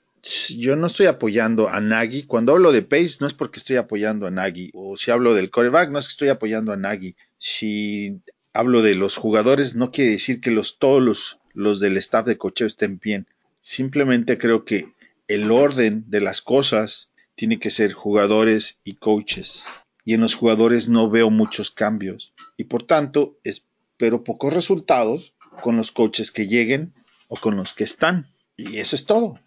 yo 0.59 0.77
no 0.77 0.89
estoy 0.89 1.07
apoyando 1.07 1.69
a 1.69 1.81
Nagy. 1.81 2.25
Cuando 2.25 2.53
hablo 2.53 2.73
de 2.73 2.83
Pace 2.83 3.19
no 3.21 3.27
es 3.27 3.35
porque 3.35 3.59
estoy 3.59 3.77
apoyando 3.77 4.27
a 4.27 4.31
Nagy 4.31 4.71
o 4.75 4.97
si 4.97 5.11
hablo 5.11 5.35
del 5.35 5.51
coreback 5.51 5.91
no 5.91 5.99
es 5.99 6.07
que 6.09 6.13
estoy 6.13 6.29
apoyando 6.29 6.73
a 6.73 6.77
Nagy. 6.77 7.17
Si 7.39 8.21
hablo 8.53 8.83
de 8.83 8.95
los 8.95 9.17
jugadores 9.17 9.77
no 9.77 9.91
quiere 9.91 10.13
decir 10.13 10.41
que 10.41 10.51
los 10.51 10.79
todos 10.79 11.03
los, 11.03 11.39
los 11.55 11.81
del 11.81 11.97
staff 11.99 12.27
de 12.27 12.39
cocheo 12.39 12.67
estén 12.67 12.99
bien. 12.99 13.27
Simplemente 13.61 14.39
creo 14.39 14.65
que 14.65 14.93
el 15.29 15.51
orden 15.51 16.05
de 16.09 16.21
las 16.21 16.41
cosas 16.41 17.11
tiene 17.35 17.59
que 17.59 17.71
ser 17.71 17.93
jugadores 17.93 18.79
y 18.83 18.95
coaches. 18.95 19.65
Y 20.05 20.15
en 20.15 20.21
los 20.21 20.35
jugadores 20.35 20.89
no 20.89 21.11
veo 21.11 21.31
muchos 21.31 21.71
cambios. 21.71 22.33
Y 22.57 22.65
por 22.65 22.85
tanto, 22.85 23.39
espero 23.45 24.25
pocos 24.25 24.53
resultados 24.53 25.35
con 25.63 25.77
los 25.77 25.93
coaches 25.93 26.31
que 26.31 26.47
lleguen 26.47 26.95
o 27.29 27.37
con 27.37 27.57
los 27.57 27.75
que 27.75 27.85
están. 27.85 28.27
Y 28.57 28.79
eso 28.79 28.97
es 28.97 29.05
todo. 29.05 29.41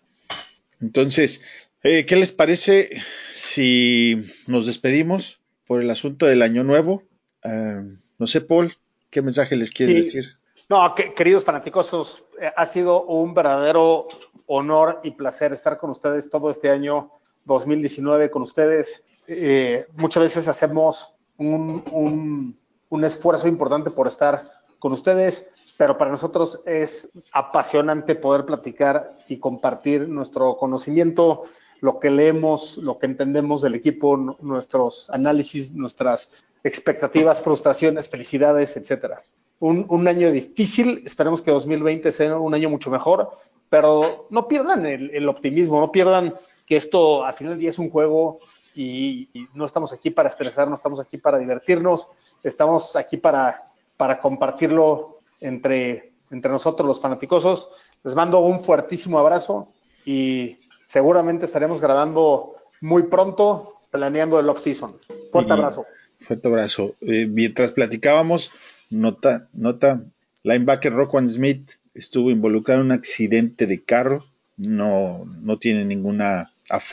Entonces, 0.81 1.43
eh, 1.83 2.05
¿qué 2.05 2.15
les 2.15 2.31
parece 2.31 3.01
si 3.33 4.25
nos 4.47 4.65
despedimos 4.65 5.39
por 5.65 5.81
el 5.81 5.89
asunto 5.89 6.25
del 6.25 6.41
año 6.41 6.63
nuevo? 6.63 7.03
Eh, 7.43 7.81
no 8.17 8.27
sé, 8.27 8.41
Paul, 8.41 8.75
¿qué 9.09 9.21
mensaje 9.21 9.55
les 9.55 9.71
quieres 9.71 10.05
decir? 10.05 10.39
No, 10.69 10.93
queridos 11.15 11.43
fanáticos, 11.43 12.23
eh, 12.39 12.51
ha 12.55 12.65
sido 12.67 13.03
un 13.03 13.33
verdadero 13.33 14.07
honor 14.45 14.99
y 15.03 15.11
placer 15.11 15.51
estar 15.51 15.77
con 15.77 15.89
ustedes 15.89 16.29
todo 16.29 16.51
este 16.51 16.69
año 16.69 17.11
2019 17.45 18.29
con 18.29 18.43
ustedes. 18.43 19.03
Eh, 19.27 19.87
muchas 19.95 20.21
veces 20.21 20.47
hacemos 20.47 21.15
un, 21.37 22.55
esfuerzo 23.03 23.47
importante 23.47 23.89
por 23.89 24.07
estar 24.07 24.47
con 24.77 24.91
ustedes, 24.91 25.48
pero 25.79 25.97
para 25.97 26.11
nosotros 26.11 26.61
es 26.65 27.09
apasionante 27.31 28.15
poder 28.15 28.43
platicar 28.45 29.15
y 29.29 29.37
compartir 29.37 30.09
nuestro 30.09 30.57
conocimiento, 30.57 31.43
lo 31.79 32.01
que 32.01 32.11
leemos, 32.11 32.75
lo 32.79 32.99
que 32.99 33.05
entendemos 33.05 33.61
del 33.61 33.75
equipo, 33.75 34.17
nuestros 34.41 35.09
análisis, 35.09 35.71
nuestras 35.71 36.31
expectativas, 36.65 37.41
frustraciones, 37.41 38.09
felicidades, 38.09 38.75
etcétera. 38.75 39.23
Un, 39.59 40.05
año 40.05 40.29
difícil, 40.33 41.01
esperemos 41.05 41.41
que 41.41 41.51
2020 41.51 42.11
sea 42.11 42.37
un 42.37 42.53
año 42.53 42.69
mucho 42.69 42.91
mejor, 42.91 43.31
pero 43.69 44.27
no 44.29 44.49
pierdan 44.49 44.85
el 44.85 45.29
optimismo, 45.29 45.79
no 45.79 45.93
pierdan 45.93 46.33
que 46.65 46.75
esto 46.75 47.23
al 47.23 47.35
final 47.35 47.53
del 47.53 47.61
día 47.61 47.69
es 47.69 47.79
un 47.79 47.89
juego 47.89 48.39
y, 48.75 49.29
no 49.53 49.65
estamos 49.65 49.93
aquí 49.93 50.09
para 50.09 50.27
estresarnos, 50.27 50.79
estamos 50.79 50.99
aquí 50.99 51.17
para 51.17 51.37
divertirnos, 51.37 52.09
estamos 52.43 52.97
aquí 52.97 53.15
para, 53.15 53.71
para 53.95 54.19
compartirlo 54.19 55.18
entre, 55.39 56.13
entre 56.31 56.51
nosotros 56.51 56.87
los 56.87 56.99
fanaticosos. 56.99 57.69
Les 58.03 58.15
mando 58.15 58.39
un 58.39 58.63
fuertísimo 58.63 59.19
abrazo 59.19 59.71
y 60.05 60.57
seguramente 60.87 61.45
estaremos 61.45 61.81
grabando 61.81 62.55
muy 62.81 63.03
pronto, 63.03 63.75
planeando 63.91 64.39
el 64.39 64.49
off-season. 64.49 64.97
Fuerte 65.31 65.53
abrazo. 65.53 65.85
Fuerte 66.19 66.47
abrazo. 66.47 66.95
Eh, 67.01 67.27
mientras 67.27 67.71
platicábamos, 67.71 68.51
nota, 68.89 69.47
nota, 69.53 70.03
linebacker 70.43 70.93
Rockwan 70.93 71.27
Smith 71.27 71.71
estuvo 71.93 72.31
involucrado 72.31 72.81
en 72.81 72.87
un 72.87 72.91
accidente 72.91 73.67
de 73.67 73.83
carro, 73.83 74.25
no, 74.57 75.25
no 75.41 75.57
tiene 75.57 75.85
ninguna 75.85 76.51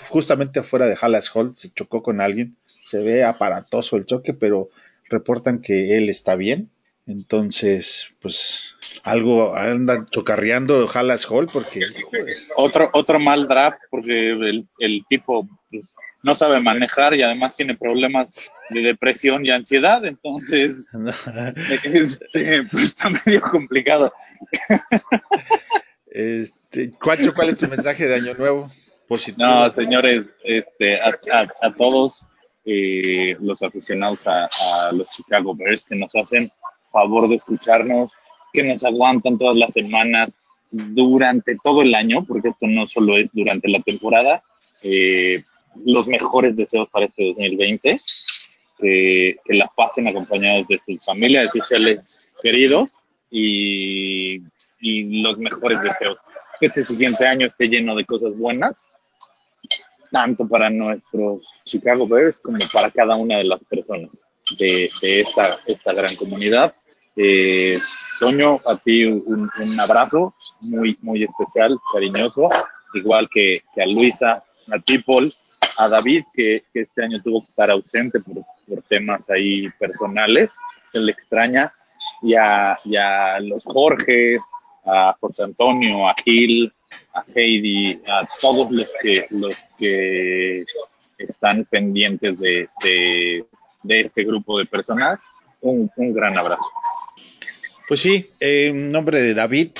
justamente 0.09 0.61
afuera 0.61 0.87
de 0.87 0.97
Hallas 0.97 1.31
Hall 1.35 1.55
se 1.55 1.71
chocó 1.71 2.03
con 2.03 2.21
alguien. 2.21 2.57
Se 2.83 2.99
ve 2.99 3.25
aparatoso 3.25 3.97
el 3.97 4.07
choque, 4.07 4.33
pero 4.33 4.71
reportan 5.09 5.61
que 5.61 5.97
él 5.97 6.09
está 6.09 6.37
bien. 6.37 6.71
Entonces, 7.07 8.15
pues 8.21 8.75
algo 9.05 9.55
anda 9.55 10.05
chocarreando 10.11 10.89
Hallas 10.89 11.31
Hall 11.31 11.49
porque... 11.53 11.83
Otro, 12.57 12.91
otro 12.93 13.21
mal 13.21 13.47
draft 13.47 13.81
porque 13.91 14.33
el, 14.79 15.07
tipo 15.09 15.49
pues, 15.71 15.85
no 16.25 16.35
sabe 16.35 16.61
manejar 16.61 17.15
y 17.15 17.23
además 17.23 17.57
tiene 17.57 17.77
problemas 17.77 18.41
de 18.71 18.81
depresión 18.81 19.47
y 19.47 19.51
ansiedad, 19.51 20.05
entonces 20.05 20.91
este, 21.85 22.65
pues, 22.65 22.85
está 22.85 23.11
medio 23.11 23.41
complicado. 23.41 24.13
Este, 26.09 26.91
Cuacho, 26.93 27.35
¿cuál 27.35 27.51
es 27.51 27.59
tu 27.59 27.69
mensaje 27.69 28.09
de 28.09 28.17
Año 28.17 28.35
Nuevo? 28.35 28.71
No, 29.37 29.71
señores, 29.71 30.31
este, 30.43 31.01
a, 31.01 31.73
todos 31.77 32.27
eh, 32.65 33.37
los 33.39 33.63
aficionados 33.63 34.27
a, 34.27 34.49
los 34.93 35.09
Chicago 35.09 35.55
Bears 35.55 35.85
que 35.85 35.95
nos 35.95 36.15
hacen 36.17 36.51
favor 36.97 37.29
de 37.29 37.37
escucharnos, 37.37 38.11
que 38.53 38.63
nos 38.63 38.85
aguantan 38.85 39.39
todas 39.39 39.57
las 39.57 39.73
semanas 39.73 40.41
durante 40.71 41.57
todo 41.63 41.83
el 41.83 41.95
año, 41.95 42.25
porque 42.25 42.49
esto 42.49 42.67
no 42.67 42.87
solo 42.87 43.17
es 43.19 43.31
durante 43.33 43.69
la 43.69 43.81
temporada. 43.81 44.43
Eh, 44.83 45.43
los 45.85 46.09
mejores 46.09 46.57
deseos 46.57 46.89
para 46.89 47.07
este 47.07 47.27
2020, 47.29 47.99
que 48.79 49.37
la 49.49 49.71
pasen 49.77 50.09
acompañados 50.09 50.67
de 50.69 50.81
sus 50.87 51.05
familias, 51.05 51.45
de 51.45 51.61
sus 51.61 51.69
seres 51.69 52.33
queridos 52.43 52.99
y, 53.31 54.37
y 54.81 55.23
los 55.23 55.39
mejores 55.39 55.83
deseos. 55.83 56.17
Que 56.59 56.67
este 56.67 56.85
siguiente 56.85 57.27
año 57.27 57.47
esté 57.47 57.69
lleno 57.69 57.95
de 57.95 58.07
cosas 58.07 58.37
buenas 58.37 58.87
tanto 60.11 60.47
para 60.49 60.71
nuestros 60.71 61.61
Chicago 61.65 62.07
Bears 62.07 62.39
como 62.39 62.59
para 62.73 62.91
cada 62.91 63.17
una 63.17 63.39
de 63.39 63.45
las 63.45 63.63
personas 63.65 64.11
de, 64.59 64.89
esta, 65.03 65.59
esta 65.67 65.93
gran 65.93 66.15
comunidad. 66.17 66.75
Eh, 67.17 67.79
Toño, 68.21 68.61
a 68.67 68.77
ti 68.77 69.05
un, 69.05 69.49
abrazo 69.79 70.35
muy, 70.71 70.97
muy 71.03 71.25
especial, 71.25 71.79
cariñoso, 71.93 72.49
igual 72.95 73.29
que, 73.33 73.63
a 73.77 73.87
Luisa, 73.87 74.39
a 74.73 74.79
ti, 74.79 74.99
Paul, 74.99 75.33
a 75.77 75.89
David, 75.89 76.25
que, 76.33 76.63
este 76.73 77.05
año 77.05 77.21
tuvo 77.23 77.43
que 77.43 77.51
estar 77.51 77.71
ausente 77.71 78.21
por, 78.21 78.45
temas 78.89 79.29
ahí 79.31 79.69
personales, 79.79 80.57
se 80.85 81.01
le 81.01 81.13
extraña, 81.13 81.73
y 82.23 82.35
a, 82.35 82.73
a 82.73 83.41
los 83.41 83.65
Jorges, 83.65 84.41
a 84.87 85.17
José 85.21 85.43
Antonio, 85.43 86.09
a 86.09 86.15
Gil, 86.25 86.73
a 87.15 87.25
Heidi, 87.35 88.01
a 88.07 88.27
todos 88.41 88.71
los 88.71 88.93
que, 89.03 89.27
los 89.31 89.55
que 89.79 90.65
están 91.19 91.65
pendientes 91.65 92.39
de, 92.39 92.69
este 93.89 94.25
grupo 94.25 94.59
de 94.59 94.67
personas, 94.67 95.31
un, 95.61 95.91
gran 95.97 96.39
abrazo. 96.39 96.67
Pues 97.89 98.01
sí, 98.01 98.31
en 98.41 98.89
nombre 98.89 99.21
de 99.21 99.35
David, 99.35 99.71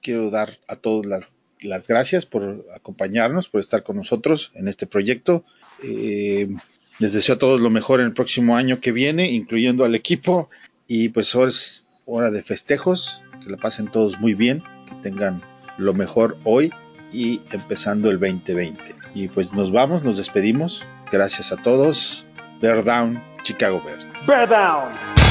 quiero 0.00 0.30
dar 0.30 0.58
a 0.66 0.76
todos 0.76 1.06
las, 1.06 1.86
gracias 1.86 2.26
por 2.26 2.66
acompañarnos, 2.74 3.48
por 3.48 3.60
estar 3.60 3.84
con 3.84 3.96
nosotros 3.96 4.50
en 4.54 4.66
este 4.66 4.86
proyecto. 4.86 5.44
Eh, 5.82 6.48
les 6.98 7.12
deseo 7.12 7.36
a 7.36 7.38
todos 7.38 7.60
lo 7.60 7.70
mejor 7.70 8.00
en 8.00 8.06
el 8.06 8.12
próximo 8.12 8.56
año 8.56 8.80
que 8.80 8.92
viene, 8.92 9.30
incluyendo 9.30 9.84
al 9.84 9.94
equipo. 9.94 10.50
Y 10.88 11.10
pues 11.10 11.34
ahora 11.34 11.48
es 11.48 11.86
hora 12.04 12.30
de 12.30 12.42
festejos, 12.42 13.22
que 13.42 13.50
la 13.50 13.56
pasen 13.56 13.90
todos 13.90 14.18
muy 14.18 14.34
bien, 14.34 14.62
que 14.88 14.94
tengan 15.02 15.42
lo 15.78 15.94
mejor 15.94 16.38
hoy 16.44 16.72
y 17.12 17.42
empezando 17.52 18.10
el 18.10 18.18
2020. 18.18 18.94
Y 19.14 19.28
pues 19.28 19.52
nos 19.52 19.70
vamos, 19.70 20.02
nos 20.02 20.16
despedimos. 20.16 20.84
Gracias 21.10 21.52
a 21.52 21.56
todos. 21.56 22.26
Bear 22.60 22.84
Down, 22.84 23.22
Chicago 23.42 23.82
Bears. 23.84 24.08
Bear 24.26 24.48
Down. 24.48 25.21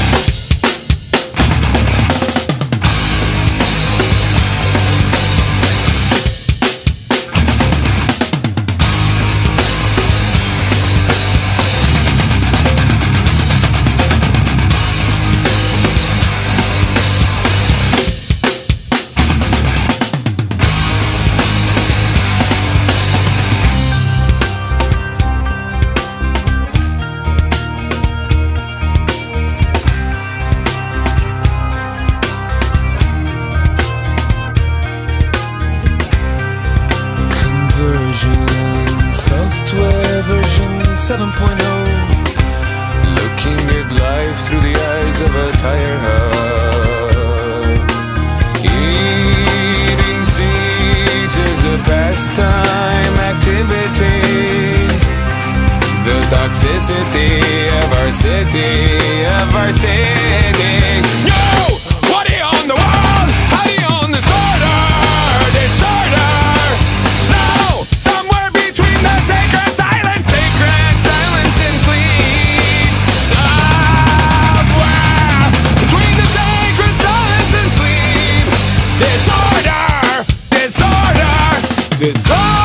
this. 82.02 82.61